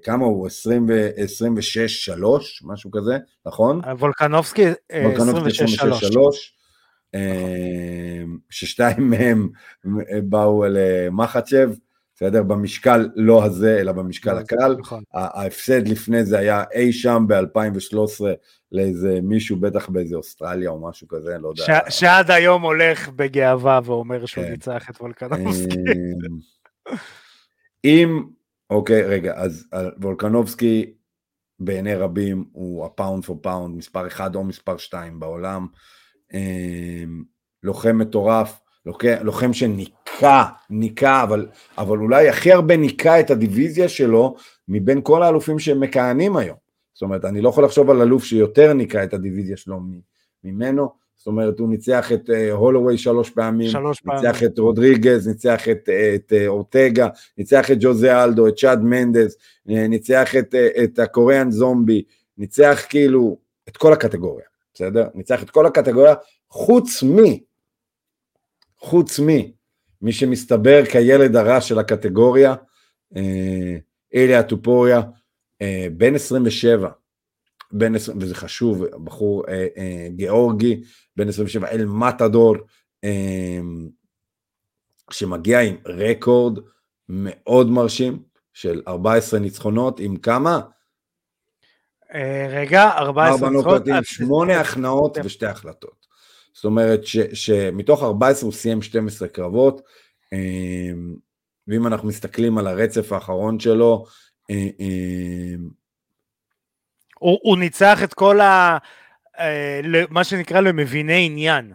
כמה 0.03 0.25
הוא? 0.25 0.47
26-3, 0.47 0.51
משהו 2.63 2.91
כזה, 2.91 3.17
נכון? 3.45 3.81
וולקנובסקי 3.99 4.71
26-3. 4.91 6.56
נכון. 7.15 8.37
ששתיים 8.49 9.09
מהם 9.09 9.49
באו 10.23 10.65
למחאצ'ב, 10.69 11.69
בסדר? 12.15 12.43
במשקל 12.43 13.09
לא 13.15 13.43
הזה, 13.43 13.77
אלא 13.79 13.91
במשקל 13.91 14.31
נכון, 14.31 14.43
הקל. 14.43 14.75
נכון. 14.79 15.03
ההפסד 15.13 15.87
לפני 15.87 16.23
זה 16.25 16.37
היה 16.37 16.63
אי 16.73 16.93
שם 16.93 17.25
ב-2013 17.27 18.25
לאיזה 18.71 19.19
מישהו, 19.23 19.57
בטח 19.57 19.89
באיזה 19.89 20.15
אוסטרליה 20.15 20.69
או 20.69 20.89
משהו 20.89 21.07
כזה, 21.07 21.37
לא 21.37 21.47
יודע. 21.47 21.89
שעד 21.89 22.31
היום 22.31 22.61
הולך 22.61 23.09
בגאווה 23.09 23.79
ואומר 23.83 24.25
שהוא 24.25 24.43
כן. 24.43 24.51
ניצח 24.51 24.89
את 24.89 25.01
וולקנובסקי. 25.01 25.77
אם, 27.85 28.23
אוקיי, 28.69 29.01
רגע, 29.03 29.33
אז 29.35 29.67
וולקנובסקי 30.01 30.93
בעיני 31.59 31.95
רבים 31.95 32.45
הוא 32.51 32.85
ה 32.85 32.92
pound 32.92 33.25
for 33.25 33.39
pound, 33.41 33.77
מספר 33.77 34.07
1 34.07 34.35
או 34.35 34.43
מספר 34.43 34.77
2 34.77 35.19
בעולם. 35.19 35.67
אמ, 36.33 37.23
לוחם 37.63 37.97
מטורף, 37.97 38.59
לוחם 39.21 39.53
שניקה, 39.53 40.45
ניקה, 40.69 41.23
אבל, 41.23 41.47
אבל 41.77 41.97
אולי 41.97 42.29
הכי 42.29 42.51
הרבה 42.51 42.77
ניקה 42.77 43.19
את 43.19 43.31
הדיוויזיה 43.31 43.89
שלו 43.89 44.35
מבין 44.67 45.01
כל 45.03 45.23
האלופים 45.23 45.59
שמכהנים 45.59 46.37
היום. 46.37 46.57
זאת 46.93 47.01
אומרת, 47.01 47.25
אני 47.25 47.41
לא 47.41 47.49
יכול 47.49 47.65
לחשוב 47.65 47.89
על 47.89 48.01
אלוף 48.01 48.23
שיותר 48.23 48.73
ניקה 48.73 49.03
את 49.03 49.13
הדיוויזיה 49.13 49.57
שלו 49.57 49.79
ממנו, 50.43 50.89
זאת 51.15 51.27
אומרת, 51.27 51.59
הוא 51.59 51.69
ניצח 51.69 52.11
את 52.11 52.29
uh, 52.29 52.51
הולווי 52.51 52.97
שלוש 52.97 53.29
פעמים, 53.29 53.69
שלוש 53.69 54.05
ניצח 54.05 54.39
פעמים. 54.39 54.51
את 54.51 54.59
רודריגז, 54.59 55.27
ניצח 55.27 55.69
את, 55.69 55.89
את 56.15 56.33
uh, 56.33 56.47
אורטגה, 56.47 57.07
ניצח 57.37 57.71
את 57.71 57.77
ג'וזה 57.79 58.23
אלדו, 58.23 58.47
את 58.47 58.55
צ'אד 58.55 58.81
מנדס, 58.81 59.35
ניצח 59.65 60.35
את, 60.35 60.55
את 60.83 60.99
הקוריאן 60.99 61.51
זומבי, 61.51 62.03
ניצח 62.37 62.85
כאילו 62.89 63.37
את 63.69 63.77
כל 63.77 63.93
הקטגוריה. 63.93 64.45
בסדר? 64.77 65.07
ניצח 65.15 65.43
את 65.43 65.49
כל 65.49 65.65
הקטגוריה, 65.65 66.15
חוץ 66.49 67.03
מ... 67.03 67.17
חוץ 68.77 69.19
מ... 69.19 69.27
מי 70.01 70.11
שמסתבר 70.11 70.85
כילד 70.85 71.35
הרע 71.35 71.61
של 71.61 71.79
הקטגוריה, 71.79 72.55
אה, 73.15 73.77
איליה 74.13 74.43
טופוריה, 74.43 75.01
אה, 75.61 75.87
בן 75.91 76.15
27, 76.15 76.89
בן, 77.71 77.93
וזה 78.19 78.35
חשוב, 78.35 78.85
בחור 78.85 79.43
אה, 79.47 79.67
אה, 79.77 80.07
גיאורגי, 80.09 80.83
בן 81.15 81.27
27, 81.27 81.67
אל 81.67 81.85
מטאדור, 81.85 82.55
אה, 83.03 83.59
שמגיע 85.11 85.61
עם 85.61 85.75
רקורד 85.85 86.59
מאוד 87.09 87.69
מרשים 87.69 88.23
של 88.53 88.81
14 88.87 89.39
ניצחונות, 89.39 89.99
עם 89.99 90.17
כמה? 90.17 90.61
אה, 92.13 92.47
רגע, 92.49 92.89
14 92.97 93.49
ניצחונות. 93.49 93.83
שמונה 94.03 94.59
הכנעות 94.59 95.17
ושתי 95.23 95.45
החלטות. 95.45 96.07
זאת 96.53 96.65
אומרת 96.65 97.05
ש, 97.05 97.17
שמתוך 97.17 98.03
14 98.03 98.47
הוא 98.47 98.53
סיים 98.53 98.81
12 98.81 99.27
קרבות, 99.27 99.81
אה, 100.33 100.39
ואם 101.67 101.87
אנחנו 101.87 102.07
מסתכלים 102.07 102.57
על 102.57 102.67
הרצף 102.67 103.11
האחרון 103.11 103.59
שלו, 103.59 104.05
אה, 104.51 104.55
הוא, 107.19 107.39
הוא 107.41 107.57
ניצח 107.57 108.03
את 108.03 108.13
כל 108.13 108.39
ה... 108.39 108.77
מה 110.09 110.23
שנקרא 110.23 110.59
למביני 110.59 111.25
עניין. 111.25 111.73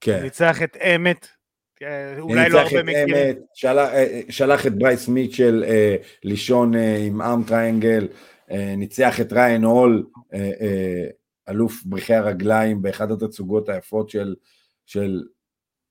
כן. 0.00 0.14
הוא 0.14 0.22
ניצח 0.22 0.62
את 0.62 0.76
אמת, 0.76 1.28
אולי 2.18 2.48
לא 2.48 2.60
הרבה 2.60 2.82
מכירים. 2.82 3.36
שלח, 3.54 3.88
שלח 4.28 4.66
את 4.66 4.74
ברייס 4.74 5.08
מיטשל 5.08 5.64
לישון 6.22 6.72
עם 6.98 7.22
arm 7.22 7.42
triangle, 7.46 8.08
ניצח 8.50 9.20
את 9.20 9.32
ריין 9.32 9.64
הול, 9.64 10.06
אה, 10.34 10.50
אה, 10.60 11.06
אלוף 11.48 11.82
בריחי 11.84 12.14
הרגליים 12.14 12.82
באחת 12.82 13.10
התצוגות 13.10 13.68
היפות 13.68 14.08
של, 14.08 14.34
של 14.86 15.22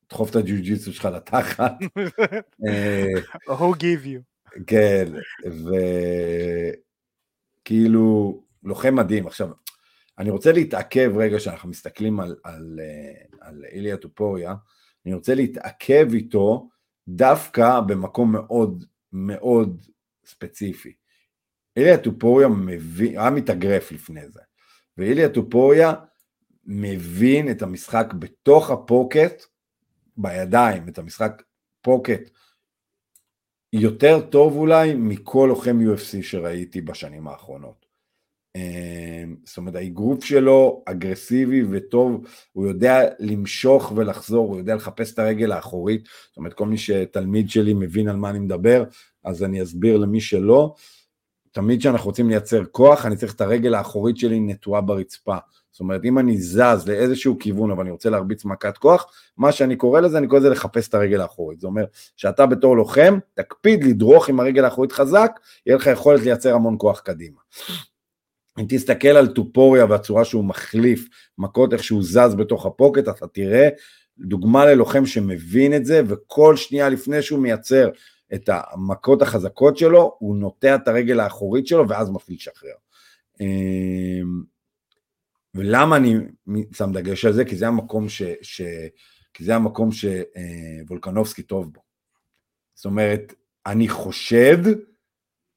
דחוף 0.10 0.30
את 0.30 0.36
הג'יוג'יצו 0.36 0.93
שלך 0.93 1.06
לתחת. 1.06 1.74
who 3.49 3.76
give 3.80 4.06
you. 4.06 4.22
כן, 4.68 5.06
וכאילו, 7.64 8.43
לוחם 8.64 8.95
מדהים. 8.95 9.28
עכשיו, 9.28 9.49
אני 10.20 10.30
רוצה 10.30 10.51
להתעכב 10.51 11.12
רגע 11.18 11.39
שאנחנו 11.39 11.70
מסתכלים 11.70 12.20
על, 12.20 12.36
על, 12.43 12.80
על 13.41 13.66
איליה 13.72 13.97
טופוריה, 13.97 14.56
אני 15.06 15.14
רוצה 15.14 15.36
להתעכב 15.36 16.08
איתו 16.14 16.70
דווקא 17.08 17.80
במקום 17.80 18.32
מאוד 18.32 18.86
מאוד 19.14 19.86
ספציפי. 20.26 20.93
איליה 21.78 21.97
טופוריה 21.97 22.47
מבין, 22.47 23.17
היה 23.19 23.30
מתאגרף 23.30 23.91
לפני 23.91 24.30
זה, 24.30 24.39
ואיליה 24.97 25.30
טופוריה 25.30 25.93
מבין 26.65 27.51
את 27.51 27.61
המשחק 27.61 28.13
בתוך 28.19 28.71
הפוקט, 28.71 29.43
בידיים, 30.17 30.89
את 30.89 30.97
המשחק 30.97 31.41
פוקט, 31.82 32.30
יותר 33.74 34.21
טוב 34.30 34.55
אולי 34.55 34.93
מכל 34.95 35.45
לוחם 35.49 35.80
UFC 35.80 36.24
שראיתי 36.24 36.82
בשנים 36.82 37.28
האחרונות. 37.28 37.86
אמ, 38.55 39.36
זאת 39.45 39.57
אומרת, 39.57 39.76
האגרוף 39.76 40.24
שלו 40.24 40.84
אגרסיבי 40.86 41.63
וטוב, 41.71 42.26
הוא 42.51 42.67
יודע 42.67 42.99
למשוך 43.19 43.93
ולחזור, 43.95 44.49
הוא 44.49 44.57
יודע 44.57 44.76
לחפש 44.76 45.13
את 45.13 45.19
הרגל 45.19 45.51
האחורית, 45.51 46.05
זאת 46.28 46.38
אומרת, 46.38 46.53
כל 46.53 46.67
מי 46.67 46.78
שתלמיד 46.78 47.49
שלי 47.49 47.74
מבין 47.74 48.07
על 48.07 48.15
מה 48.15 48.30
אני 48.30 48.39
מדבר, 48.39 48.84
אז 49.24 49.43
אני 49.43 49.63
אסביר 49.63 49.97
למי 49.97 50.21
שלא. 50.21 50.76
תמיד 51.54 51.80
כשאנחנו 51.80 52.06
רוצים 52.06 52.30
לייצר 52.30 52.64
כוח, 52.72 53.06
אני 53.06 53.16
צריך 53.16 53.34
את 53.34 53.41
הרגל 53.41 53.76
האחורית 53.76 54.18
שלי 54.18 54.39
נטועה 54.39 54.82
ברצפה. 54.82 55.38
זאת 55.72 55.80
אומרת, 55.80 56.01
אם 56.06 56.20
אני 56.20 56.38
זז 56.38 56.88
לאיזשהו 56.88 57.39
כיוון, 57.39 57.72
אבל 57.72 57.82
אני 57.82 57.91
רוצה 57.91 58.10
להרביץ 58.10 58.45
מכת 58.45 58.78
כוח, 58.78 59.06
מה 59.38 59.51
שאני 59.51 59.76
קורא 59.76 59.99
לזה, 59.99 60.18
אני 60.18 60.28
קורא 60.28 60.39
לזה 60.39 60.49
לחפש 60.49 60.88
את 60.88 60.93
הרגל 60.93 61.22
האחורית. 61.22 61.60
זה 61.60 61.68
אומר 61.68 61.86
שאתה 62.18 62.45
בתור 62.45 62.78
לוחם, 62.78 63.20
תקפיד 63.34 63.84
לדרוך 63.84 64.30
עם 64.30 64.39
הרגל 64.39 64.66
האחורית 64.66 64.91
חזק, 64.91 65.39
יהיה 65.66 65.78
לך 65.78 65.88
יכולת 65.88 66.22
לייצר 66.22 66.56
המון 66.56 66.76
כוח 66.80 66.99
קדימה. 66.99 67.39
אם 68.60 68.66
תסתכל 68.70 69.08
על 69.08 69.28
טופוריה 69.28 69.86
והצורה 69.86 70.26
שהוא 70.26 70.43
מחליף 70.43 71.08
מכות, 71.38 71.74
איך 71.74 71.84
שהוא 71.84 72.04
זז 72.04 72.36
בתוך 72.38 72.66
הפוקט, 72.66 73.08
אתה 73.08 73.28
תראה 73.28 73.70
דוגמה 74.18 74.66
ללוחם 74.66 75.06
שמבין 75.06 75.76
את 75.76 75.86
זה, 75.86 76.01
וכל 76.08 76.56
שנייה 76.56 76.89
לפני 76.89 77.22
שהוא 77.22 77.39
מייצר 77.39 77.89
את 78.34 78.49
המכות 78.49 79.21
החזקות 79.21 79.77
שלו, 79.77 80.15
הוא 80.19 80.36
נוטע 80.36 80.75
את 80.75 80.88
הרגל 80.88 81.19
האחורית 81.19 81.67
שלו 81.67 81.89
ואז 81.89 82.09
מפעיל 82.09 82.38
לשחרר. 82.38 82.75
אמ, 83.41 84.43
ולמה 85.55 85.95
אני 85.95 86.13
שם 86.73 86.91
דגש 86.93 87.25
על 87.25 87.34
זה? 87.34 87.45
כי 87.45 87.55
זה 87.55 87.67
המקום, 87.67 88.09
ש, 88.09 88.21
ש, 88.41 88.61
כי 89.34 89.43
זה 89.43 89.55
המקום 89.55 89.89
שוולקנובסקי 89.91 91.41
אה, 91.41 91.47
טוב 91.47 91.73
בו. 91.73 91.81
זאת 92.73 92.86
אומרת, 92.86 93.34
אני 93.65 93.89
חושד 93.89 94.57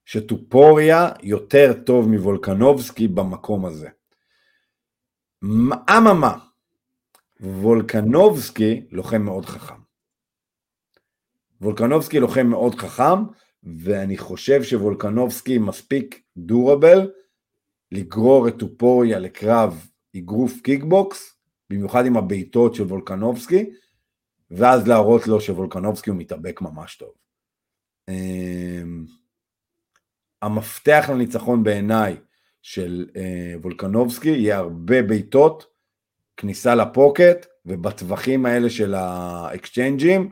שטופוריה 0.05 1.09
יותר 1.23 1.73
טוב 1.87 2.09
מוולקנובסקי 2.09 3.09
במקום 3.09 3.67
הזה. 3.67 3.89
אממה, 5.99 6.39
וולקנובסקי 7.41 8.87
לוחם 8.91 9.23
מאוד 9.23 9.47
חכם. 9.47 9.86
וולקנובסקי 11.61 12.21
לוחם 12.21 12.47
מאוד 12.47 12.75
חכם, 12.75 13.25
ואני 13.63 14.19
חושב 14.19 14.63
שוולקנובסקי 14.63 15.59
מספיק 15.59 16.23
דורבל 16.37 17.11
לגרור 17.93 18.49
את 18.49 18.55
טופוריה 18.59 19.19
לקרב 19.19 19.87
אגרוף 20.17 20.61
קיקבוקס, 20.61 21.37
במיוחד 21.71 22.07
עם 22.07 22.17
הבעיטות 22.17 22.75
של 22.75 22.83
וולקנובסקי, 22.83 23.71
ואז 24.51 24.89
להראות 24.89 25.27
לו 25.27 25.41
שוולקנובסקי 25.41 26.11
הוא 26.11 26.19
מתאבק 26.19 26.61
ממש 26.61 26.97
טוב. 26.97 27.11
אמ, 28.09 29.05
המפתח 30.43 31.07
לניצחון 31.13 31.63
בעיניי 31.63 32.17
של 32.63 33.07
אה, 33.17 33.55
וולקנובסקי 33.61 34.29
יהיה 34.29 34.57
הרבה 34.57 35.03
בעיטות, 35.03 35.67
כניסה 36.37 36.75
לפוקט, 36.75 37.47
ובטווחים 37.67 38.47
האלה 38.47 38.71
של 38.71 38.95
האקצ'יינג'ים, 38.95 40.31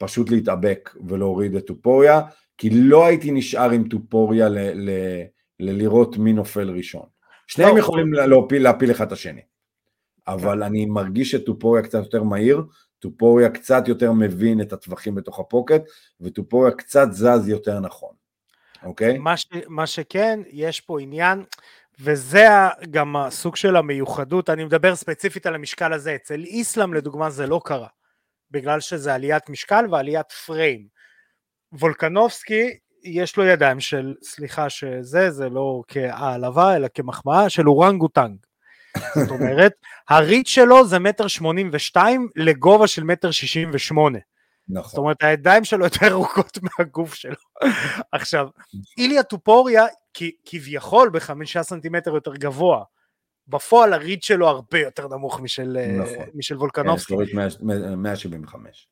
פשוט 0.00 0.30
להתאבק 0.30 0.94
ולהוריד 1.08 1.54
את 1.54 1.66
טופוריה, 1.66 2.20
כי 2.58 2.70
לא 2.70 3.06
הייתי 3.06 3.30
נשאר 3.30 3.70
עם 3.70 3.88
טופוריה 3.88 4.48
ל- 4.48 4.58
ל- 4.74 5.24
ללראות 5.60 6.16
מי 6.16 6.32
נופל 6.32 6.70
ראשון. 6.70 7.06
שניהם 7.46 7.76
יכולים 7.76 8.12
להפיל, 8.12 8.62
להפיל 8.62 8.90
אחד 8.90 9.06
את 9.06 9.12
השני. 9.12 9.40
אבל 10.28 10.62
אני 10.62 10.86
מרגיש 10.86 11.30
שטופוריה 11.30 11.82
קצת 11.82 11.98
יותר 12.04 12.22
מהיר, 12.22 12.62
טופוריה 12.98 13.48
קצת 13.48 13.88
יותר 13.88 14.12
מבין 14.12 14.60
את 14.60 14.72
הטווחים 14.72 15.14
בתוך 15.14 15.38
הפוקט, 15.40 15.82
וטופוריה 16.20 16.72
קצת 16.72 17.08
זז 17.10 17.48
יותר 17.48 17.80
נכון, 17.80 18.14
אוקיי? 18.82 19.18
מה, 19.18 19.36
ש, 19.36 19.46
מה 19.68 19.86
שכן, 19.86 20.40
יש 20.50 20.80
פה 20.80 21.00
עניין, 21.00 21.44
וזה 22.00 22.46
גם 22.90 23.16
הסוג 23.16 23.56
של 23.56 23.76
המיוחדות, 23.76 24.50
אני 24.50 24.64
מדבר 24.64 24.96
ספציפית 24.96 25.46
על 25.46 25.54
המשקל 25.54 25.92
הזה, 25.92 26.14
אצל 26.14 26.40
איסלאם 26.44 26.94
לדוגמה 26.94 27.30
זה 27.30 27.46
לא 27.46 27.60
קרה, 27.64 27.88
בגלל 28.50 28.80
שזה 28.80 29.14
עליית 29.14 29.48
משקל 29.48 29.84
ועליית 29.90 30.32
פריים. 30.32 30.86
וולקנובסקי 31.72 32.70
יש 33.04 33.36
לו 33.36 33.44
ידיים 33.44 33.80
של, 33.80 34.14
סליחה 34.22 34.70
שזה, 34.70 35.30
זה 35.30 35.48
לא 35.48 35.82
כהעלבה 35.88 36.76
אלא 36.76 36.88
כמחמאה, 36.94 37.50
של 37.50 37.68
אורנגוטנג. 37.68 38.36
זאת 39.14 39.30
אומרת, 39.30 39.72
הריץ' 40.08 40.48
שלו 40.48 40.86
זה 40.86 40.98
מטר 40.98 41.26
שמונים 41.26 41.70
ושתיים 41.72 42.28
לגובה 42.36 42.86
של 42.86 43.04
מטר 43.04 43.30
שישים 43.30 43.70
ושמונה. 43.72 44.18
נכון. 44.68 44.88
זאת 44.88 44.98
אומרת, 44.98 45.22
הידיים 45.22 45.64
שלו 45.64 45.84
יותר 45.84 46.12
ארוכות 46.12 46.58
מהגוף 46.78 47.14
שלו. 47.14 47.34
עכשיו, 48.12 48.48
איליה 48.98 49.22
טופוריה 49.22 49.86
כביכול 50.46 51.10
בחמישה 51.12 51.62
סנטימטר 51.62 52.14
יותר 52.14 52.34
גבוה. 52.34 52.84
בפועל 53.50 53.92
הריץ' 53.92 54.24
שלו 54.24 54.48
הרבה 54.48 54.78
יותר 54.78 55.08
נמוך 55.08 55.40
משל, 55.40 55.76
נכון. 55.98 56.26
משל 56.34 56.56
וולקנובסקי. 56.56 57.14
כן, 57.16 57.94
175. 57.96 58.88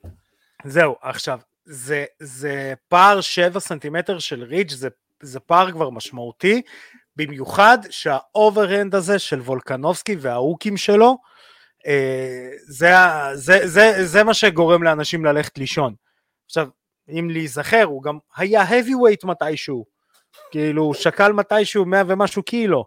זהו, 0.65 0.97
עכשיו, 1.03 1.39
זה, 1.65 2.05
זה 2.19 2.75
פער 2.89 3.21
7 3.21 3.61
סנטימטר 3.61 4.19
של 4.19 4.43
ריץ', 4.43 4.73
זה, 4.73 4.89
זה 5.23 5.41
פער 5.41 5.73
כבר 5.73 5.91
משמעותי, 5.91 6.63
במיוחד 7.17 7.79
שה 7.91 8.19
overhand 8.19 8.95
הזה 8.95 9.19
של 9.19 9.41
וולקנובסקי 9.41 10.17
וההוקים 10.21 10.77
שלו, 10.77 11.17
אה, 11.87 12.51
זה, 12.67 12.91
זה, 13.35 13.67
זה, 13.67 14.07
זה 14.07 14.25
מה 14.25 14.35
שגורם 14.35 14.83
לאנשים 14.83 15.25
ללכת 15.25 15.59
לישון. 15.59 15.95
עכשיו, 16.47 16.69
אם 17.09 17.31
להיזכר, 17.31 17.83
הוא 17.85 18.03
גם 18.03 18.19
היה 18.37 18.63
heavyweight 18.65 19.27
מתישהו, 19.27 19.85
כאילו 20.51 20.83
הוא 20.83 20.95
שקל 20.95 21.33
מתישהו 21.33 21.85
100 21.85 22.03
ומשהו 22.07 22.43
קילו, 22.43 22.85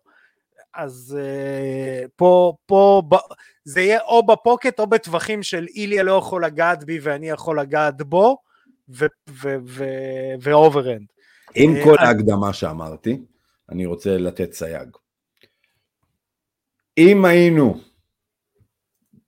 אז 0.74 1.18
אה, 1.20 2.08
פה, 2.16 2.54
פה 2.66 3.02
ב, 3.10 3.16
זה 3.64 3.82
יהיה 3.82 4.02
או 4.02 4.26
ב 4.26 4.33
pocket 4.33 4.80
או 4.80 4.88
בטווחים 4.88 5.44
של 5.44 5.68
איליה 5.68 6.04
לא 6.04 6.12
יכול 6.12 6.46
לגעת 6.46 6.84
בי 6.84 7.00
ואני 7.00 7.30
יכול 7.30 7.60
לגעת 7.60 8.02
בו, 8.02 8.38
ו 10.42 10.48
overhand. 10.48 11.06
עם 11.56 11.76
אה, 11.76 11.84
כל 11.84 11.96
ההקדמה 12.00 12.54
שאמרתי, 12.54 13.22
אני 13.70 13.86
רוצה 13.86 14.18
לתת 14.18 14.54
סייג. 14.54 14.90
אם 16.98 17.26
היינו, 17.26 17.82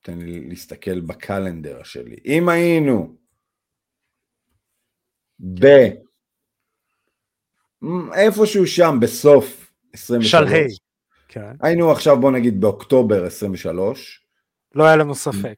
תן 0.02 0.18
לי 0.18 0.50
להסתכל 0.50 1.00
ב 1.00 1.09
calendar 1.09 1.84
שלי, 1.84 2.16
אם 2.26 2.50
היינו 2.50 3.16
ב... 5.40 5.66
איפשהו 8.14 8.68
שם 8.68 8.98
בסוף 9.02 9.74
23, 9.94 10.32
שלהי, 10.32 10.68
כן. 11.34 11.56
היינו 11.62 11.92
עכשיו 11.92 12.20
בוא 12.20 12.32
נגיד 12.32 12.62
באוקטובר 12.62 13.26
23, 13.26 14.22
לא 14.76 14.84
היה 14.84 14.96
לנו 14.96 15.16
ספק. 15.16 15.56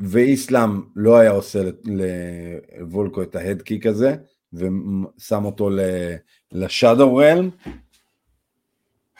ואיסלאם 0.00 0.82
לא 0.96 1.16
היה 1.16 1.30
עושה 1.30 1.58
לוולקו 1.84 3.22
את 3.22 3.36
ההדקיק 3.36 3.86
הזה, 3.86 4.14
ושם 4.52 5.44
אותו 5.44 5.70
לשאדו 6.52 7.16
רלם, 7.16 7.50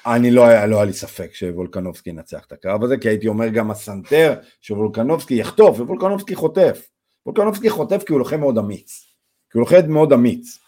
אני 0.06 0.30
לא 0.30 0.46
היה, 0.46 0.66
לא 0.66 0.76
היה 0.76 0.84
לי 0.84 0.92
ספק 0.92 1.34
שוולקנובסקי 1.34 2.10
ינצח 2.10 2.44
את 2.46 2.52
הקרב 2.52 2.84
הזה, 2.84 2.96
כי 2.98 3.08
הייתי 3.08 3.28
אומר 3.28 3.48
גם 3.48 3.70
הסנטר 3.70 4.34
שוולקנובסקי 4.60 5.34
יחטוף, 5.34 5.80
ווולקנובסקי 5.80 6.34
חוטף. 6.34 6.88
וולקנובסקי 7.26 7.70
חוטף 7.70 8.02
כי 8.06 8.12
הוא 8.12 8.18
לוחם 8.18 8.40
מאוד 8.40 8.58
אמיץ. 8.58 9.04
כי 9.50 9.58
הוא 9.58 9.60
לוחם 9.60 9.92
מאוד 9.92 10.12
אמיץ. 10.12 10.58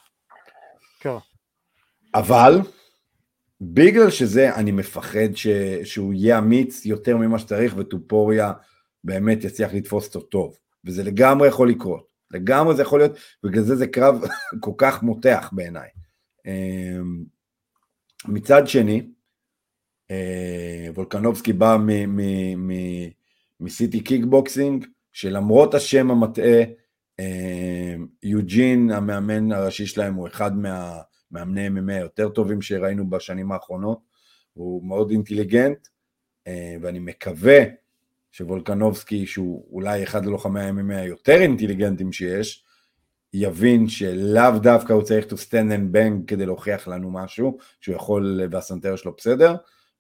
כן. 1.00 1.16
אבל, 2.14 2.60
בגלל 3.60 4.10
שזה 4.10 4.54
אני 4.54 4.72
מפחד 4.72 5.34
ש, 5.34 5.46
שהוא 5.84 6.14
יהיה 6.14 6.38
אמיץ 6.38 6.86
יותר 6.86 7.16
ממה 7.16 7.38
שצריך, 7.38 7.74
וטופוריה 7.76 8.52
באמת 9.04 9.44
יצליח 9.44 9.74
לתפוס 9.74 10.06
אותו 10.06 10.20
טוב, 10.20 10.58
וזה 10.84 11.02
לגמרי 11.02 11.48
יכול 11.48 11.70
לקרות, 11.70 12.06
לגמרי 12.30 12.76
זה 12.76 12.82
יכול 12.82 13.00
להיות, 13.00 13.12
בגלל 13.44 13.62
זה 13.62 13.76
זה 13.76 13.86
קרב 13.86 14.20
כל 14.60 14.72
כך 14.76 15.02
מותח 15.02 15.50
בעיניי. 15.52 15.88
אמ, 16.46 17.24
מצד 18.28 18.68
שני, 18.68 19.06
אה, 20.10 20.86
וולקנובסקי 20.94 21.52
בא 21.52 21.76
מ 23.60 23.68
City 23.68 24.00
Kickboxing, 24.00 24.86
שלמרות 25.12 25.74
השם 25.74 26.10
המטעה, 26.10 26.62
אמ, 27.18 28.06
יוג'ין, 28.22 28.90
המאמן 28.90 29.52
הראשי 29.52 29.86
שלהם, 29.86 30.14
הוא 30.14 30.28
אחד 30.28 30.50
מהמאמני 31.30 31.80
MMA 31.80 31.92
היותר 31.92 32.28
טובים 32.28 32.62
שראינו 32.62 33.10
בשנים 33.10 33.52
האחרונות, 33.52 33.98
הוא 34.52 34.84
מאוד 34.84 35.10
אינטליגנט, 35.10 35.88
אה, 36.46 36.76
ואני 36.82 36.98
מקווה 36.98 37.58
שוולקנובסקי, 38.32 39.26
שהוא 39.26 39.66
אולי 39.72 40.02
אחד 40.02 40.26
הלוחמי 40.26 40.60
ה-MMA 40.60 40.94
היותר 40.94 41.40
אינטליגנטים 41.40 42.12
שיש, 42.12 42.64
יבין 43.34 43.88
שלאו 43.88 44.58
דווקא 44.62 44.92
הוא 44.92 45.02
צריך 45.02 45.26
to 45.26 45.36
stand 45.36 45.70
and 45.70 45.96
bang 45.96 46.26
כדי 46.26 46.46
להוכיח 46.46 46.88
לנו 46.88 47.10
משהו, 47.10 47.58
שהוא 47.80 47.94
יכול 47.94 48.40
והסנטר 48.50 48.96
שלו 48.96 49.14
בסדר, 49.16 49.54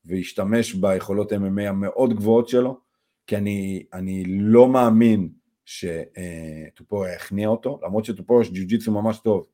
וישתמש 0.04 0.74
ביכולות 0.74 1.32
MMA 1.32 1.62
המאוד 1.68 2.16
גבוהות 2.16 2.48
שלו, 2.48 2.80
כי 3.26 3.36
אני, 3.36 3.84
אני 3.92 4.24
לא 4.26 4.68
מאמין 4.68 5.28
שטופוריה 5.64 7.14
יכניע 7.14 7.48
אותו, 7.48 7.80
למרות 7.82 8.04
שטופוריה 8.04 8.42
יש 8.42 8.50
ג'ו-ג'יצו 8.50 8.92
ממש 8.92 9.18
טוב, 9.18 9.46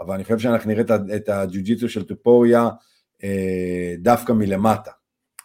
אבל 0.00 0.14
אני 0.14 0.24
חושב 0.24 0.38
שאנחנו 0.38 0.70
נראה 0.70 0.84
את 1.16 1.28
הג'ו-ג'יצו 1.28 1.88
של 1.88 2.04
טופוריה 2.04 2.68
אה, 3.24 3.94
דווקא 3.98 4.32
מלמטה. 4.32 4.90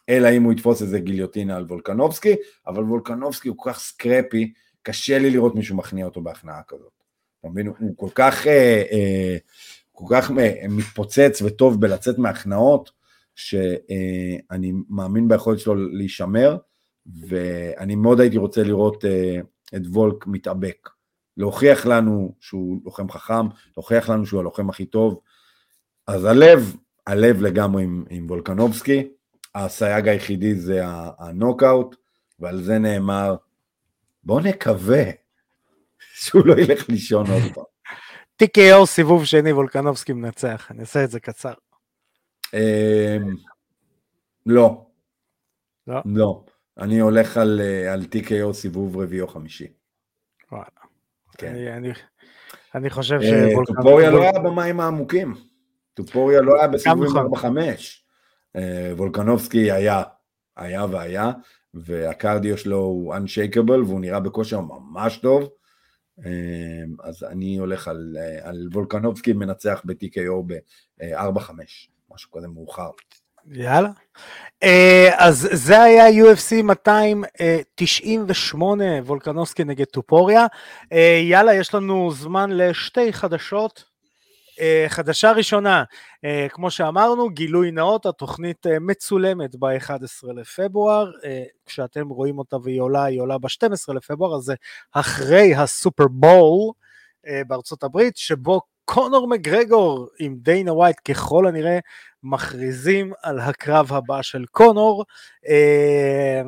אלא 0.09 0.29
אם 0.31 0.43
הוא 0.43 0.53
יתפוס 0.53 0.81
איזה 0.81 0.99
גיליוטינה 0.99 1.55
על 1.55 1.63
וולקנובסקי, 1.63 2.35
אבל 2.67 2.83
וולקנובסקי 2.83 3.49
הוא 3.49 3.57
כל 3.57 3.69
כך 3.73 3.79
סקרפי, 3.79 4.53
קשה 4.81 5.19
לי 5.19 5.29
לראות 5.29 5.55
מישהו 5.55 5.77
מכניע 5.77 6.05
אותו 6.05 6.21
בהכנעה 6.21 6.61
כזאת. 6.67 6.91
אתה 7.39 7.49
מבין? 7.49 7.67
הוא 7.67 7.97
כל 7.97 8.09
כך, 8.15 8.47
אה, 8.47 8.83
אה, 8.91 9.37
כל 9.91 10.05
כך 10.09 10.31
מתפוצץ 10.69 11.41
וטוב 11.45 11.81
בלצאת 11.81 12.17
מהכנעות, 12.17 12.91
שאני 13.35 14.73
מאמין 14.89 15.27
ביכולת 15.27 15.59
שלו 15.59 15.75
להישמר, 15.75 16.57
ואני 17.27 17.95
מאוד 17.95 18.19
הייתי 18.19 18.37
רוצה 18.37 18.63
לראות 18.63 19.05
את 19.75 19.81
וולק 19.85 20.27
מתאבק. 20.27 20.89
להוכיח 21.37 21.85
לנו 21.85 22.35
שהוא 22.39 22.81
לוחם 22.85 23.11
חכם, 23.11 23.47
להוכיח 23.77 24.09
לנו 24.09 24.25
שהוא 24.25 24.39
הלוחם 24.39 24.69
הכי 24.69 24.85
טוב. 24.85 25.19
אז 26.07 26.25
הלב, 26.25 26.75
הלב 27.07 27.41
לגמרי 27.41 27.83
עם, 27.83 28.03
עם 28.09 28.25
וולקנובסקי, 28.25 29.07
הסייג 29.55 30.07
היחידי 30.07 30.55
זה 30.55 30.81
הנוקאוט, 31.19 31.95
ועל 32.39 32.61
זה 32.61 32.79
נאמר, 32.79 33.35
בוא 34.23 34.41
נקווה 34.41 35.03
שהוא 36.13 36.45
לא 36.45 36.53
ילך 36.53 36.89
לישון 36.89 37.25
עוד 37.27 37.41
פעם. 37.53 37.63
TKO 38.43 38.85
סיבוב 38.85 39.25
שני, 39.25 39.53
וולקנובסקי 39.53 40.13
מנצח, 40.13 40.67
אני 40.71 40.81
אעשה 40.81 41.03
את 41.03 41.11
זה 41.11 41.19
קצר. 41.19 41.53
אמ, 42.53 43.35
לא. 44.45 44.85
לא? 45.87 46.01
לא. 46.05 46.43
אני 46.77 46.99
הולך 46.99 47.37
על, 47.37 47.61
על 47.93 48.01
TKO 48.01 48.53
סיבוב 48.53 48.97
רביעי 48.97 49.21
או 49.21 49.27
חמישי. 49.27 49.67
וואלה. 50.51 50.82
כן. 51.37 51.47
אני, 51.47 51.73
אני, 51.73 51.91
אני 52.75 52.89
חושב 52.89 53.19
אה, 53.21 53.29
שוולקנובסקי... 53.29 53.73
טופוריה 53.73 54.11
לא 54.11 54.21
היה 54.21 54.39
במים 54.39 54.79
העמוקים. 54.79 55.33
טופוריה 55.93 56.41
לא 56.41 56.55
היה 56.59 56.67
בסיבובים 56.67 57.11
4-5. 57.11 57.17
נכון. 57.31 57.57
אה, 58.55 58.91
וולקנובסקי 58.97 59.71
היה, 59.71 60.03
היה 60.57 60.85
והיה, 60.91 61.31
והקרדיו 61.73 62.57
שלו 62.57 62.77
הוא 62.77 63.15
Unshakeable 63.15 63.85
והוא 63.85 63.99
נראה 63.99 64.19
בכושר 64.19 64.61
ממש 64.61 65.17
טוב. 65.17 65.49
אה, 66.25 66.83
אז 67.03 67.23
אני 67.23 67.57
הולך 67.57 67.87
על, 67.87 68.17
על 68.41 68.67
וולקנובסקי 68.71 69.33
מנצח 69.33 69.81
ב-TKO 69.85 70.43
ב-4-5, 70.47 71.51
משהו 72.11 72.31
כזה 72.31 72.47
מאוחר. 72.47 72.89
יאללה. 73.51 73.89
אז 75.17 75.49
זה 75.51 75.81
היה 75.81 76.09
UFC 76.09 76.63
298, 76.63 78.85
וולקנובסקי 79.05 79.63
נגד 79.63 79.85
טופוריה. 79.85 80.45
יאללה, 81.23 81.53
יש 81.53 81.73
לנו 81.73 82.11
זמן 82.11 82.51
לשתי 82.51 83.13
חדשות. 83.13 83.93
Uh, 84.53 84.89
חדשה 84.89 85.31
ראשונה, 85.31 85.83
uh, 85.83 86.49
כמו 86.49 86.71
שאמרנו, 86.71 87.29
גילוי 87.29 87.71
נאות, 87.71 88.05
התוכנית 88.05 88.65
uh, 88.65 88.69
מצולמת 88.81 89.55
ב-11 89.55 90.33
לפברואר, 90.35 91.11
uh, 91.11 91.25
כשאתם 91.65 92.09
רואים 92.09 92.39
אותה 92.39 92.57
והיא 92.63 92.81
עולה, 92.81 93.03
היא 93.03 93.21
עולה 93.21 93.37
ב-12 93.37 93.93
לפברואר, 93.93 94.35
אז 94.35 94.43
זה 94.43 94.55
אחרי 94.91 95.55
הסופר 95.55 96.07
בול 96.07 96.71
uh, 97.25 97.29
בארצות 97.47 97.83
הברית, 97.83 98.17
שבו 98.17 98.61
קונור 98.85 99.27
מגרגור 99.27 100.07
עם 100.19 100.35
דיינה 100.37 100.73
ווייט 100.73 100.97
ככל 101.05 101.47
הנראה 101.47 101.79
מכריזים 102.23 103.13
על 103.23 103.39
הקרב 103.39 103.93
הבא 103.93 104.21
של 104.21 104.45
קונור, 104.51 105.05
uh, 105.45 106.47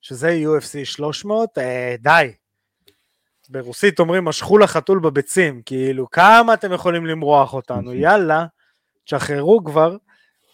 שזה 0.00 0.38
UFC 0.44 0.84
300, 0.84 1.58
uh, 1.58 1.62
די, 1.98 2.32
ברוסית 3.48 4.00
אומרים 4.00 4.24
משכו 4.24 4.58
לחתול 4.58 4.98
בביצים, 4.98 5.62
כאילו 5.66 6.10
כמה 6.10 6.54
אתם 6.54 6.72
יכולים 6.72 7.06
למרוח 7.06 7.54
אותנו, 7.54 7.94
יאללה, 7.94 8.46
תשחררו 9.04 9.64
כבר, 9.64 9.96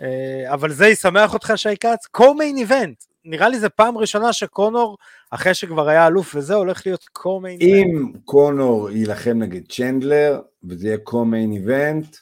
אה, 0.03 0.55
אבל 0.55 0.73
זה 0.73 0.87
ישמח 0.87 1.35
אותך 1.35 1.53
שי 1.57 1.77
כץ, 1.77 2.07
co-main 2.17 2.69
event, 2.69 3.08
נראה 3.25 3.49
לי 3.49 3.59
זה 3.59 3.69
פעם 3.69 3.99
ראשונה 3.99 4.33
שקונור, 4.33 4.99
אחרי 5.31 5.55
שכבר 5.55 5.89
היה 5.89 6.07
אלוף 6.07 6.35
וזה, 6.35 6.55
הולך 6.55 6.87
להיות 6.87 7.05
co-main 7.19 7.61
event. 7.61 7.65
אם 7.65 8.13
קונור 8.25 8.91
יילחם 8.91 9.39
נגד 9.39 9.61
צ'נדלר, 9.69 10.41
וזה 10.65 10.87
יהיה 10.87 10.99
co-main 11.09 11.67
event, 11.67 12.17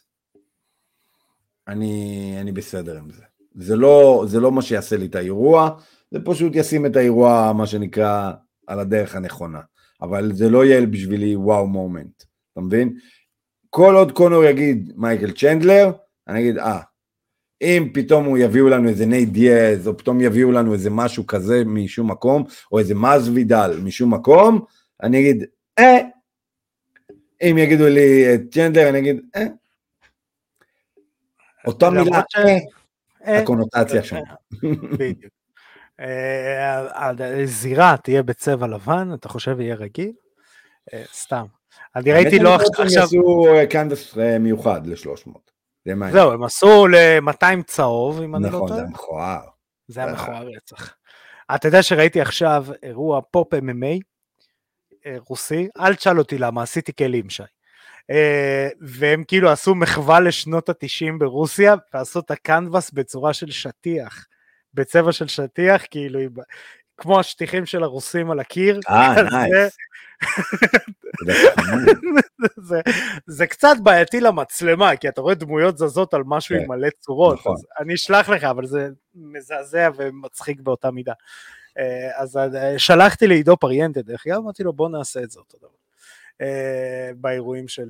אני, 1.69 2.37
אני 2.41 2.53
בסדר 2.53 2.99
עם 2.99 3.11
זה. 3.11 3.23
זה 3.55 3.77
לא, 3.77 4.25
זה 4.27 4.41
לא 4.41 4.53
מה 4.53 4.63
שיעשה 4.63 4.97
לי 4.97 5.07
את 5.07 5.15
האירוע, 5.15 5.71
זה 6.11 6.19
פשוט 6.25 6.53
ישים 6.55 6.87
את 6.87 6.97
האירוע, 6.97 7.53
מה 7.57 7.67
שנקרא, 7.67 8.33
על 8.67 8.81
הדרך 8.81 9.17
הנכונה. 9.17 9.61
אבל 10.03 10.33
זה 10.35 10.49
לא 10.49 10.65
יהיה 10.65 10.87
בשבילי 10.87 11.37
wow 11.37 11.67
moment, 11.67 12.23
אתה 12.53 12.61
מבין? 12.61 12.97
כל 13.71 13.95
עוד 13.95 14.13
קונור 14.13 14.45
יגיד 14.45 14.93
מייקל 14.97 15.31
צ'נדלר, 15.31 15.91
אני 16.29 16.41
אגיד 16.41 16.59
אה, 16.59 16.81
אם 17.63 17.89
פתאום 17.95 18.25
הוא 18.25 18.39
יביאו 18.39 18.69
לנו 18.69 18.89
איזה 18.89 19.07
נייט 19.07 19.29
דיאז, 19.29 19.89
או 19.89 19.97
פתאום 19.97 20.21
יביאו 20.21 20.53
לנו 20.53 20.73
איזה 20.73 20.91
משהו 20.91 21.27
כזה 21.27 21.63
משום 21.67 22.11
מקום, 22.11 22.45
או 22.73 22.79
איזה 22.79 22.95
מאז 22.95 23.29
וידל 23.29 23.81
משום 23.83 24.15
מקום, 24.15 24.65
אני 25.03 25.21
אגיד 25.21 25.45
אה, 25.79 25.99
אם 27.43 27.59
יגידו 27.59 27.87
לי 27.87 28.35
את 28.35 28.41
צ'נדלר, 28.51 28.89
אני 28.89 28.99
אגיד 28.99 29.21
אה. 29.37 29.47
אותה 31.67 31.91
מילה, 31.91 32.23
אה, 33.27 33.39
הקונוטציה 33.43 34.03
שם. 34.03 34.17
בדיוק. 34.99 35.33
הזירה 37.19 37.91
אה, 37.91 37.97
תהיה 37.97 38.23
בצבע 38.23 38.67
לבן, 38.67 39.11
אתה 39.15 39.29
חושב 39.29 39.61
יהיה 39.61 39.75
רגיל? 39.75 40.13
אה, 40.95 41.03
סתם. 41.15 41.45
אני 41.97 42.13
ראיתי 42.13 42.39
לא 42.39 42.55
עכשיו... 42.55 42.85
הם 42.85 42.89
יעשו 42.91 43.47
קנדס 43.71 44.19
אה, 44.19 44.39
מיוחד 44.39 44.87
ל-300. 44.87 45.56
זהו, 46.13 46.33
הם 46.33 46.43
עשו 46.43 46.87
ל-200 46.87 47.63
צהוב, 47.67 48.23
אם 48.23 48.37
אני 48.37 48.45
לא 48.45 48.51
טועה. 48.51 48.65
נכון, 48.65 48.77
זה 48.77 48.83
מכוער. 48.83 49.41
זה 49.89 50.01
היה 50.01 50.13
מכוער 50.13 50.49
רצח. 50.57 50.95
אתה 51.55 51.69
יודע 51.69 51.83
שראיתי 51.83 52.21
עכשיו 52.21 52.67
אירוע 52.83 53.21
pop 53.31 53.55
MMA 53.55 54.01
רוסי, 55.29 55.69
אל 55.81 55.95
תשאל 55.95 56.19
אותי 56.19 56.39
למה, 56.39 56.63
עשיתי 56.63 56.93
כלים 56.95 57.31
שי. 57.31 57.43
והם 58.81 59.25
כאילו 59.29 59.51
עשו 59.51 59.75
מחווה 59.75 60.21
לשנות 60.21 60.69
התשעים 60.69 61.19
ברוסיה, 61.19 61.75
ועשו 61.95 62.21
את 62.21 62.31
הקנבס 62.31 62.91
בצורה 62.91 63.35
של 63.35 63.51
שטיח. 63.51 64.27
בצבע 64.75 65.13
של 65.13 65.29
שטיח, 65.29 65.83
כאילו, 65.91 66.21
כמו 66.97 67.21
השטיחים 67.21 67.67
של 67.67 67.83
הרוסים 67.83 68.31
על 68.31 68.41
הקיר. 68.41 68.81
אה, 68.89 69.23
nice. 69.33 69.77
זה, 72.69 72.81
זה 73.27 73.47
קצת 73.47 73.77
בעייתי 73.83 74.21
למצלמה, 74.21 74.97
כי 74.97 75.09
אתה 75.09 75.21
רואה 75.21 75.35
דמויות 75.35 75.79
זזות 75.79 76.15
על 76.15 76.23
משהו 76.27 76.57
עם 76.57 76.63
כן, 76.63 76.69
מלא 76.69 76.89
צורות, 77.01 77.39
נכון. 77.39 77.53
אז 77.53 77.67
אני 77.81 77.95
אשלח 77.95 78.29
לך, 78.29 78.45
אבל 78.45 78.67
זה 78.67 78.89
מזעזע 79.15 79.89
ומצחיק 79.97 80.61
באותה 80.61 80.91
מידה. 80.91 81.13
אה, 81.79 82.23
אז 82.23 82.37
אה, 82.37 82.79
שלחתי 82.79 83.27
לעידו 83.27 83.57
פריאנטה, 83.57 84.03
דרך 84.03 84.27
אגב, 84.27 84.37
אמרתי 84.37 84.63
לו 84.63 84.73
בוא 84.73 84.89
נעשה 84.89 85.23
את 85.23 85.31
זה 85.31 85.41
אותו 85.41 85.59
דבר. 85.59 85.69
אה, 86.41 87.11
באירועים 87.17 87.69
של... 87.69 87.89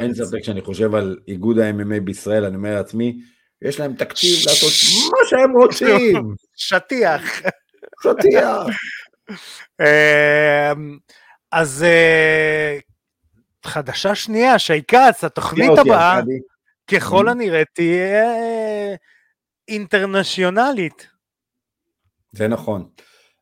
אין 0.00 0.14
ספק 0.14 0.42
שאני 0.42 0.60
חושב 0.60 0.94
על 0.94 1.18
איגוד 1.28 1.58
ה-MMA 1.58 2.00
בישראל, 2.04 2.44
אני 2.44 2.56
אומר 2.56 2.74
לעצמי, 2.74 3.18
יש 3.62 3.80
להם 3.80 3.94
תקציב 3.94 4.36
לעשות 4.46 4.72
מה 5.12 5.18
שהם 5.28 5.52
רוצים. 5.52 6.34
שטיח. 6.56 7.42
שטיח. 8.00 8.66
אמ, 9.80 10.98
אז 11.52 11.82
אה, 11.82 12.78
חדשה 13.64 14.14
שנייה, 14.14 14.58
שי 14.58 14.82
כץ, 14.88 15.24
התוכנית 15.24 15.78
הבאה, 15.78 16.20
ככל 16.86 17.28
mm-hmm. 17.28 17.30
הנראה 17.30 17.62
תהיה 17.74 18.24
אה, 18.24 18.94
אינטרנשיונלית. 19.68 21.08
זה 22.32 22.48
נכון. 22.48 22.88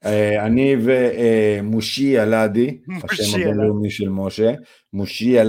אה, 0.04 0.46
אני 0.46 0.76
ומושי 0.80 2.20
אלעדי, 2.20 2.78
השם 3.10 3.40
הבינלאומי 3.40 3.90
של 3.90 4.08
משה, 4.08 4.52
מושי 4.92 5.40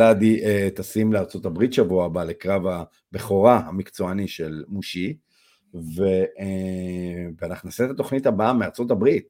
אה, 0.45 0.68
טסים 0.76 1.14
הברית 1.45 1.74
שבוע 1.74 2.06
הבא 2.06 2.24
לקרב 2.24 2.64
הבכורה 3.14 3.62
המקצועני 3.68 4.28
של 4.28 4.64
מושי, 4.68 5.18
אה, 6.39 7.26
ואנחנו 7.41 7.67
נעשה 7.67 7.86
את 7.86 7.89
התוכנית 7.89 8.26
הבאה 8.26 8.53
מארצות 8.53 8.91
הברית. 8.91 9.28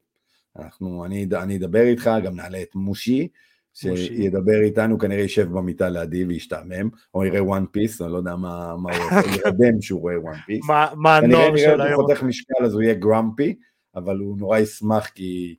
אנחנו, 0.58 1.04
אני, 1.04 1.26
אני 1.34 1.56
אדבר 1.56 1.82
איתך, 1.82 2.10
גם 2.24 2.36
נעלה 2.36 2.62
את 2.62 2.74
מושי, 2.74 3.28
שידבר 3.74 4.60
איתנו, 4.62 4.98
כנראה 4.98 5.22
יישב 5.22 5.48
במיטה 5.52 5.88
לידי 5.88 6.24
וישתעמם, 6.24 6.88
או 7.14 7.24
יראה 7.24 7.44
One 7.44 7.64
Piece, 7.70 8.02
אני 8.02 8.12
לא 8.12 8.16
יודע 8.16 8.36
מה, 8.36 8.76
מה 8.76 8.96
הוא 8.96 9.04
עושה, 9.04 9.30
ירדם 9.44 9.80
שהוא 9.80 10.00
רואה 10.00 10.20
One 10.20 10.36
Piece. 10.46 10.66
מה 10.96 11.16
הנוער 11.16 11.56
של 11.56 11.64
היום. 11.64 11.76
כנראה 11.76 11.88
אם 11.88 12.00
הוא 12.00 12.06
חותך 12.06 12.22
משקל 12.22 12.64
אז 12.64 12.74
הוא 12.74 12.82
יהיה 12.82 12.94
grumpy, 12.94 13.54
אבל 13.94 14.18
הוא 14.18 14.38
נורא 14.38 14.58
ישמח 14.58 15.06
כי 15.06 15.56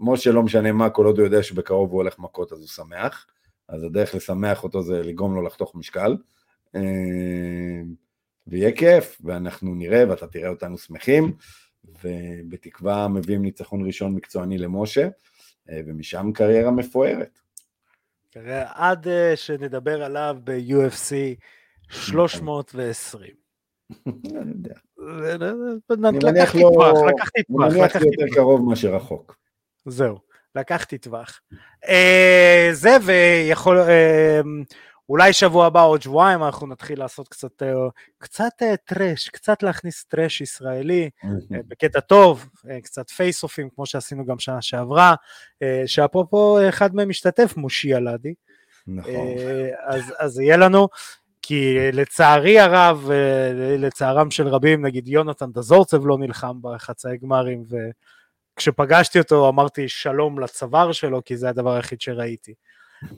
משה 0.00 0.32
לא 0.32 0.42
משנה 0.42 0.72
מה, 0.72 0.90
כל 0.90 1.06
עוד 1.06 1.18
הוא 1.18 1.24
יודע 1.24 1.42
שבקרוב 1.42 1.90
הוא 1.90 1.98
הולך 1.98 2.18
מכות 2.18 2.52
אז 2.52 2.58
הוא 2.58 2.68
שמח, 2.68 3.26
אז 3.68 3.82
הדרך 3.82 4.14
לשמח 4.14 4.64
אותו 4.64 4.82
זה 4.82 5.02
לגרום 5.02 5.34
לו 5.34 5.42
לחתוך 5.42 5.74
משקל. 5.74 6.16
ויהיה 8.46 8.72
כיף, 8.72 9.20
ואנחנו 9.24 9.74
נראה, 9.74 10.04
ואתה 10.08 10.26
תראה 10.26 10.48
אותנו 10.48 10.78
שמחים, 10.78 11.32
ובתקווה 11.84 13.08
מביאים 13.08 13.42
ניצחון 13.42 13.86
ראשון 13.86 14.14
מקצועני 14.14 14.58
למשה, 14.58 15.08
ומשם 15.68 16.30
קריירה 16.34 16.70
מפוארת. 16.70 17.38
עד 18.66 19.06
שנדבר 19.34 20.02
עליו 20.02 20.36
ב-UFC 20.44 21.14
320. 21.90 23.30
אני 24.40 24.50
יודע. 24.50 24.74
לקחתי 26.22 26.60
טווח, 26.60 26.98
לקחתי 27.08 27.42
טווח. 27.42 27.66
אני 27.66 27.80
מניח 27.80 27.94
יותר 27.94 28.34
קרוב 28.34 28.68
מאשר 28.68 28.94
רחוק. 28.94 29.36
זהו, 29.86 30.18
לקחתי 30.54 30.98
טווח. 30.98 31.40
זה 32.72 32.96
ויכול, 33.06 33.78
אולי 35.12 35.32
שבוע 35.32 35.66
הבא 35.66 35.84
עוד 35.84 36.02
שבועיים 36.02 36.42
אנחנו 36.42 36.66
נתחיל 36.66 36.98
לעשות 36.98 37.28
קצת, 37.28 37.62
קצת 38.18 38.52
טרש, 38.84 39.28
קצת 39.28 39.62
להכניס 39.62 40.04
טרש 40.04 40.40
ישראלי, 40.40 41.10
בקטע 41.50 42.00
טוב, 42.00 42.48
קצת 42.82 43.10
פייס 43.10 43.42
אופים 43.42 43.68
כמו 43.74 43.86
שעשינו 43.86 44.26
גם 44.26 44.38
שנה 44.38 44.62
שעברה, 44.62 45.14
שאפרופו 45.86 46.58
אחד 46.68 46.94
מהם 46.94 47.08
משתתף, 47.08 47.56
מושי 47.56 47.94
אלעדי. 47.94 48.34
נכון. 48.86 49.12
אז, 49.86 50.14
אז 50.18 50.38
יהיה 50.40 50.56
לנו, 50.56 50.88
כי 51.42 51.76
לצערי 51.92 52.60
הרב, 52.60 53.10
לצערם 53.78 54.30
של 54.30 54.48
רבים, 54.48 54.86
נגיד 54.86 55.08
יונתן 55.08 55.52
דזורצב 55.52 56.06
לא 56.06 56.18
נלחם 56.18 56.56
בחצאי 56.60 57.18
גמרים, 57.18 57.64
וכשפגשתי 58.56 59.18
אותו 59.18 59.48
אמרתי 59.48 59.88
שלום 59.88 60.38
לצוואר 60.38 60.92
שלו, 60.92 61.24
כי 61.24 61.36
זה 61.36 61.48
הדבר 61.48 61.72
היחיד 61.74 62.00
שראיתי. 62.00 62.54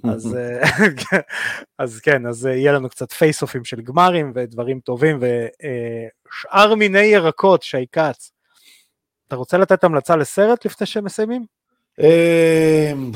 אז, 0.04 0.36
אז 1.78 2.00
כן, 2.00 2.26
אז 2.26 2.46
יהיה 2.46 2.72
לנו 2.72 2.88
קצת 2.88 3.12
פייס-אופים 3.12 3.64
של 3.64 3.80
גמרים 3.80 4.32
ודברים 4.34 4.80
טובים, 4.80 5.18
ושאר 5.20 6.74
מיני 6.74 6.98
ירקות, 6.98 7.62
שי 7.62 7.86
כץ. 7.92 8.32
אתה 9.28 9.36
רוצה 9.36 9.58
לתת 9.58 9.84
המלצה 9.84 10.16
לסרט 10.16 10.66
לפני 10.66 10.86
שהם 10.86 11.04
מסיימים? 11.04 11.46
אמ, 12.00 13.10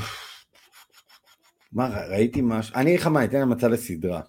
מה, 1.73 2.07
ראיתי 2.09 2.41
משהו, 2.43 2.75
אני 2.75 2.91
אגיד 2.91 3.01
לך 3.01 3.07
מה, 3.07 3.25
אתן 3.25 3.37
המלצה 3.37 3.69
לסדרה. 3.69 4.21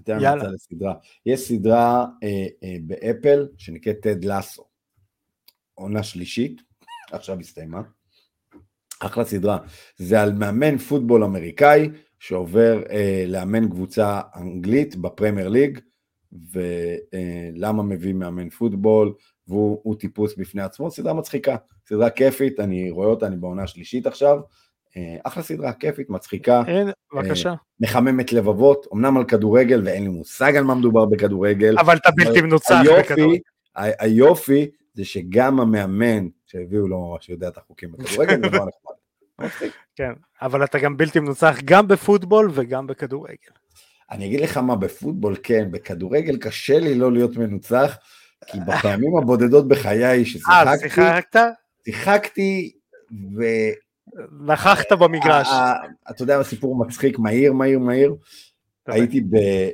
אתן 0.00 0.12
המלצה 0.12 0.48
לסדרה. 0.48 0.94
יש 1.26 1.40
סדרה 1.40 2.06
אה, 2.22 2.46
אה, 2.64 2.76
באפל 2.86 3.48
שנקראת 3.58 3.96
טד 4.02 4.24
לאסו. 4.24 4.64
עונה 5.74 6.02
שלישית, 6.02 6.62
עכשיו 7.12 7.40
הסתיימה. 7.40 7.82
אחלה 9.06 9.24
סדרה. 9.24 9.58
זה 9.96 10.22
על 10.22 10.32
מאמן 10.32 10.78
פוטבול 10.78 11.24
אמריקאי 11.24 11.88
שעובר 12.18 12.82
אה, 12.90 13.24
לאמן 13.26 13.68
קבוצה 13.68 14.20
אנגלית 14.36 14.96
בפרמייר 14.96 15.48
ליג, 15.48 15.78
ולמה 16.52 17.82
אה, 17.82 17.86
מביא 17.88 18.14
מאמן 18.14 18.50
פוטבול, 18.50 19.12
והוא 19.48 19.94
טיפוס 19.94 20.34
בפני 20.36 20.62
עצמו, 20.62 20.90
סדרה 20.90 21.14
מצחיקה, 21.14 21.56
סדרה 21.88 22.10
כיפית, 22.10 22.60
אני 22.60 22.90
רואה 22.90 23.08
אותה, 23.08 23.26
אני 23.26 23.36
בעונה 23.36 23.66
שלישית 23.66 24.06
עכשיו, 24.06 24.38
אה, 24.96 25.16
אחלה 25.24 25.42
סדרה, 25.42 25.72
כיפית, 25.72 26.10
מצחיקה. 26.10 26.62
אין, 26.66 26.90
בבקשה. 27.14 27.50
אה, 27.50 27.54
מחממת 27.80 28.32
לבבות, 28.32 28.86
אמנם 28.94 29.16
על 29.16 29.24
כדורגל, 29.24 29.82
ואין 29.84 30.02
לי 30.02 30.08
מושג 30.08 30.56
על 30.56 30.64
מה 30.64 30.74
מדובר 30.74 31.04
בכדורגל. 31.04 31.78
אבל 31.78 31.96
אתה 31.96 32.10
בלתי 32.16 32.40
מנוצח 32.40 32.80
בכדורגל. 32.98 33.38
היופי 33.76 34.66
זה 34.94 35.04
שגם 35.04 35.60
המאמן 35.60 36.28
שהביאו 36.46 36.88
לו, 36.88 37.16
שיודע 37.20 37.48
את 37.48 37.58
החוקים 37.58 37.92
בכדורגל, 37.92 38.40
זה 38.40 38.50
לא 38.58 38.66
נחמד. 38.66 39.58
כן, 39.96 40.12
אבל 40.42 40.64
אתה 40.64 40.78
גם 40.78 40.96
בלתי 40.96 41.20
מנוצח 41.20 41.56
גם 41.64 41.88
בפוטבול 41.88 42.50
וגם 42.54 42.86
בכדורגל. 42.86 43.52
אני 44.10 44.26
אגיד 44.26 44.40
לך 44.40 44.56
מה, 44.56 44.76
בפוטבול 44.76 45.36
כן, 45.42 45.68
בכדורגל 45.70 46.36
קשה 46.36 46.78
לי 46.78 46.94
לא 46.94 47.12
להיות 47.12 47.36
מנוצח, 47.36 47.96
כי 48.46 48.58
בפעמים 48.66 49.16
הבודדות 49.16 49.68
בחיי 49.68 50.24
ששיחקתי, 50.24 50.52
אה, 50.52 50.78
שיחקת? 50.78 51.40
שיחקתי, 51.84 52.72
ו... 53.36 53.42
נכחת 54.46 54.92
במגרש. 54.92 55.48
אתה 56.10 56.22
יודע, 56.22 56.42
סיפור 56.42 56.86
מצחיק, 56.86 57.18
מהיר, 57.18 57.52
מהיר, 57.52 57.78
מהיר. 57.78 58.14
הייתי 58.86 59.24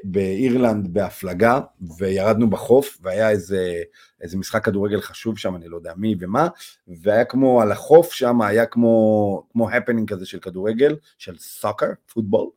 באירלנד 0.05 0.93
בהפלגה, 0.93 1.61
וירדנו 1.99 2.51
בחוף, 2.51 2.99
והיה 3.03 3.31
איזה, 3.31 3.83
איזה 4.21 4.39
משחק 4.39 4.64
כדורגל 4.64 5.01
חשוב 5.01 5.39
שם, 5.39 5.57
אני 5.57 5.68
לא 5.68 5.77
יודע 5.77 5.93
מי 5.97 6.14
ומה, 6.21 6.49
והיה 6.89 7.25
כמו 7.25 7.62
על 7.62 7.73
החוף 7.73 8.12
שם, 8.12 8.43
היה 8.43 8.66
כמו, 8.66 9.47
כמו 9.53 9.71
הפנינג 9.71 10.11
כזה 10.11 10.27
של 10.27 10.39
כדורגל, 10.39 10.97
של 11.18 11.39
soccer, 11.39 11.91
football, 12.12 12.49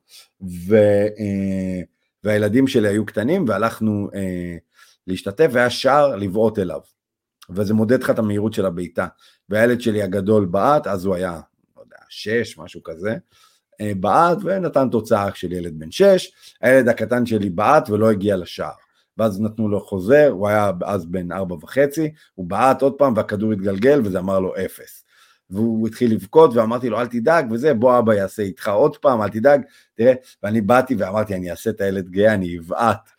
ו, 0.42 0.76
אה, 1.20 1.82
והילדים 2.24 2.68
שלי 2.68 2.88
היו 2.88 3.06
קטנים, 3.06 3.46
והלכנו 3.48 4.10
אה, 4.16 4.58
להשתתף, 5.08 5.50
והיה 5.52 5.70
שער 5.70 6.16
לבעוט 6.16 6.60
אליו. 6.60 6.80
וזה 7.50 7.74
מודד 7.74 8.04
לך 8.04 8.10
את 8.10 8.20
המהירות 8.20 8.54
של 8.54 8.66
הבעיטה. 8.66 9.08
והילד 9.50 9.82
שלי 9.82 10.04
הגדול 10.04 10.46
בעט, 10.46 10.88
אז 10.88 11.06
הוא 11.06 11.16
היה, 11.16 11.42
לא 11.78 11.82
יודע, 11.82 11.98
שש, 12.10 12.58
משהו 12.58 12.84
כזה, 12.84 13.16
אה, 13.82 13.92
בעט 14.00 14.38
ונתן 14.44 14.90
תוצאה 14.90 15.30
של 15.36 15.52
ילד 15.52 15.80
בן 15.80 15.92
שש, 15.92 16.32
הילד 16.62 16.88
הקטן 16.88 17.26
שלי 17.26 17.50
בעט 17.50 17.90
ולא 17.90 18.12
הגיע 18.12 18.38
לשער. 18.38 18.83
ואז 19.18 19.42
נתנו 19.42 19.70
לו 19.70 19.80
חוזר, 19.80 20.30
הוא 20.32 20.48
היה 20.48 20.72
אז 20.84 21.06
בן 21.06 21.32
ארבע 21.32 21.56
וחצי, 21.56 22.12
הוא 22.36 22.46
בעט 22.46 22.82
עוד 22.82 22.94
פעם 22.94 23.14
והכדור 23.16 23.52
התגלגל 23.52 24.02
וזה 24.04 24.20
אמר 24.20 24.40
לו 24.40 24.54
אפס. 24.66 25.04
והוא 25.50 25.88
התחיל 25.88 26.12
לבכות 26.12 26.54
ואמרתי 26.54 26.90
לו 26.90 27.00
אל 27.00 27.08
תדאג 27.08 27.52
וזה, 27.52 27.74
בוא 27.74 28.00
אבא 28.00 28.14
יעשה 28.14 28.44
איתך 28.44 28.68
עוד 28.68 28.98
פעם, 28.98 29.22
אל 29.22 29.30
תדאג, 29.30 29.62
תראה, 29.96 30.14
ואני 30.44 30.62
באתי 30.62 30.96
ואמרתי 30.96 31.36
אני 31.36 31.52
אעשה 31.52 31.70
את 31.70 31.82
הילד 31.82 32.10
גאה, 32.10 32.34
אני 32.34 32.58
אבעט 32.58 33.10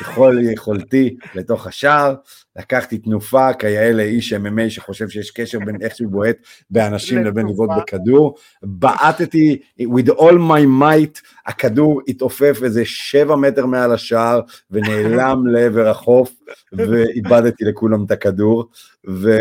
ככל 0.00 0.36
יכולתי 0.40 1.16
לתוך 1.34 1.66
השער, 1.66 2.14
לקחתי 2.56 2.98
תנופה 2.98 3.52
כיאה 3.52 3.92
לאיש 3.92 4.32
MMA 4.32 4.70
שחושב 4.70 5.08
שיש 5.08 5.30
קשר 5.30 5.58
בין 5.58 5.76
איך 5.82 5.96
שהוא 5.96 6.10
בועט 6.10 6.36
באנשים 6.70 7.24
לבין 7.24 7.46
לבעוט 7.46 7.70
בכדור, 7.78 8.34
בעטתי 8.62 9.58
with 9.80 10.08
all 10.08 10.36
my 10.50 10.82
might, 10.82 11.20
הכדור 11.46 12.00
התעופף 12.08 12.60
איזה 12.62 12.82
שבע 12.84 13.36
מטר 13.36 13.66
מעל 13.66 13.92
השער 13.92 14.40
ונעלם 14.70 15.46
לעבר 15.52 15.88
החוף 15.88 16.32
ואיבדתי 16.72 17.64
לכולם 17.64 18.04
את 18.04 18.10
הכדור. 18.10 18.64
ו... 19.08 19.38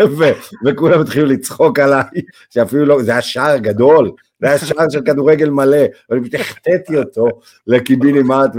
ו- 0.18 0.32
וכולם 0.66 1.00
התחילו 1.00 1.26
לצחוק 1.26 1.78
עליי, 1.78 2.04
שאפילו 2.50 2.84
לא, 2.84 3.02
זה 3.02 3.10
היה 3.10 3.22
שער 3.22 3.56
גדול, 3.56 4.10
זה 4.40 4.48
היה 4.48 4.58
שער 4.58 4.88
של 4.90 5.00
כדורגל 5.06 5.50
מלא, 5.50 5.78
ואני 6.10 6.20
פשוט 6.20 6.34
החטאתי 6.34 6.96
אותו 6.96 7.26
לקיבינימט, 7.66 8.50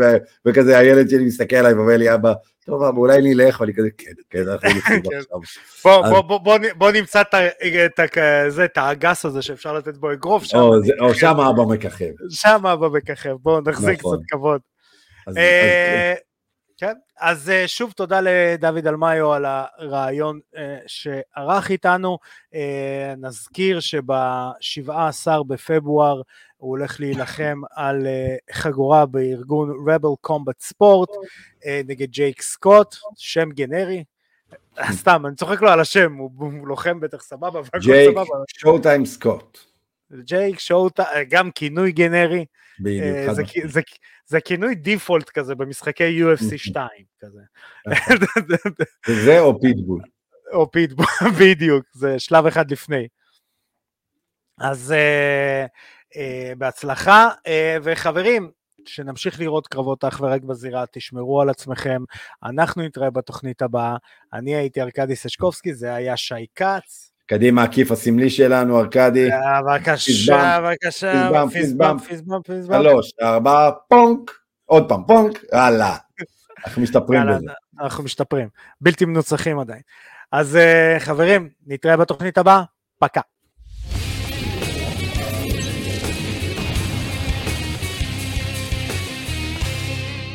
וכזה 0.46 0.78
הילד 0.78 1.10
שלי 1.10 1.26
מסתכל 1.26 1.56
עליי 1.56 1.74
ואומר 1.74 1.98
לי, 1.98 2.14
אבא, 2.14 2.34
טוב 2.66 2.84
אבא, 2.84 2.98
אולי 2.98 3.18
נלך, 3.22 3.62
ואני 3.62 3.74
כזה, 3.74 3.88
כן, 3.98 4.12
כן, 4.30 4.48
אנחנו 4.48 4.70
נלך 4.70 4.86
כן. 5.12 5.20
עכשיו. 5.42 6.24
בוא 6.76 6.92
נמצא 6.92 7.22
את 8.66 8.78
האגס 8.78 9.26
הזה 9.26 9.42
שאפשר 9.42 9.74
לתת 9.74 9.98
בו 9.98 10.12
אגרוף, 10.14 10.44
או 11.00 11.14
שם 11.14 11.40
אבא 11.40 11.64
מככב. 11.64 12.12
שם 12.30 12.66
אבא 12.74 12.88
מככב, 12.88 13.36
בואו 13.42 13.62
נחזיק 13.62 14.00
נכון. 14.00 14.18
קצת 14.18 14.26
כבוד. 14.32 14.62
כן, 16.82 16.94
אז 17.20 17.50
אה, 17.50 17.68
שוב 17.68 17.92
תודה 17.92 18.20
לדוד 18.24 18.88
אלמיו 18.88 19.34
על 19.34 19.46
הרעיון 19.46 20.40
אה, 20.58 20.78
שערך 20.88 21.72
איתנו. 21.72 22.18
אה, 22.56 23.14
נזכיר 23.18 23.80
שב-17 23.80 25.44
בפברואר 25.48 26.22
הוא 26.58 26.70
הולך 26.70 27.00
להילחם 27.00 27.62
על 27.76 28.08
חגורה 28.52 29.06
בארגון 29.06 29.70
Rebel 29.70 30.30
Combat 30.30 30.74
Sport 30.74 31.16
נגד 31.88 32.10
ג'ייק 32.10 32.42
סקוט, 32.42 32.96
שם 33.18 33.50
גנרי. 33.50 34.04
סתם, 35.00 35.26
אני 35.26 35.36
צוחק 35.36 35.62
לו 35.62 35.70
על 35.70 35.80
השם, 35.80 36.16
הוא 36.16 36.68
לוחם 36.68 37.00
בטח 37.00 37.22
סבבה, 37.22 37.62
ג'ייק 37.82 38.18
שואו-טיים 38.48 39.06
סקוט. 39.06 39.71
ג'ייק 40.20 40.59
שואו-טיים, 40.59 41.28
גם 41.30 41.51
כינוי 41.51 41.91
גנרי. 41.91 42.45
זה 44.26 44.41
כינוי 44.41 44.76
דיפולט 44.76 45.30
כזה 45.30 45.55
במשחקי 45.55 46.24
UFC 46.24 46.57
2 46.57 46.88
כזה. 47.22 47.41
זה 49.26 49.39
או 49.39 49.62
פיטבול. 49.62 50.01
או 50.53 50.72
פיטבול, 50.72 51.05
בדיוק, 51.41 51.86
זה 51.93 52.20
שלב 52.20 52.45
אחד 52.45 52.72
לפני. 52.72 53.07
אז 54.59 54.93
uh, 54.93 55.68
uh, 56.18 56.55
בהצלחה, 56.57 57.30
uh, 57.30 57.49
וחברים, 57.84 58.51
שנמשיך 58.86 59.39
לראות 59.39 59.68
קרבות 59.68 60.03
אך 60.03 60.20
ורק 60.22 60.41
בזירה, 60.41 60.86
תשמרו 60.91 61.41
על 61.41 61.49
עצמכם, 61.49 62.03
אנחנו 62.43 62.84
נתראה 62.84 63.09
בתוכנית 63.09 63.62
הבאה, 63.62 63.97
אני 64.34 64.55
הייתי 64.55 64.82
ארכדי 64.82 65.16
סשקובסקי, 65.16 65.74
זה 65.74 65.93
היה 65.93 66.18
שי 66.18 66.45
כץ. 66.55 67.11
קדימה, 67.32 67.64
הכיף 67.64 67.92
הסמלי 67.92 68.30
שלנו, 68.30 68.80
ארכדי. 68.80 69.30
בבקשה, 69.66 70.60
בבקשה, 70.62 71.30
פיזבם, 71.52 72.00
פיזבם, 72.00 72.42
פיזבם. 72.46 72.84
שלוש, 72.84 73.12
ארבע, 73.22 73.70
פונק, 73.88 74.32
עוד 74.66 74.90
פעם 74.90 75.04
פונק, 75.08 75.40
הלאה. 75.52 75.96
אנחנו 76.66 76.82
משתפרים 76.82 77.22
בזה. 77.30 77.52
אנחנו 77.82 78.04
משתפרים, 78.04 78.48
בלתי 78.82 79.06
מנוצחים 79.06 79.60
עדיין. 79.60 79.82
אז 80.32 80.56
אה, 80.56 80.96
חברים, 81.00 81.50
נתראה 81.68 81.98
בתוכנית 81.98 82.38
הבאה, 82.38 82.64
פקה. 83.00 83.22